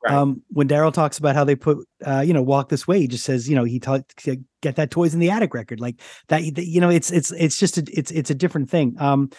Right. 0.05 0.15
Um, 0.15 0.43
when 0.49 0.69
Darryl 0.69 0.93
talks 0.93 1.19
about 1.19 1.35
how 1.37 1.45
they 1.45 1.55
put, 1.55 1.79
uh, 2.05 2.21
you 2.21 2.33
know, 2.33 2.43
walk 2.43 2.69
this 2.69 2.89
way, 2.89 3.01
he 3.01 3.09
just 3.09 3.25
says, 3.25 3.49
you 3.49 3.55
know, 3.55 3.65
he 3.65 3.79
talked 3.79 4.27
get 4.61 4.77
that 4.77 4.91
toys 4.91 5.15
in 5.15 5.21
the 5.21 5.31
attic 5.31 5.55
record 5.55 5.81
like 5.81 6.01
that. 6.29 6.43
You 6.43 6.81
know, 6.81 6.91
it's 6.91 7.11
it's 7.13 7.31
it's 7.33 7.59
just 7.59 7.79
a, 7.79 7.85
it's 7.93 8.11
it's 8.11 8.31
a 8.31 8.35
different 8.35 8.69
thing. 8.69 8.97
Um, 8.99 9.31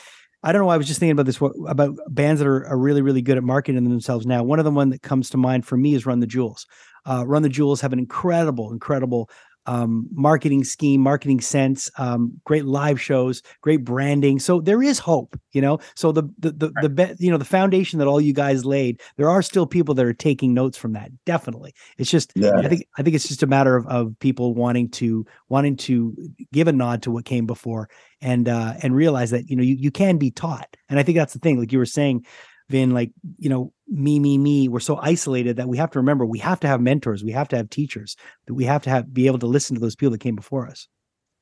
I 0.43 0.51
don't 0.51 0.61
know. 0.61 0.69
I 0.69 0.77
was 0.77 0.87
just 0.87 0.99
thinking 0.99 1.11
about 1.11 1.25
this 1.25 1.41
about 1.67 1.97
bands 2.09 2.39
that 2.39 2.47
are, 2.47 2.65
are 2.67 2.77
really, 2.77 3.01
really 3.01 3.21
good 3.21 3.37
at 3.37 3.43
marketing 3.43 3.83
themselves 3.83 4.25
now. 4.25 4.43
One 4.43 4.59
of 4.59 4.65
the 4.65 4.71
one 4.71 4.89
that 4.91 5.01
comes 5.01 5.29
to 5.31 5.37
mind 5.37 5.65
for 5.65 5.75
me 5.75 5.95
is 5.95 6.05
Run 6.05 6.19
the 6.19 6.27
Jewels. 6.27 6.65
Uh, 7.05 7.25
Run 7.25 7.41
the 7.41 7.49
Jewels 7.49 7.81
have 7.81 7.93
an 7.93 7.99
incredible, 7.99 8.71
incredible 8.71 9.29
um, 9.67 10.07
marketing 10.11 10.63
scheme, 10.63 11.01
marketing 11.01 11.41
sense, 11.41 11.91
um, 11.97 12.31
great 12.45 12.65
live 12.65 12.99
shows, 12.99 13.43
great 13.61 13.83
branding. 13.83 14.39
So 14.39 14.61
there 14.61 14.81
is 14.81 14.97
hope, 14.97 15.39
you 15.51 15.61
know. 15.61 15.79
So 15.95 16.11
the 16.11 16.23
the 16.39 16.51
the, 16.51 16.73
the 16.81 16.89
be, 16.89 17.05
you 17.19 17.29
know 17.29 17.37
the 17.37 17.45
foundation 17.45 17.99
that 17.99 18.07
all 18.07 18.21
you 18.21 18.33
guys 18.33 18.65
laid, 18.65 19.01
there 19.17 19.29
are 19.29 19.41
still 19.41 19.67
people 19.67 19.93
that 19.95 20.05
are 20.05 20.13
taking 20.13 20.53
notes 20.53 20.77
from 20.77 20.93
that. 20.93 21.11
Definitely, 21.25 21.73
it's 21.97 22.09
just 22.09 22.31
yeah. 22.35 22.51
I 22.57 22.67
think 22.69 22.87
I 22.97 23.03
think 23.03 23.15
it's 23.15 23.27
just 23.27 23.43
a 23.43 23.47
matter 23.47 23.75
of 23.75 23.85
of 23.87 24.17
people 24.19 24.55
wanting 24.55 24.89
to 24.91 25.25
wanting 25.49 25.75
to 25.77 26.15
give 26.53 26.67
a 26.67 26.73
nod 26.73 27.03
to 27.03 27.11
what 27.11 27.25
came 27.25 27.45
before 27.45 27.89
and 28.21 28.47
uh 28.47 28.73
and 28.81 28.95
realize 28.95 29.31
that 29.31 29.49
you 29.49 29.55
know 29.55 29.63
you 29.63 29.75
you 29.75 29.91
can 29.91 30.17
be 30.17 30.31
taught. 30.31 30.77
And 30.89 30.97
I 30.97 31.03
think 31.03 31.17
that's 31.17 31.33
the 31.33 31.39
thing, 31.39 31.59
like 31.59 31.71
you 31.71 31.77
were 31.77 31.85
saying. 31.85 32.25
Vin, 32.69 32.91
like, 32.91 33.11
you 33.37 33.49
know, 33.49 33.71
me, 33.87 34.19
me, 34.19 34.37
me, 34.37 34.67
we're 34.67 34.79
so 34.79 34.97
isolated 34.97 35.55
that 35.55 35.69
we 35.69 35.77
have 35.77 35.91
to 35.91 35.99
remember 35.99 36.25
we 36.25 36.39
have 36.39 36.59
to 36.59 36.67
have 36.67 36.81
mentors, 36.81 37.23
we 37.23 37.31
have 37.31 37.47
to 37.49 37.57
have 37.57 37.69
teachers, 37.69 38.15
that 38.47 38.53
we 38.53 38.65
have 38.65 38.83
to 38.83 38.89
have 38.89 39.13
be 39.13 39.27
able 39.27 39.39
to 39.39 39.47
listen 39.47 39.75
to 39.75 39.79
those 39.79 39.95
people 39.95 40.11
that 40.11 40.19
came 40.19 40.35
before 40.35 40.67
us. 40.67 40.87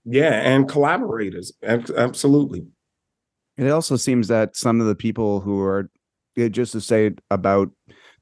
Yeah, 0.05 0.33
and 0.33 0.69
collaborators. 0.69 1.51
Absolutely. 1.63 2.67
And 3.57 3.67
It 3.67 3.71
also 3.71 3.95
seems 3.95 4.27
that 4.27 4.55
some 4.55 4.79
of 4.81 4.87
the 4.87 4.95
people 4.95 5.39
who 5.39 5.61
are 5.61 5.89
just 6.51 6.73
to 6.73 6.81
say 6.81 7.11
about 7.31 7.71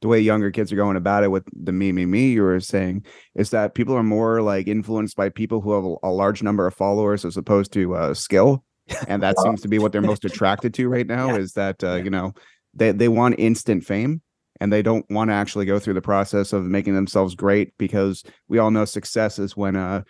the 0.02 0.08
way 0.08 0.20
younger 0.20 0.52
kids 0.52 0.72
are 0.72 0.76
going 0.76 0.98
about 0.98 1.24
it 1.24 1.30
with 1.30 1.44
the 1.54 1.72
me 1.72 1.92
me 1.92 2.06
me 2.06 2.32
you 2.32 2.44
were 2.44 2.60
saying 2.60 3.06
is 3.36 3.50
that 3.52 3.74
people 3.74 3.96
are 3.96 4.04
more 4.04 4.42
like 4.42 4.68
influenced 4.68 5.16
by 5.16 5.30
people 5.30 5.62
who 5.62 5.72
have 5.72 5.98
a, 6.04 6.12
large 6.12 6.44
number 6.44 6.68
of 6.68 6.74
followers 6.74 7.24
as 7.24 7.38
opposed 7.38 7.72
to 7.72 7.96
uh, 7.96 8.14
skill 8.14 8.64
and 9.08 9.24
that 9.24 9.40
seems 9.44 9.62
to 9.62 9.70
be 9.70 9.80
what 9.80 9.94
they're 9.94 10.02
most 10.02 10.26
attracted 10.26 10.74
to 10.74 10.90
right 10.90 11.08
now 11.08 11.30
yeah. 11.30 11.38
is 11.38 11.54
that 11.54 11.82
uh, 11.84 11.96
you 11.96 12.10
know 12.10 12.34
they 12.74 12.92
they 12.92 13.08
want 13.08 13.36
instant 13.38 13.84
fame 13.84 14.22
and 14.60 14.72
they 14.72 14.82
don't 14.82 15.06
want 15.10 15.30
to 15.30 15.34
actually 15.34 15.66
go 15.66 15.80
through 15.80 15.94
the 15.94 16.02
process 16.02 16.54
of 16.54 16.64
making 16.66 16.96
themselves 16.96 17.36
great 17.36 17.78
because 17.78 18.24
we 18.48 18.60
all 18.60 18.72
know 18.72 18.86
success 18.86 19.40
is 19.40 19.58
when 19.58 19.76
uh 19.76 20.02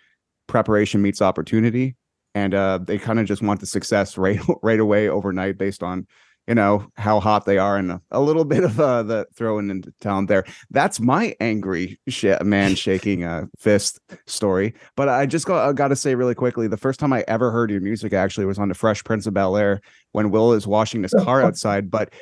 preparation 0.46 1.02
meets 1.02 1.22
opportunity 1.22 1.96
and 2.34 2.54
uh 2.54 2.78
they 2.78 2.98
kind 2.98 3.18
of 3.18 3.26
just 3.26 3.42
want 3.42 3.60
the 3.60 3.66
success 3.66 4.18
right 4.18 4.40
right 4.62 4.80
away 4.80 5.08
overnight 5.08 5.58
based 5.58 5.82
on 5.82 6.06
you 6.46 6.54
know 6.54 6.86
how 6.96 7.20
hot 7.20 7.46
they 7.46 7.56
are 7.56 7.78
and 7.78 7.90
a, 7.90 8.02
a 8.10 8.20
little 8.20 8.44
bit 8.54 8.64
of 8.64 8.78
uh 8.78 9.02
the 9.02 9.26
throwing 9.34 9.70
into 9.70 9.92
talent 10.00 10.28
there. 10.28 10.44
That's 10.70 11.00
my 11.00 11.34
angry 11.40 11.98
sh- 12.08 12.26
man 12.42 12.74
shaking 12.74 13.24
a 13.24 13.48
fist 13.58 13.98
story 14.26 14.74
but 14.94 15.08
i 15.08 15.26
just 15.26 15.46
got, 15.46 15.68
I 15.68 15.72
got 15.72 15.88
to 15.88 15.96
say 15.96 16.14
really 16.14 16.34
quickly 16.34 16.68
the 16.68 16.76
first 16.76 17.00
time 17.00 17.12
i 17.12 17.24
ever 17.28 17.50
heard 17.50 17.70
your 17.70 17.80
music 17.80 18.12
actually 18.12 18.46
was 18.46 18.58
on 18.58 18.68
the 18.68 18.74
fresh 18.74 19.02
prince 19.02 19.26
of 19.26 19.34
bel 19.34 19.56
air 19.56 19.80
when 20.12 20.30
will 20.30 20.52
is 20.52 20.66
washing 20.66 21.02
his 21.02 21.14
car 21.24 21.42
outside 21.42 21.90
but 21.90 22.12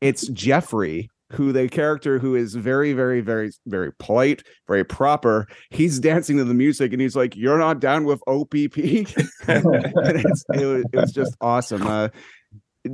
it's 0.00 0.28
Jeffrey, 0.28 1.10
who 1.32 1.52
the 1.52 1.68
character 1.68 2.18
who 2.18 2.34
is 2.34 2.54
very, 2.54 2.92
very, 2.92 3.20
very, 3.20 3.50
very 3.66 3.92
polite, 3.98 4.42
very 4.66 4.84
proper. 4.84 5.46
He's 5.70 5.98
dancing 5.98 6.38
to 6.38 6.44
the 6.44 6.54
music 6.54 6.92
and 6.92 7.00
he's 7.00 7.16
like, 7.16 7.36
You're 7.36 7.58
not 7.58 7.80
down 7.80 8.04
with 8.04 8.22
OPP. 8.26 8.76
it, 8.76 9.14
was, 9.46 10.44
it, 10.54 10.96
was, 10.96 11.12
just 11.12 11.36
awesome. 11.40 11.86
Uh, 11.86 12.08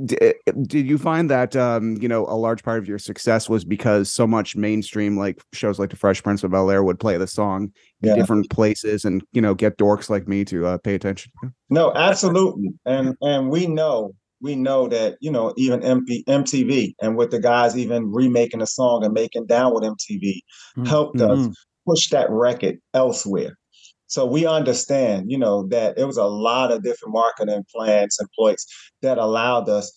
did, 0.03 0.35
did 0.63 0.87
you 0.87 0.97
find 0.97 1.29
that 1.29 1.55
um, 1.55 1.97
you 2.01 2.07
know 2.07 2.25
a 2.25 2.35
large 2.35 2.63
part 2.63 2.79
of 2.79 2.87
your 2.87 2.99
success 2.99 3.47
was 3.47 3.63
because 3.63 4.11
so 4.11 4.25
much 4.27 4.55
mainstream 4.55 5.17
like 5.17 5.41
shows 5.53 5.79
like 5.79 5.91
the 5.91 5.95
Fresh 5.95 6.23
Prince 6.23 6.43
of 6.43 6.51
Bel 6.51 6.69
Air 6.69 6.83
would 6.83 6.99
play 6.99 7.17
the 7.17 7.27
song 7.27 7.71
yeah. 8.01 8.13
in 8.13 8.19
different 8.19 8.49
places 8.49 9.05
and 9.05 9.23
you 9.31 9.41
know 9.41 9.53
get 9.53 9.77
dorks 9.77 10.09
like 10.09 10.27
me 10.27 10.43
to 10.45 10.65
uh, 10.65 10.77
pay 10.79 10.95
attention? 10.95 11.31
No, 11.69 11.93
absolutely, 11.93 12.73
and 12.85 13.15
and 13.21 13.49
we 13.49 13.67
know 13.67 14.13
we 14.45 14.55
know 14.55 14.87
that 14.87 15.17
you 15.19 15.31
know 15.31 15.53
even 15.57 15.79
MP, 15.81 16.23
MTV 16.25 16.93
and 17.01 17.17
with 17.17 17.31
the 17.31 17.39
guys 17.39 17.75
even 17.75 18.11
remaking 18.11 18.61
a 18.61 18.67
song 18.67 19.03
and 19.03 19.13
making 19.13 19.47
down 19.47 19.73
with 19.73 19.83
MTV 19.83 20.21
mm-hmm. 20.21 20.85
helped 20.85 21.19
us 21.19 21.39
mm-hmm. 21.39 21.51
push 21.89 22.09
that 22.11 22.29
record 22.29 22.77
elsewhere. 22.93 23.57
So 24.05 24.23
we 24.23 24.45
understand, 24.45 25.31
you 25.31 25.37
know, 25.39 25.67
that 25.69 25.97
it 25.97 26.05
was 26.05 26.17
a 26.17 26.25
lot 26.25 26.71
of 26.71 26.83
different 26.83 27.13
marketing 27.13 27.65
plans 27.73 28.17
and 28.19 28.29
ploys 28.37 28.63
that 29.01 29.17
allowed 29.17 29.67
us, 29.67 29.91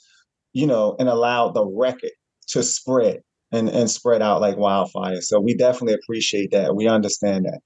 you 0.55 0.67
know, 0.67 0.97
and 0.99 1.11
allowed 1.11 1.53
the 1.53 1.67
record 1.67 2.13
to 2.49 2.63
spread 2.63 3.21
and, 3.53 3.69
and 3.69 3.91
spread 3.91 4.23
out 4.23 4.41
like 4.41 4.57
wildfire. 4.57 5.21
So 5.21 5.41
we 5.41 5.55
definitely 5.55 5.95
appreciate 6.03 6.53
that. 6.53 6.75
We 6.75 6.89
understand 6.89 7.45
that 7.45 7.61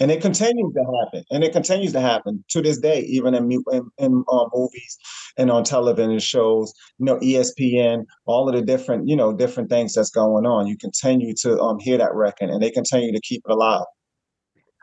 and 0.00 0.10
it 0.10 0.20
continues 0.20 0.72
to 0.74 0.84
happen 1.00 1.24
and 1.30 1.44
it 1.44 1.52
continues 1.52 1.92
to 1.92 2.00
happen 2.00 2.44
to 2.48 2.60
this 2.60 2.78
day 2.78 3.00
even 3.00 3.34
in, 3.34 3.50
in, 3.72 3.90
in 3.98 4.24
uh, 4.30 4.44
movies 4.52 4.98
and 5.38 5.50
on 5.50 5.64
television 5.64 6.18
shows 6.18 6.72
you 6.98 7.06
know 7.06 7.16
espn 7.18 8.04
all 8.26 8.48
of 8.48 8.54
the 8.54 8.62
different 8.62 9.08
you 9.08 9.16
know 9.16 9.32
different 9.32 9.70
things 9.70 9.94
that's 9.94 10.10
going 10.10 10.46
on. 10.46 10.66
You 10.66 10.76
continue 10.76 11.34
to 11.42 11.58
um, 11.60 11.78
hear 11.78 11.98
that 11.98 12.14
record 12.14 12.50
and 12.50 12.62
they 12.62 12.70
continue 12.70 13.12
to 13.12 13.20
keep 13.20 13.42
it 13.44 13.52
alive 13.52 13.84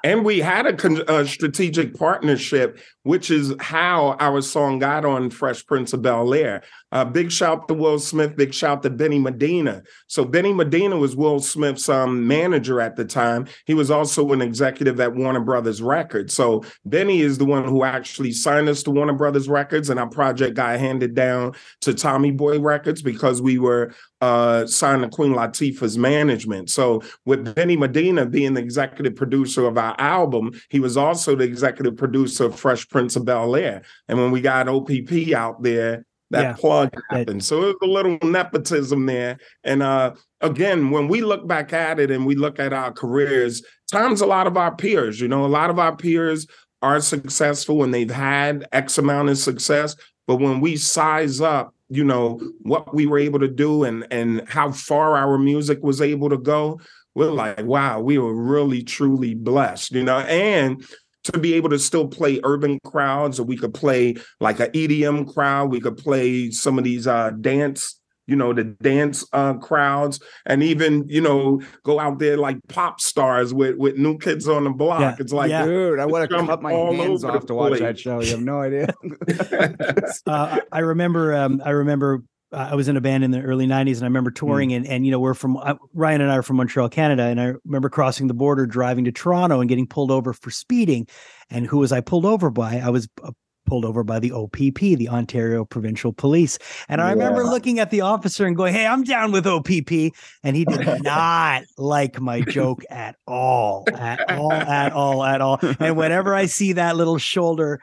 and 0.04 0.26
we 0.26 0.40
had 0.40 0.68
a, 0.68 1.20
a, 1.20 1.26
strategic 1.26 1.98
partnership, 1.98 2.78
which 3.04 3.32
is 3.32 3.54
how 3.60 4.18
our 4.20 4.42
song 4.42 4.78
got 4.78 5.06
on 5.06 5.30
Fresh 5.30 5.66
Prince 5.66 5.94
of 5.94 6.02
Bel 6.02 6.34
Air. 6.34 6.62
Uh, 6.92 7.06
big 7.06 7.32
shout 7.32 7.68
to 7.70 7.74
Will 7.74 7.98
Smith, 7.98 8.36
big 8.36 8.54
shout 8.54 8.84
to 8.84 8.90
Benny 8.90 9.18
Medina. 9.18 9.82
So 10.08 10.26
Benny 10.26 10.52
Medina 10.52 10.98
was 10.98 11.16
Will 11.16 11.40
Smith's 11.40 11.88
um, 11.88 12.28
manager 12.28 12.82
at 12.82 12.98
the 12.98 13.06
time. 13.06 13.48
He 13.66 13.74
was 13.74 13.90
also 13.90 14.32
an 14.34 14.42
executive 14.42 15.00
at 15.00 15.16
Warner 15.16 15.40
Brothers 15.40 15.82
Records. 15.82 16.34
So 16.34 16.64
Benny 16.86 17.22
is 17.22 17.38
the 17.38 17.46
one 17.46 17.64
who 17.64 17.84
actually 17.84 18.34
signed 18.34 18.68
us 18.68 18.84
to 18.84 18.92
Warner 18.92 19.14
Brothers 19.14 19.48
Records, 19.48 19.90
and 19.90 20.00
our 20.00 20.10
project 20.10 20.56
got 20.56 20.80
handed 20.80 21.16
down 21.16 21.54
to 21.82 21.94
Tommy 21.94 22.32
Boy 22.32 22.60
Records 22.60 23.02
because 23.02 23.42
we 23.42 23.58
were 23.58 23.94
uh, 24.24 24.66
signed 24.66 25.02
to 25.02 25.10
Queen 25.10 25.34
Latifah's 25.34 25.98
management. 25.98 26.70
So 26.70 27.04
with 27.26 27.54
Benny 27.56 27.76
Medina 27.76 28.26
being 28.26 28.54
the 28.54 28.62
executive 28.62 29.18
producer 29.18 29.66
of 29.66 29.78
our 29.78 30.00
album, 30.00 30.54
he 30.70 30.80
was 30.80 30.96
also 30.96 31.36
the 31.36 31.44
executive 31.44 31.98
producer 31.98 32.46
of 32.46 32.58
Fresh 32.58 32.88
Prince 32.88 33.18
of 33.18 33.26
Bel 33.26 33.54
Air. 33.54 33.82
And 34.08 34.18
when 34.18 34.32
we 34.32 34.40
got 34.40 34.70
OPP 34.70 35.34
out 35.36 35.62
there, 35.62 36.06
that 36.30 36.42
yeah. 36.42 36.54
plug 36.54 36.96
happened. 37.10 37.44
So 37.44 37.64
it 37.64 37.66
was 37.66 37.76
a 37.84 37.92
little 37.92 38.18
nepotism 38.24 39.08
there. 39.08 39.40
And 39.66 39.84
uh, 39.84 40.14
again, 40.40 40.90
when 40.90 41.10
we 41.10 41.22
look 41.22 41.46
back 41.46 41.74
at 41.74 42.00
it 42.00 42.10
and 42.10 42.26
we 42.26 42.36
look 42.36 42.62
at 42.62 42.72
our 42.72 42.94
careers, 42.94 43.62
times 43.92 44.22
a 44.22 44.26
lot 44.26 44.48
of 44.48 44.56
our 44.56 44.74
peers, 44.74 45.20
you 45.20 45.28
know, 45.28 45.44
a 45.44 45.48
lot 45.48 45.70
of 45.70 45.80
our 45.80 45.98
peers 45.98 46.48
are 46.82 47.02
successful 47.02 47.84
and 47.84 47.94
they've 47.94 48.10
had 48.10 48.66
X 48.72 48.98
amount 48.98 49.32
of 49.32 49.38
success. 49.38 49.98
But 50.28 50.38
when 50.38 50.62
we 50.62 50.78
size 50.78 51.42
up, 51.42 51.76
you 51.96 52.04
know, 52.04 52.40
what 52.62 52.94
we 52.94 53.06
were 53.06 53.20
able 53.20 53.40
to 53.40 53.48
do 53.48 53.84
and 53.84 54.06
and 54.12 54.48
how 54.48 54.72
far 54.72 55.16
our 55.16 55.38
music 55.38 55.84
was 55.84 56.02
able 56.02 56.30
to 56.30 56.38
go, 56.38 56.80
we're 57.16 57.32
like, 57.32 57.64
wow, 57.64 58.00
we 58.00 58.18
were 58.18 58.34
really 58.34 58.84
truly 58.84 59.36
blessed, 59.36 59.92
you 59.92 60.04
know. 60.04 60.20
And 60.20 60.84
to 61.26 61.38
be 61.38 61.54
able 61.54 61.70
to 61.70 61.80
still 61.80 62.08
play 62.08 62.40
urban 62.44 62.80
crowds, 62.84 63.40
or 63.40 63.44
we 63.44 63.58
could 63.58 63.74
play 63.74 64.16
like 64.40 64.60
an 64.60 64.72
EDM 64.72 65.34
crowd. 65.34 65.72
We 65.72 65.80
could 65.80 65.98
play 65.98 66.52
some 66.52 66.78
of 66.78 66.84
these 66.84 67.08
uh, 67.08 67.32
dance, 67.40 68.00
you 68.28 68.36
know, 68.36 68.54
the 68.54 68.64
dance 68.64 69.26
uh, 69.34 69.56
crowds, 69.56 70.20
and 70.46 70.64
even 70.64 71.08
you 71.08 71.22
know 71.22 71.62
go 71.84 72.00
out 72.00 72.20
there 72.20 72.38
like 72.38 72.58
pop 72.68 73.02
stars 73.02 73.54
with 73.54 73.78
with 73.78 73.98
new 73.98 74.18
kids 74.18 74.48
on 74.48 74.64
the 74.64 74.70
block. 74.70 75.02
Yeah. 75.02 75.16
It's 75.20 75.34
like, 75.34 75.50
yeah. 75.50 75.66
dude, 75.66 76.00
I 76.00 76.06
want 76.06 76.30
to 76.30 76.46
cut 76.46 76.62
my 76.62 76.74
hands 76.74 77.24
off 77.24 77.46
to 77.48 77.54
watch 77.54 77.80
that 77.80 78.00
show. 78.00 78.22
You 78.22 78.32
have 78.32 78.42
no 78.42 78.62
idea. 78.62 78.88
uh, 80.26 80.60
I 80.72 80.80
remember, 80.80 81.34
um, 81.34 81.62
I 81.64 81.72
remember 81.72 82.24
uh, 82.52 82.70
I 82.72 82.76
was 82.76 82.88
in 82.88 82.98
a 82.98 83.02
band 83.02 83.24
in 83.24 83.32
the 83.32 83.42
early 83.42 83.66
90s 83.66 83.96
and 83.96 84.04
I 84.04 84.06
remember 84.06 84.32
touring 84.32 84.70
mm. 84.70 84.78
and, 84.78 84.88
and, 84.88 85.06
you 85.06 85.12
know, 85.12 85.20
we're 85.20 85.34
from, 85.34 85.58
uh, 85.58 85.76
Ryan 85.94 86.22
and 86.22 86.32
I 86.32 86.38
are 86.38 86.44
from 86.44 86.58
Montreal, 86.58 86.90
Canada. 86.90 87.24
And 87.24 87.42
I 87.42 87.54
remember 87.66 87.90
crossing 87.90 88.28
the 88.28 88.34
border, 88.34 88.66
driving 88.66 89.06
to 89.06 89.12
Toronto 89.12 89.60
and 89.60 89.70
getting 89.70 89.88
pulled 89.88 90.12
over 90.12 90.34
for 90.34 90.52
speeding. 90.52 91.08
And 91.50 91.66
who 91.66 91.80
was 91.80 91.92
I 91.92 92.02
pulled 92.02 92.26
over 92.26 92.50
by? 92.50 92.78
I 92.80 92.90
was 92.90 93.08
uh, 93.24 93.32
pulled 93.66 93.86
over 93.86 94.04
by 94.04 94.20
the 94.20 94.32
OPP, 94.32 94.80
the 94.80 95.10
Ontario 95.10 95.66
Provincial 95.66 96.14
Police. 96.14 96.58
And 96.90 97.02
I 97.02 97.08
yeah. 97.08 97.14
remember 97.14 97.44
looking 97.44 97.80
at 97.80 97.90
the 97.90 98.02
officer 98.02 98.46
and 98.46 98.56
going, 98.56 98.74
Hey, 98.74 98.86
I'm 98.86 99.04
down 99.04 99.32
with 99.32 99.48
OPP. 99.48 100.14
And 100.44 100.56
he 100.56 100.66
did 100.66 100.86
not 101.04 101.64
like 101.78 102.20
my 102.20 102.42
joke 102.42 102.84
at 102.90 103.16
all, 103.28 103.86
at 103.94 104.30
all, 104.32 104.54
at 104.54 104.94
all, 104.94 105.24
at 105.24 105.42
all. 105.42 105.60
And 105.80 105.98
whenever 105.98 106.34
I 106.36 106.46
see 106.46 106.74
that 106.74 106.96
little 106.96 107.18
shoulder 107.18 107.82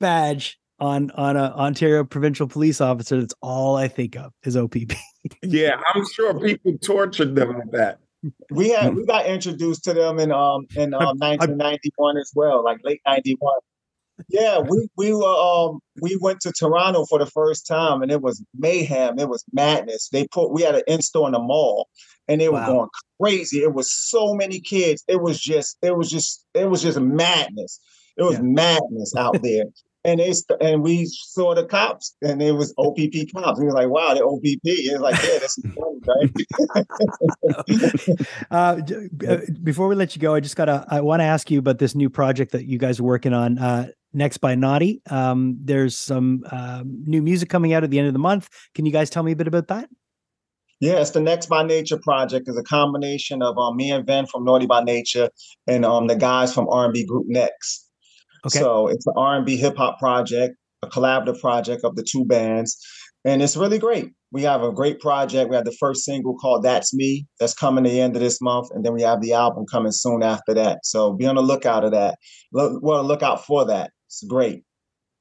badge, 0.00 0.58
on 0.78 1.10
on 1.12 1.36
a 1.36 1.54
Ontario 1.56 2.04
provincial 2.04 2.46
police 2.46 2.80
officer. 2.80 3.20
That's 3.20 3.34
all 3.40 3.76
I 3.76 3.88
think 3.88 4.16
of 4.16 4.32
is 4.44 4.56
OPP. 4.56 4.92
yeah, 5.42 5.80
I'm 5.94 6.04
sure 6.14 6.38
people 6.38 6.76
tortured 6.78 7.34
them 7.34 7.56
with 7.56 7.70
that. 7.72 7.98
We 8.50 8.70
had 8.70 8.94
we 8.94 9.04
got 9.04 9.26
introduced 9.26 9.84
to 9.84 9.94
them 9.94 10.18
in 10.18 10.32
um 10.32 10.66
in 10.76 10.94
um 10.94 11.18
1991 11.18 12.16
as 12.18 12.32
well, 12.34 12.64
like 12.64 12.78
late 12.84 13.00
91. 13.06 13.52
Yeah, 14.28 14.58
we 14.58 14.88
we 14.96 15.12
were 15.12 15.24
um 15.24 15.80
we 16.00 16.16
went 16.20 16.40
to 16.40 16.52
Toronto 16.52 17.04
for 17.06 17.18
the 17.18 17.26
first 17.26 17.66
time 17.66 18.02
and 18.02 18.10
it 18.10 18.22
was 18.22 18.42
mayhem, 18.54 19.18
it 19.18 19.28
was 19.28 19.44
madness. 19.52 20.08
They 20.10 20.26
put 20.28 20.52
we 20.52 20.62
had 20.62 20.74
an 20.74 20.82
in-store 20.86 21.28
in 21.28 21.32
the 21.32 21.38
mall 21.38 21.88
and 22.28 22.40
they 22.40 22.48
were 22.48 22.64
going 22.64 22.88
crazy. 23.20 23.58
It 23.58 23.74
was 23.74 23.90
so 23.92 24.34
many 24.34 24.60
kids. 24.60 25.04
It 25.08 25.22
was 25.22 25.40
just 25.40 25.78
it 25.82 25.96
was 25.96 26.10
just 26.10 26.44
it 26.54 26.70
was 26.70 26.82
just 26.82 26.98
madness. 27.00 27.80
It 28.16 28.22
was 28.22 28.36
yeah. 28.36 28.42
madness 28.42 29.14
out 29.16 29.38
there 29.42 29.66
and 30.06 30.20
they 30.20 30.32
and 30.60 30.82
we 30.82 31.04
saw 31.06 31.54
the 31.54 31.64
cops, 31.64 32.14
and 32.22 32.40
it 32.40 32.52
was 32.52 32.72
OPP 32.78 33.32
cops. 33.34 33.58
We 33.58 33.66
were 33.66 33.72
like, 33.72 33.88
"Wow, 33.88 34.14
they're 34.14 34.24
OPP." 34.24 34.60
It's 34.62 35.00
like, 35.00 35.16
yeah, 35.16 35.38
this 35.40 35.58
is 35.58 35.64
funny, 35.74 36.00
right? 38.14 38.26
uh, 38.52 38.80
uh, 39.28 39.38
before 39.64 39.88
we 39.88 39.96
let 39.96 40.14
you 40.14 40.22
go, 40.22 40.34
I 40.34 40.40
just 40.40 40.54
gotta 40.54 40.86
I 40.88 41.00
want 41.00 41.20
to 41.20 41.24
ask 41.24 41.50
you 41.50 41.58
about 41.58 41.78
this 41.78 41.96
new 41.96 42.08
project 42.08 42.52
that 42.52 42.66
you 42.66 42.78
guys 42.78 43.00
are 43.00 43.04
working 43.04 43.32
on. 43.32 43.58
Uh, 43.58 43.88
next 44.16 44.38
by 44.38 44.54
Naughty. 44.54 45.02
Um, 45.10 45.58
there's 45.62 45.96
some 45.96 46.44
um, 46.50 47.04
new 47.06 47.22
music 47.22 47.48
coming 47.48 47.72
out 47.72 47.84
at 47.84 47.90
the 47.90 47.98
end 47.98 48.08
of 48.08 48.12
the 48.14 48.18
month. 48.18 48.48
Can 48.74 48.86
you 48.86 48.92
guys 48.92 49.10
tell 49.10 49.22
me 49.22 49.32
a 49.32 49.36
bit 49.36 49.46
about 49.46 49.68
that? 49.68 49.88
Yeah, 50.80 50.94
it's 50.94 51.10
the 51.10 51.20
Next 51.20 51.46
by 51.46 51.62
Nature 51.62 51.98
project. 51.98 52.48
is 52.48 52.56
a 52.58 52.62
combination 52.62 53.42
of 53.42 53.56
um, 53.56 53.76
me 53.76 53.90
and 53.90 54.06
Vin 54.06 54.26
from 54.26 54.44
Naughty 54.44 54.66
by 54.66 54.82
Nature 54.82 55.30
and 55.66 55.84
um, 55.84 56.06
the 56.06 56.16
guys 56.16 56.52
from 56.52 56.68
R&B 56.68 57.06
group 57.06 57.24
Next. 57.28 57.88
Okay. 58.46 58.58
So 58.58 58.88
it's 58.88 59.06
an 59.06 59.14
R&B 59.16 59.56
hip 59.56 59.76
hop 59.76 59.98
project, 59.98 60.56
a 60.82 60.88
collaborative 60.88 61.40
project 61.40 61.82
of 61.84 61.96
the 61.96 62.06
two 62.08 62.24
bands, 62.26 62.78
and 63.24 63.42
it's 63.42 63.56
really 63.56 63.78
great. 63.78 64.12
We 64.32 64.42
have 64.42 64.62
a 64.62 64.70
great 64.70 65.00
project. 65.00 65.48
We 65.48 65.56
have 65.56 65.64
the 65.64 65.76
first 65.80 66.04
single 66.04 66.36
called 66.36 66.62
"That's 66.62 66.94
Me" 66.94 67.26
that's 67.40 67.54
coming 67.54 67.86
at 67.86 67.90
the 67.90 68.00
end 68.00 68.14
of 68.14 68.22
this 68.22 68.40
month, 68.40 68.68
and 68.72 68.84
then 68.84 68.92
we 68.92 69.02
have 69.02 69.20
the 69.20 69.32
album 69.32 69.64
coming 69.70 69.92
soon 69.92 70.22
after 70.22 70.52
that. 70.54 70.80
So 70.84 71.14
be 71.14 71.26
on 71.26 71.36
the 71.36 71.42
lookout 71.42 71.84
of 71.84 71.92
that. 71.92 72.18
Look, 72.52 72.82
well, 72.82 73.02
look 73.02 73.22
out 73.22 73.44
for 73.44 73.64
that. 73.66 73.90
It's 74.06 74.22
great. 74.24 74.64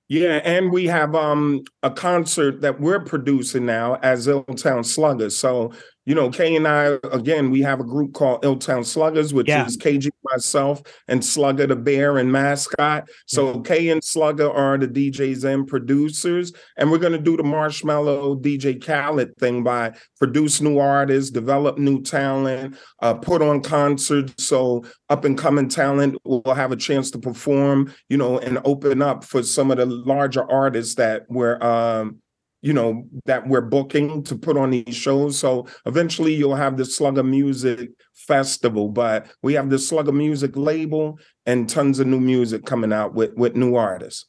Yeah, 0.08 0.40
and 0.44 0.72
we 0.72 0.86
have 0.86 1.16
um 1.16 1.64
a 1.82 1.90
concert 1.90 2.62
that 2.62 2.80
we're 2.80 3.00
producing 3.00 3.66
now 3.66 3.96
as 4.04 4.28
Illtown 4.28 4.86
Sluggers. 4.86 5.36
So 5.38 5.72
you 6.06 6.14
know, 6.14 6.30
Kay 6.30 6.56
and 6.56 6.68
I, 6.68 6.98
again, 7.12 7.50
we 7.50 7.62
have 7.62 7.80
a 7.80 7.84
group 7.84 8.14
called 8.14 8.44
Illtown 8.44 8.86
Sluggers, 8.86 9.34
which 9.34 9.48
yeah. 9.48 9.66
is 9.66 9.76
Kay 9.76 9.98
Gee, 9.98 10.12
myself, 10.24 10.82
and 11.08 11.24
Slugger 11.26 11.66
the 11.66 11.76
Bear 11.76 12.20
and 12.20 12.32
Mascot. 12.32 13.10
So 13.26 13.56
yeah. 13.56 13.62
Kay 13.64 13.90
and 13.90 14.04
Slugger 14.04 14.52
are 14.52 14.78
the 14.78 14.88
DJs 14.88 15.44
and 15.52 15.68
producers. 15.68 16.54
And 16.78 16.92
we're 16.92 17.00
going 17.00 17.14
to 17.14 17.18
do 17.18 17.36
the 17.36 17.44
Marshmello 17.44 18.40
DJ 18.40 18.84
Khaled 18.84 19.36
thing 19.38 19.64
by 19.64 19.96
produce 20.18 20.62
new 20.62 20.78
artists, 20.78 21.32
develop 21.32 21.80
new 21.80 22.02
talent, 22.02 22.78
uh, 23.02 23.16
put 23.16 23.42
on 23.42 23.62
concerts. 23.62 24.44
So 24.44 24.86
up 25.10 25.26
and 25.26 25.38
coming 25.38 25.70
talent 25.70 26.18
will 26.24 26.54
have 26.54 26.72
a 26.72 26.78
chance 26.78 27.10
to 27.12 27.18
perform, 27.18 27.94
you 28.10 28.18
know, 28.18 28.38
and 28.38 28.60
open 28.64 29.02
up 29.02 29.24
for 29.24 29.42
some 29.42 29.72
of 29.72 29.78
the 29.78 29.88
larger 29.88 30.50
artists 30.52 30.96
that 30.96 31.26
we're 31.30 31.62
um, 31.64 32.22
you 32.66 32.74
know 32.74 33.08
that 33.26 33.48
we're 33.48 33.62
booking 33.62 34.24
to 34.24 34.36
put 34.36 34.58
on 34.58 34.72
these 34.72 34.96
shows 34.96 35.38
so 35.38 35.68
eventually 35.86 36.34
you'll 36.34 36.56
have 36.56 36.78
the 36.78 36.84
slugger 36.84 37.24
music 37.24 37.92
festival 38.16 38.90
but 38.90 39.28
we 39.44 39.54
have 39.54 39.70
the 39.70 39.78
slugger 39.78 40.12
music 40.12 40.58
label 40.58 41.20
and 41.46 41.70
tons 41.70 42.00
of 42.00 42.08
new 42.08 42.20
music 42.20 42.66
coming 42.66 42.92
out 42.92 43.14
with 43.14 43.32
with 43.36 43.56
new 43.56 43.76
artists 43.76 44.26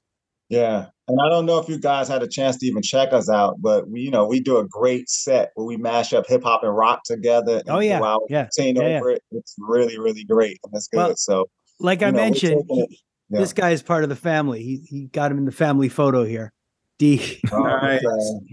yeah 0.50 0.84
and 1.08 1.18
i 1.24 1.30
don't 1.30 1.46
know 1.46 1.58
if 1.58 1.66
you 1.66 1.78
guys 1.78 2.08
had 2.08 2.22
a 2.22 2.28
chance 2.28 2.58
to 2.58 2.66
even 2.66 2.82
check 2.82 3.10
us 3.14 3.30
out 3.30 3.56
but 3.58 3.88
we 3.88 4.02
you 4.02 4.10
know 4.10 4.26
we 4.26 4.38
do 4.38 4.58
a 4.58 4.68
great 4.68 5.08
set 5.08 5.50
where 5.54 5.66
we 5.66 5.78
mash 5.78 6.12
up 6.12 6.26
hip-hop 6.26 6.62
and 6.62 6.76
rock 6.76 7.00
together 7.06 7.62
oh 7.68 7.78
yeah 7.78 7.98
yeah, 8.28 8.46
yeah, 8.58 8.72
yeah. 8.74 9.00
It. 9.02 9.22
it's 9.30 9.54
really 9.58 9.98
really 9.98 10.24
great 10.24 10.58
and 10.62 10.74
it's 10.74 10.88
good 10.88 10.98
well, 10.98 11.16
so 11.16 11.46
like 11.80 12.02
i 12.02 12.10
know, 12.10 12.18
mentioned 12.18 12.62
yeah. 12.68 12.84
this 13.30 13.54
guy 13.54 13.70
is 13.70 13.82
part 13.82 14.02
of 14.02 14.10
the 14.10 14.16
family 14.16 14.62
he, 14.62 14.86
he 14.86 15.06
got 15.06 15.32
him 15.32 15.38
in 15.38 15.46
the 15.46 15.52
family 15.52 15.88
photo 15.88 16.22
here 16.22 16.52
D. 16.98 17.40
Nice. 17.52 18.00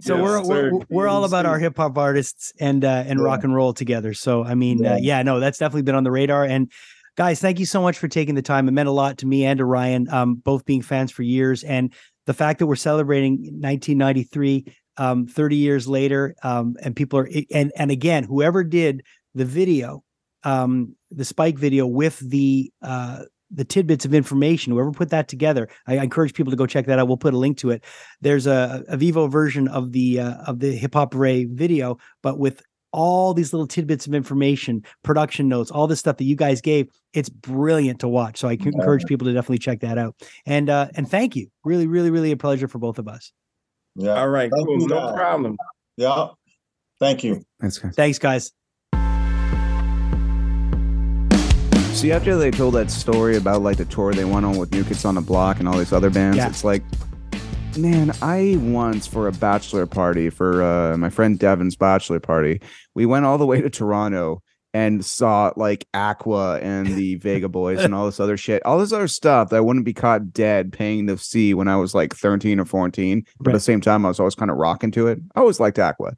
so 0.02 0.16
yes, 0.18 0.24
we're 0.24 0.44
we're, 0.44 0.72
we're 0.90 1.08
all 1.08 1.24
about 1.24 1.46
our 1.46 1.60
hip 1.60 1.78
hop 1.78 1.98
artists 1.98 2.52
and 2.60 2.84
uh, 2.84 3.04
and 3.08 3.20
yeah. 3.20 3.26
rock 3.26 3.44
and 3.44 3.56
roll 3.56 3.74
together. 3.74 4.14
So 4.14 4.44
I 4.44 4.56
mean, 4.56 4.80
yeah. 4.80 4.94
Uh, 4.94 4.98
yeah, 4.98 5.24
no, 5.24 5.40
that's 5.40 5.58
definitely 5.58 5.84
been 5.84 5.96
on 5.96 6.04
the 6.04 6.12
radar. 6.12 6.44
And 6.44 6.72
guys, 7.16 7.40
thank 7.40 7.60
you 7.60 7.66
so 7.66 7.82
much 7.82 7.98
for 7.98 8.08
taking 8.08 8.36
the 8.36 8.42
time. 8.42 8.68
It 8.68 8.72
meant 8.72 8.90
a 8.90 8.94
lot 8.94 9.18
to 9.20 9.26
me 9.26 9.46
and 9.46 9.58
to 9.60 9.66
Ryan, 9.66 10.08
um, 10.10 10.36
both 10.36 10.66
being 10.66 10.82
fans 10.82 11.12
for 11.12 11.24
years, 11.24 11.64
and 11.64 11.94
the 12.26 12.34
fact 12.34 12.60
that 12.60 12.68
we're 12.68 12.76
celebrating 12.76 13.34
1993, 13.34 14.66
um, 14.98 15.28
30 15.28 15.56
years 15.56 15.88
later, 15.88 16.36
um, 16.44 16.76
and 16.82 16.96
people 16.96 17.20
are 17.20 17.30
and 17.52 17.72
and 17.78 17.92
again, 17.92 18.24
whoever 18.24 18.64
did 18.64 19.04
the 19.36 19.46
video, 19.46 20.04
um, 20.44 20.96
the 21.12 21.26
Spike 21.26 21.58
video 21.58 21.88
with 21.88 22.20
the 22.20 22.72
uh, 22.82 23.24
the 23.54 23.66
tidbits 23.66 24.06
of 24.06 24.14
information. 24.14 24.74
Whoever 24.74 24.92
put 24.92 25.10
that 25.10 25.28
together, 25.28 25.68
I, 25.88 25.98
I, 25.98 26.04
encourage 26.04 26.34
people 26.34 26.52
to 26.52 26.58
go 26.58 26.66
check 26.66 26.86
that 26.88 27.00
out. 27.00 27.08
We'll 27.08 27.18
put 27.18 27.34
a 27.34 27.38
link 27.38 27.58
to 27.60 27.70
it. 27.72 27.84
There's 28.22 28.48
a, 28.48 28.84
a 28.88 28.98
Vevo 28.98 29.30
version 29.30 29.68
of 29.68 29.92
the 29.92 30.20
uh, 30.20 30.36
of 30.48 30.60
the 30.60 30.76
Hip 30.76 30.94
Hop 30.94 31.14
Hooray 31.14 31.46
video, 31.46 31.98
but 32.22 32.40
with 32.40 32.62
all 32.94 33.34
these 33.34 33.52
little 33.52 33.68
tidbits 33.68 34.08
of 34.08 34.14
information, 34.14 34.84
production 35.04 35.50
notes, 35.50 35.72
all 35.72 35.88
this 35.88 36.00
stuff 36.00 36.18
that 36.18 36.26
you 36.26 36.36
guys 36.36 36.62
gave. 36.62 36.88
It's 37.12 37.28
brilliant 37.28 38.00
to 38.02 38.08
watch. 38.08 38.38
So 38.38 38.48
I 38.48 38.52
yeah. 38.52 38.68
encourage 38.68 39.06
people 39.06 39.26
to 39.26 39.34
definitely 39.34 39.58
check 39.58 39.82
that 39.82 39.98
out. 39.98 40.16
And 40.46 40.70
uh, 40.70 40.88
and 40.96 41.10
thank 41.10 41.36
you. 41.36 41.48
Really, 41.66 41.88
really, 41.88 42.12
really 42.12 42.32
a 42.32 42.38
pleasure 42.38 42.68
for 42.68 42.80
both 42.80 43.00
of 43.00 43.08
us. 43.08 43.34
Yeah. 43.96 44.14
All 44.14 44.30
right. 44.30 44.50
Thank 44.52 44.68
cool. 44.68 44.82
You, 44.82 44.88
no 44.88 45.14
problem. 45.14 45.58
Yeah. 45.98 46.28
Thank 47.00 47.24
you. 47.24 47.44
Thanks, 47.60 47.78
guys. 47.80 47.96
Thanks, 47.96 48.20
guys. 48.20 48.52
See, 51.94 52.12
after 52.12 52.36
they 52.36 52.52
told 52.52 52.74
that 52.74 52.90
story 52.90 53.38
about 53.38 53.62
like 53.62 53.78
the 53.78 53.86
tour 53.86 54.14
they 54.14 54.26
went 54.26 54.46
on 54.46 54.58
with 54.58 54.72
New 54.72 54.84
Kids 54.84 55.06
on 55.06 55.16
the 55.16 55.22
Block 55.22 55.60
and 55.60 55.70
all 55.70 55.78
these 55.78 55.94
other 55.94 56.10
bands, 56.10 56.38
yeah. 56.38 56.50
it's 56.50 56.64
like, 56.64 56.84
man, 57.78 58.12
I 58.22 58.58
once 58.60 59.06
for 59.06 59.28
a 59.28 59.32
bachelor 59.32 59.86
party 59.86 60.30
for 60.30 60.64
uh, 60.64 60.98
my 60.98 61.10
friend 61.10 61.38
Devin's 61.38 61.76
bachelor 61.76 62.20
party, 62.20 62.62
we 62.96 63.06
went 63.06 63.26
all 63.26 63.38
the 63.38 63.46
way 63.46 63.62
to 63.62 63.70
Toronto 63.70 64.42
and 64.74 65.06
saw 65.06 65.54
like 65.56 65.88
Aqua 65.94 66.60
and 66.60 66.88
the 66.88 67.20
Vengaboys 67.20 67.80
and 67.80 67.94
all 67.94 68.08
this 68.08 68.20
other 68.20 68.38
shit, 68.38 68.66
all 68.66 68.80
this 68.80 68.92
other 68.92 69.08
stuff 69.08 69.50
that 69.50 69.58
I 69.58 69.62
wouldn't 69.62 69.86
be 69.86 69.94
caught 69.94 70.34
dead 70.34 70.74
paying 70.74 71.08
to 71.08 71.18
see 71.18 71.54
when 71.54 71.68
I 71.68 71.76
was 71.76 71.94
like 71.94 72.16
13 72.16 72.60
or 72.60 72.66
14. 72.66 73.24
But 73.38 73.48
right. 73.48 73.54
at 73.54 73.56
the 73.56 73.64
same 73.64 73.82
time, 73.82 74.04
I 74.04 74.10
was 74.10 74.20
always 74.20 74.36
kind 74.36 74.52
of 74.52 74.58
rocking 74.58 74.92
to 74.92 75.08
it. 75.08 75.20
I 75.36 75.42
always 75.42 75.60
liked 75.60 75.80
Aqua. 75.80 76.14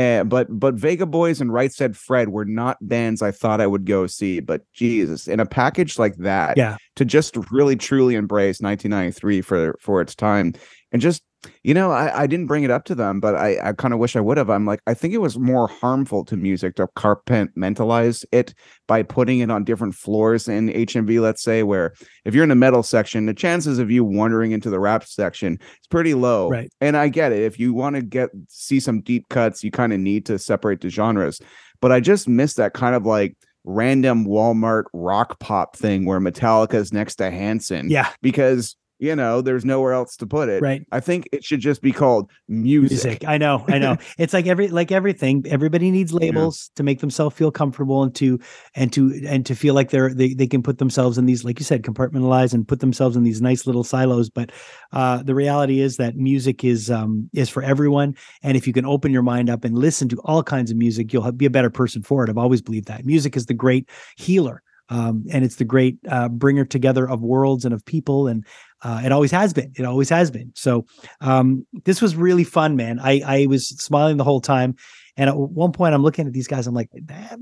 Uh, 0.00 0.24
but 0.24 0.46
but 0.50 0.76
Vengaboys 0.76 1.40
and 1.40 1.52
Right 1.52 1.72
Said 1.72 1.96
Fred 1.96 2.30
were 2.30 2.44
not 2.44 2.78
bands 2.80 3.20
I 3.20 3.32
thought 3.32 3.60
I 3.60 3.66
would 3.66 3.84
go 3.84 4.06
see. 4.06 4.40
But 4.40 4.62
Jesus, 4.72 5.28
in 5.28 5.40
a 5.40 5.46
package 5.46 5.98
like 5.98 6.16
that, 6.16 6.56
yeah, 6.56 6.76
to 6.96 7.04
just 7.04 7.36
really 7.50 7.76
truly 7.76 8.14
embrace 8.14 8.60
1993 8.60 9.42
for 9.42 9.76
for 9.80 10.00
its 10.00 10.14
time 10.14 10.54
and 10.92 11.02
just 11.02 11.22
you 11.62 11.72
know, 11.72 11.90
I, 11.90 12.22
I 12.22 12.26
didn't 12.26 12.46
bring 12.46 12.64
it 12.64 12.70
up 12.70 12.84
to 12.86 12.94
them, 12.94 13.20
but 13.20 13.34
I, 13.34 13.58
I 13.62 13.72
kind 13.72 13.94
of 13.94 14.00
wish 14.00 14.16
I 14.16 14.20
would 14.20 14.36
have. 14.36 14.50
I'm 14.50 14.66
like, 14.66 14.80
I 14.86 14.94
think 14.94 15.14
it 15.14 15.18
was 15.18 15.38
more 15.38 15.68
harmful 15.68 16.24
to 16.26 16.36
music 16.36 16.76
to 16.76 16.86
compartmentalize 16.88 18.24
it 18.32 18.54
by 18.86 19.02
putting 19.02 19.40
it 19.40 19.50
on 19.50 19.64
different 19.64 19.94
floors 19.94 20.48
in 20.48 20.68
HMV, 20.68 21.20
let's 21.20 21.42
say, 21.42 21.62
where 21.62 21.94
if 22.24 22.34
you're 22.34 22.42
in 22.42 22.50
the 22.50 22.54
metal 22.54 22.82
section, 22.82 23.26
the 23.26 23.34
chances 23.34 23.78
of 23.78 23.90
you 23.90 24.04
wandering 24.04 24.52
into 24.52 24.70
the 24.70 24.80
rap 24.80 25.04
section 25.04 25.54
is 25.60 25.86
pretty 25.90 26.14
low. 26.14 26.50
Right. 26.50 26.70
And 26.80 26.96
I 26.96 27.08
get 27.08 27.32
it. 27.32 27.42
If 27.42 27.58
you 27.58 27.72
want 27.72 27.96
to 27.96 28.02
get 28.02 28.30
see 28.48 28.80
some 28.80 29.00
deep 29.00 29.28
cuts, 29.28 29.64
you 29.64 29.70
kind 29.70 29.92
of 29.92 30.00
need 30.00 30.26
to 30.26 30.38
separate 30.38 30.80
the 30.80 30.90
genres. 30.90 31.40
But 31.80 31.92
I 31.92 32.00
just 32.00 32.28
miss 32.28 32.54
that 32.54 32.74
kind 32.74 32.94
of 32.94 33.06
like 33.06 33.36
random 33.64 34.26
Walmart 34.26 34.84
rock 34.92 35.38
pop 35.38 35.76
thing 35.76 36.04
where 36.04 36.20
Metallica 36.20 36.74
is 36.74 36.92
next 36.92 37.16
to 37.16 37.30
Hanson. 37.30 37.88
Yeah. 37.88 38.10
Because 38.20 38.76
you 39.00 39.16
know, 39.16 39.40
there's 39.40 39.64
nowhere 39.64 39.94
else 39.94 40.14
to 40.18 40.26
put 40.26 40.50
it. 40.50 40.60
Right. 40.62 40.86
I 40.92 41.00
think 41.00 41.26
it 41.32 41.42
should 41.42 41.60
just 41.60 41.80
be 41.80 41.90
called 41.90 42.30
music. 42.48 42.90
music. 42.90 43.24
I 43.26 43.38
know, 43.38 43.64
I 43.66 43.78
know. 43.78 43.96
it's 44.18 44.34
like 44.34 44.46
every 44.46 44.68
like 44.68 44.92
everything. 44.92 45.42
Everybody 45.48 45.90
needs 45.90 46.12
labels 46.12 46.70
yeah. 46.70 46.76
to 46.76 46.82
make 46.82 47.00
themselves 47.00 47.34
feel 47.34 47.50
comfortable 47.50 48.02
and 48.02 48.14
to 48.16 48.38
and 48.74 48.92
to 48.92 49.22
and 49.26 49.46
to 49.46 49.54
feel 49.54 49.74
like 49.74 49.88
they're 49.88 50.12
they, 50.12 50.34
they 50.34 50.46
can 50.46 50.62
put 50.62 50.76
themselves 50.76 51.16
in 51.16 51.24
these, 51.24 51.44
like 51.44 51.58
you 51.58 51.64
said, 51.64 51.82
compartmentalize 51.82 52.52
and 52.52 52.68
put 52.68 52.80
themselves 52.80 53.16
in 53.16 53.22
these 53.22 53.40
nice 53.40 53.66
little 53.66 53.84
silos. 53.84 54.28
But 54.28 54.52
uh 54.92 55.22
the 55.22 55.34
reality 55.34 55.80
is 55.80 55.96
that 55.96 56.16
music 56.16 56.62
is 56.62 56.90
um 56.90 57.30
is 57.32 57.48
for 57.48 57.62
everyone. 57.62 58.14
And 58.42 58.54
if 58.54 58.66
you 58.66 58.74
can 58.74 58.84
open 58.84 59.12
your 59.12 59.22
mind 59.22 59.48
up 59.48 59.64
and 59.64 59.78
listen 59.78 60.10
to 60.10 60.20
all 60.24 60.42
kinds 60.42 60.70
of 60.70 60.76
music, 60.76 61.10
you'll 61.10 61.32
be 61.32 61.46
a 61.46 61.50
better 61.50 61.70
person 61.70 62.02
for 62.02 62.22
it. 62.22 62.28
I've 62.28 62.36
always 62.36 62.60
believed 62.60 62.88
that. 62.88 63.06
Music 63.06 63.34
is 63.34 63.46
the 63.46 63.54
great 63.54 63.88
healer. 64.16 64.62
Um, 64.90 65.24
and 65.32 65.44
it's 65.44 65.56
the 65.56 65.64
great 65.64 65.98
uh, 66.08 66.28
bringer 66.28 66.64
together 66.64 67.08
of 67.08 67.22
worlds 67.22 67.64
and 67.64 67.72
of 67.72 67.84
people 67.84 68.26
and 68.26 68.44
uh, 68.82 69.02
it 69.04 69.12
always 69.12 69.30
has 69.30 69.52
been. 69.52 69.72
It 69.76 69.84
always 69.84 70.08
has 70.08 70.30
been. 70.30 70.52
So 70.54 70.86
um, 71.20 71.66
this 71.84 72.00
was 72.00 72.16
really 72.16 72.44
fun, 72.44 72.76
man. 72.76 72.98
I 72.98 73.20
I 73.24 73.46
was 73.46 73.68
smiling 73.68 74.16
the 74.16 74.24
whole 74.24 74.40
time, 74.40 74.76
and 75.16 75.28
at 75.28 75.36
one 75.36 75.72
point 75.72 75.94
I'm 75.94 76.02
looking 76.02 76.26
at 76.26 76.32
these 76.32 76.46
guys. 76.46 76.66
I'm 76.66 76.74
like, 76.74 76.88
I 77.10 77.36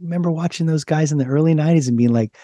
remember 0.00 0.30
watching 0.30 0.66
those 0.66 0.84
guys 0.84 1.12
in 1.12 1.18
the 1.18 1.26
early 1.26 1.54
'90s 1.54 1.86
and 1.86 1.96
being 1.96 2.12
like, 2.12 2.36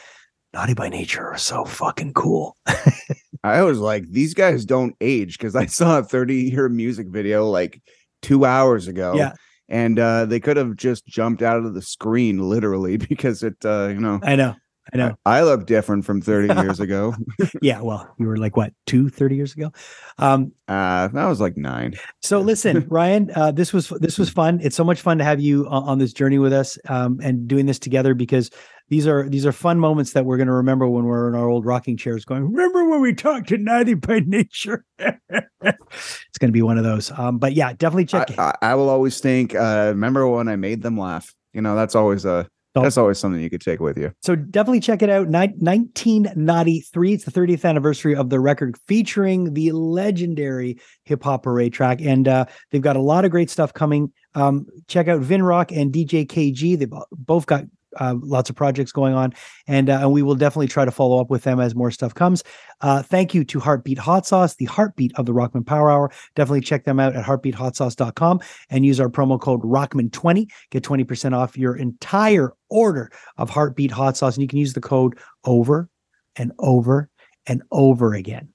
"Naughty 0.53 0.74
by 0.74 0.88
Nature 0.88 1.26
are 1.26 1.38
so 1.38 1.64
fucking 1.64 2.14
cool." 2.14 2.57
I 3.44 3.62
was 3.62 3.78
like, 3.78 4.09
these 4.09 4.34
guys 4.34 4.64
don't 4.64 4.94
age 5.01 5.38
because 5.38 5.57
I 5.57 5.66
saw 5.66 5.99
a 5.99 6.05
30 6.05 6.34
year 6.34 6.68
music 6.68 7.09
video 7.09 7.49
like 7.49 7.80
two 8.22 8.44
hours 8.44 8.88
ago. 8.88 9.14
Yeah 9.16 9.32
and 9.68 9.98
uh, 9.98 10.24
they 10.24 10.40
could 10.40 10.56
have 10.56 10.76
just 10.76 11.06
jumped 11.06 11.42
out 11.42 11.64
of 11.64 11.74
the 11.74 11.82
screen 11.82 12.38
literally 12.38 12.96
because 13.08 13.42
it 13.42 13.56
uh, 13.64 13.88
you 13.88 14.00
know 14.00 14.20
i 14.22 14.36
know 14.36 14.54
I 14.92 14.96
know. 14.96 15.16
I, 15.26 15.38
I 15.38 15.42
look 15.42 15.66
different 15.66 16.04
from 16.04 16.22
30 16.22 16.54
years 16.62 16.80
ago. 16.80 17.14
yeah. 17.62 17.80
Well, 17.80 18.14
you 18.18 18.26
were 18.26 18.36
like 18.36 18.56
what, 18.56 18.72
two, 18.86 19.08
30 19.08 19.36
years 19.36 19.54
ago? 19.54 19.72
Um, 20.18 20.52
uh, 20.66 21.08
that 21.08 21.26
was 21.26 21.40
like 21.40 21.56
nine. 21.56 21.94
So 22.22 22.40
listen, 22.40 22.86
Ryan, 22.88 23.30
uh, 23.34 23.52
this 23.52 23.72
was, 23.72 23.88
this 24.00 24.18
was 24.18 24.30
fun. 24.30 24.60
It's 24.62 24.76
so 24.76 24.84
much 24.84 25.00
fun 25.00 25.18
to 25.18 25.24
have 25.24 25.40
you 25.40 25.66
on, 25.68 25.84
on 25.84 25.98
this 25.98 26.12
journey 26.12 26.38
with 26.38 26.52
us 26.52 26.78
um, 26.88 27.20
and 27.22 27.46
doing 27.46 27.66
this 27.66 27.78
together 27.78 28.14
because 28.14 28.50
these 28.89 29.07
are 29.07 29.28
these 29.28 29.45
are 29.45 29.53
fun 29.53 29.78
moments 29.78 30.12
that 30.12 30.24
we're 30.24 30.36
going 30.36 30.47
to 30.47 30.53
remember 30.53 30.89
when 30.89 31.05
we're 31.05 31.28
in 31.28 31.34
our 31.34 31.49
old 31.49 31.66
rocking 31.66 31.97
chairs, 31.97 32.24
going, 32.24 32.45
"Remember 32.51 32.89
when 32.89 33.01
we 33.01 33.14
talked 33.14 33.49
to 33.49 33.59
Naughty 33.59 33.95
by 33.95 34.20
Nature?" 34.20 34.84
it's 34.99 36.39
going 36.39 36.49
to 36.49 36.53
be 36.53 36.62
one 36.62 36.78
of 36.78 36.84
those. 36.84 37.11
Um, 37.16 37.39
but 37.39 37.55
yeah, 37.55 37.72
definitely 37.72 38.07
check. 38.07 38.39
I, 38.39 38.55
I, 38.62 38.70
I 38.70 38.74
will 38.74 38.89
always 38.89 39.20
think. 39.20 39.55
Uh, 39.55 39.86
remember 39.89 40.26
when 40.28 40.49
I 40.49 40.57
made 40.57 40.82
them 40.82 40.99
laugh? 40.99 41.34
You 41.53 41.61
know, 41.61 41.74
that's 41.74 41.95
always 41.95 42.24
a 42.24 42.49
that's 42.74 42.97
always 42.97 43.18
something 43.18 43.41
you 43.41 43.51
could 43.51 43.61
take 43.61 43.80
with 43.80 43.99
you. 43.99 44.12
So 44.22 44.36
definitely 44.36 44.80
check 44.80 45.03
it 45.03 45.11
out. 45.11 45.28
Ni- 45.28 45.55
19 45.59 46.32
Naughty 46.36 46.84
III. 46.97 47.14
It's 47.14 47.24
the 47.24 47.30
30th 47.30 47.64
anniversary 47.64 48.14
of 48.14 48.30
the 48.30 48.41
record 48.41 48.76
featuring 48.86 49.55
the 49.55 49.72
legendary 49.72 50.78
hip 51.05 51.22
hop 51.22 51.43
parade 51.43 51.72
track. 51.72 52.01
And 52.01 52.28
uh, 52.28 52.47
they've 52.70 52.82
got 52.82 52.97
a 52.97 53.01
lot 53.01 53.24
of 53.24 53.30
great 53.30 53.51
stuff 53.51 53.72
coming. 53.72 54.12
Um, 54.34 54.66
check 54.86 55.09
out 55.09 55.20
Vin 55.20 55.43
Rock 55.43 55.72
and 55.72 55.93
DJ 55.93 56.28
Kay 56.28 56.53
Gee. 56.53 56.76
They've 56.76 56.93
both 57.11 57.47
got 57.47 57.64
uh, 57.99 58.14
lots 58.20 58.51
of 58.51 58.57
projects 58.57 58.92
going 58.92 59.14
on, 59.14 59.32
and 59.66 59.90
uh, 59.90 59.99
and 60.01 60.12
we 60.12 60.22
will 60.22 60.34
definitely 60.34 60.68
try 60.68 60.84
to 60.84 60.90
follow 60.90 61.20
up 61.20 61.30
with 61.30 61.42
them 61.42 61.61
as 61.61 61.74
more 61.74 61.90
stuff 61.90 62.14
comes. 62.14 62.42
Uh, 62.80 63.03
thank 63.03 63.34
you 63.34 63.44
to 63.44 63.61
Heartbeat 63.61 63.99
Hot 63.99 64.26
Sauce, 64.26 64.55
the 64.55 64.66
heartbeat 64.66 65.12
of 65.16 65.26
the 65.26 65.32
Rockman 65.32 65.66
Power 65.66 65.90
Hour. 65.90 66.11
Definitely 66.34 66.62
check 66.62 66.84
them 66.84 67.01
out 67.01 67.16
at 67.16 67.24
heartbeathotsauce.com 67.24 68.40
and 68.70 68.86
use 68.86 69.01
our 69.01 69.09
promo 69.09 69.40
code 69.40 69.62
Rockman20. 69.62 70.49
Get 70.70 70.82
20% 70.82 71.36
off 71.36 71.57
your 71.57 71.76
entire 71.76 72.55
order 72.68 73.11
of 73.36 73.51
Heartbeat 73.51 73.90
Hot 73.90 74.16
Sauce, 74.16 74.36
and 74.36 74.42
you 74.42 74.49
can 74.49 74.59
use 74.59 74.72
the 74.72 74.80
code 74.80 75.18
over 75.44 75.88
and 76.36 76.53
over 76.59 77.11
and 77.46 77.62
over 77.70 78.14
again. 78.14 78.49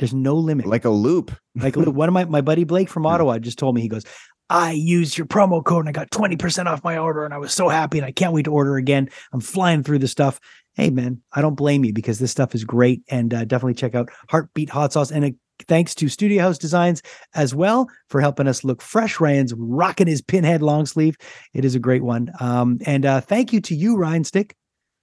There's 0.00 0.14
no 0.14 0.34
limit. 0.34 0.64
Like 0.64 0.86
a 0.86 0.90
loop. 0.90 1.30
like 1.54 1.76
a 1.76 1.78
loop. 1.78 1.94
One 1.94 2.08
of 2.08 2.14
my, 2.14 2.24
my 2.24 2.40
buddy 2.40 2.64
Blake 2.64 2.88
from 2.88 3.04
Ottawa 3.12 3.38
just 3.38 3.58
told 3.58 3.74
me, 3.74 3.82
he 3.82 3.88
goes, 3.88 4.04
I 4.50 4.72
used 4.72 5.16
your 5.16 5.28
promo 5.28 5.64
code 5.64 5.86
and 5.86 5.88
I 5.88 5.92
got 5.92 6.10
20% 6.10 6.66
off 6.66 6.82
my 6.82 6.98
order 6.98 7.24
and 7.24 7.32
I 7.32 7.38
was 7.38 7.54
so 7.54 7.68
happy 7.68 7.98
and 7.98 8.04
I 8.04 8.10
can't 8.10 8.32
wait 8.32 8.44
to 8.44 8.52
order 8.52 8.76
again. 8.76 9.08
I'm 9.32 9.40
flying 9.40 9.84
through 9.84 10.00
the 10.00 10.08
stuff. 10.08 10.40
Hey, 10.74 10.90
man, 10.90 11.22
I 11.32 11.40
don't 11.40 11.54
blame 11.54 11.84
you 11.84 11.92
because 11.92 12.18
this 12.18 12.32
stuff 12.32 12.54
is 12.54 12.64
great. 12.64 13.02
And 13.08 13.32
uh, 13.32 13.44
definitely 13.44 13.74
check 13.74 13.94
out 13.94 14.10
Heartbeat 14.28 14.68
Hot 14.70 14.92
Sauce. 14.92 15.12
And 15.12 15.24
uh, 15.24 15.30
thanks 15.68 15.94
to 15.96 16.08
Studio 16.08 16.42
House 16.42 16.58
Designs 16.58 17.00
as 17.34 17.54
well 17.54 17.88
for 18.08 18.20
helping 18.20 18.48
us 18.48 18.64
look 18.64 18.82
fresh. 18.82 19.20
Ryan's 19.20 19.54
rocking 19.54 20.08
his 20.08 20.20
pinhead 20.20 20.62
long 20.62 20.84
sleeve. 20.84 21.16
It 21.54 21.64
is 21.64 21.76
a 21.76 21.80
great 21.80 22.02
one. 22.02 22.32
Um, 22.40 22.78
and 22.86 23.06
uh, 23.06 23.20
thank 23.20 23.52
you 23.52 23.60
to 23.62 23.74
you, 23.76 23.96
Ryan 23.96 24.24
Stick, 24.24 24.56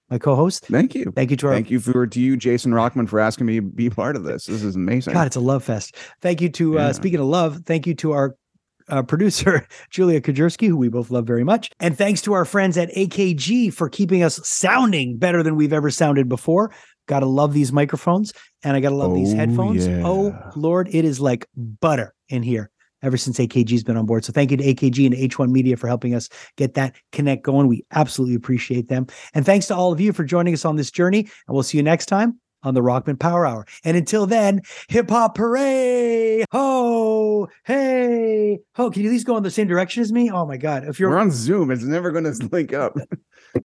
my 0.10 0.18
co-host. 0.18 0.66
Thank 0.66 0.94
you. 0.94 1.14
Thank 1.16 1.32
you 1.32 1.38
to 1.38 1.48
our 1.48 1.54
Thank 1.54 1.72
you 1.72 1.80
for 1.80 2.06
to 2.06 2.20
you, 2.20 2.36
Jason 2.36 2.74
Rockman, 2.74 3.08
for 3.08 3.22
asking 3.22 3.46
me 3.46 3.56
to 3.56 3.62
be 3.62 3.90
part 3.90 4.18
of 4.18 4.26
this. 4.26 4.46
This 4.46 4.62
is 4.62 4.76
amazing. 4.76 5.14
God, 5.14 5.28
it's 5.28 5.38
a 5.38 5.42
love 5.42 5.64
fest. 5.64 5.96
Thank 6.22 6.42
you 6.42 6.50
to 6.50 6.80
uh, 6.80 6.88
yeah. 6.88 6.92
speaking 6.92 7.20
of 7.22 7.28
love, 7.28 7.62
thank 7.66 7.88
you 7.88 7.96
to 7.96 8.12
our 8.12 8.36
uh, 8.90 9.04
producer 9.04 9.68
Julia 9.90 10.22
Kajerski, 10.22 10.68
who 10.68 10.78
we 10.78 10.90
both 10.90 11.12
love 11.12 11.26
very 11.26 11.44
much. 11.44 11.72
And 11.80 11.98
thanks 11.98 12.22
to 12.24 12.34
our 12.34 12.46
friends 12.46 12.78
at 12.78 12.90
AKG 12.94 13.74
for 13.74 13.90
keeping 13.90 14.24
us 14.24 14.40
sounding 14.48 15.18
better 15.18 15.44
than 15.44 15.56
we've 15.56 15.74
ever 15.74 15.90
sounded 15.92 16.30
before. 16.30 16.72
Gotta 17.08 17.26
love 17.26 17.54
these 17.54 17.72
microphones 17.72 18.34
and 18.64 18.76
I 18.76 18.80
gotta 18.80 18.96
love 18.96 19.12
oh, 19.12 19.16
these 19.16 19.34
headphones. 19.34 19.88
Yeah. 19.88 20.02
Oh, 20.04 20.38
Lord, 20.56 20.90
it 20.92 21.06
is 21.06 21.20
like 21.20 21.48
butter 21.56 22.14
in 22.30 22.44
here 22.44 22.70
ever 23.04 23.16
since 23.16 23.38
AKG's 23.38 23.84
been 23.84 23.96
on 23.96 24.06
board. 24.06 24.26
So 24.26 24.34
thank 24.34 24.52
you 24.52 24.58
to 24.58 24.64
AKG 24.64 25.06
and 25.06 25.16
H1 25.16 25.50
Media 25.50 25.78
for 25.78 25.88
helping 25.88 26.16
us 26.16 26.30
get 26.58 26.74
that 26.74 26.96
connect 27.12 27.44
going. 27.44 27.68
We 27.68 27.86
absolutely 27.94 28.36
appreciate 28.36 28.90
them. 28.90 29.08
And 29.34 29.46
thanks 29.46 29.68
to 29.68 29.76
all 29.76 29.92
of 29.92 30.02
you 30.02 30.12
for 30.14 30.24
joining 30.24 30.54
us 30.54 30.66
on 30.66 30.76
this 30.76 30.92
journey. 30.92 31.20
And 31.20 31.54
we'll 31.54 31.64
see 31.64 31.78
you 31.78 31.84
next 31.84 32.08
time 32.08 32.40
on 32.68 32.74
the 32.74 32.82
Rockman 32.82 33.20
Power 33.20 33.46
Hour. 33.46 33.66
And 33.84 33.98
until 33.98 34.28
then, 34.28 34.62
hip 34.90 35.10
hop 35.10 35.38
hooray! 35.38 36.46
Ho! 36.52 37.48
Hey! 37.66 38.60
Ho! 38.76 38.92
Can 38.92 39.02
you 39.02 39.10
at 39.10 39.12
least 39.14 39.26
go 39.26 39.38
in 39.38 39.44
the 39.44 39.52
same 39.52 39.68
direction 39.68 40.02
as 40.02 40.12
me? 40.12 40.30
Oh 40.30 40.46
my 40.46 40.58
God. 40.58 40.84
If 40.88 41.00
you're 41.00 41.10
We're 41.10 41.20
on 41.20 41.32
Zoom, 41.32 41.72
it's 41.72 41.84
never 41.84 42.12
going 42.12 42.26
to 42.32 42.50
link 42.52 42.74
up. 42.74 42.98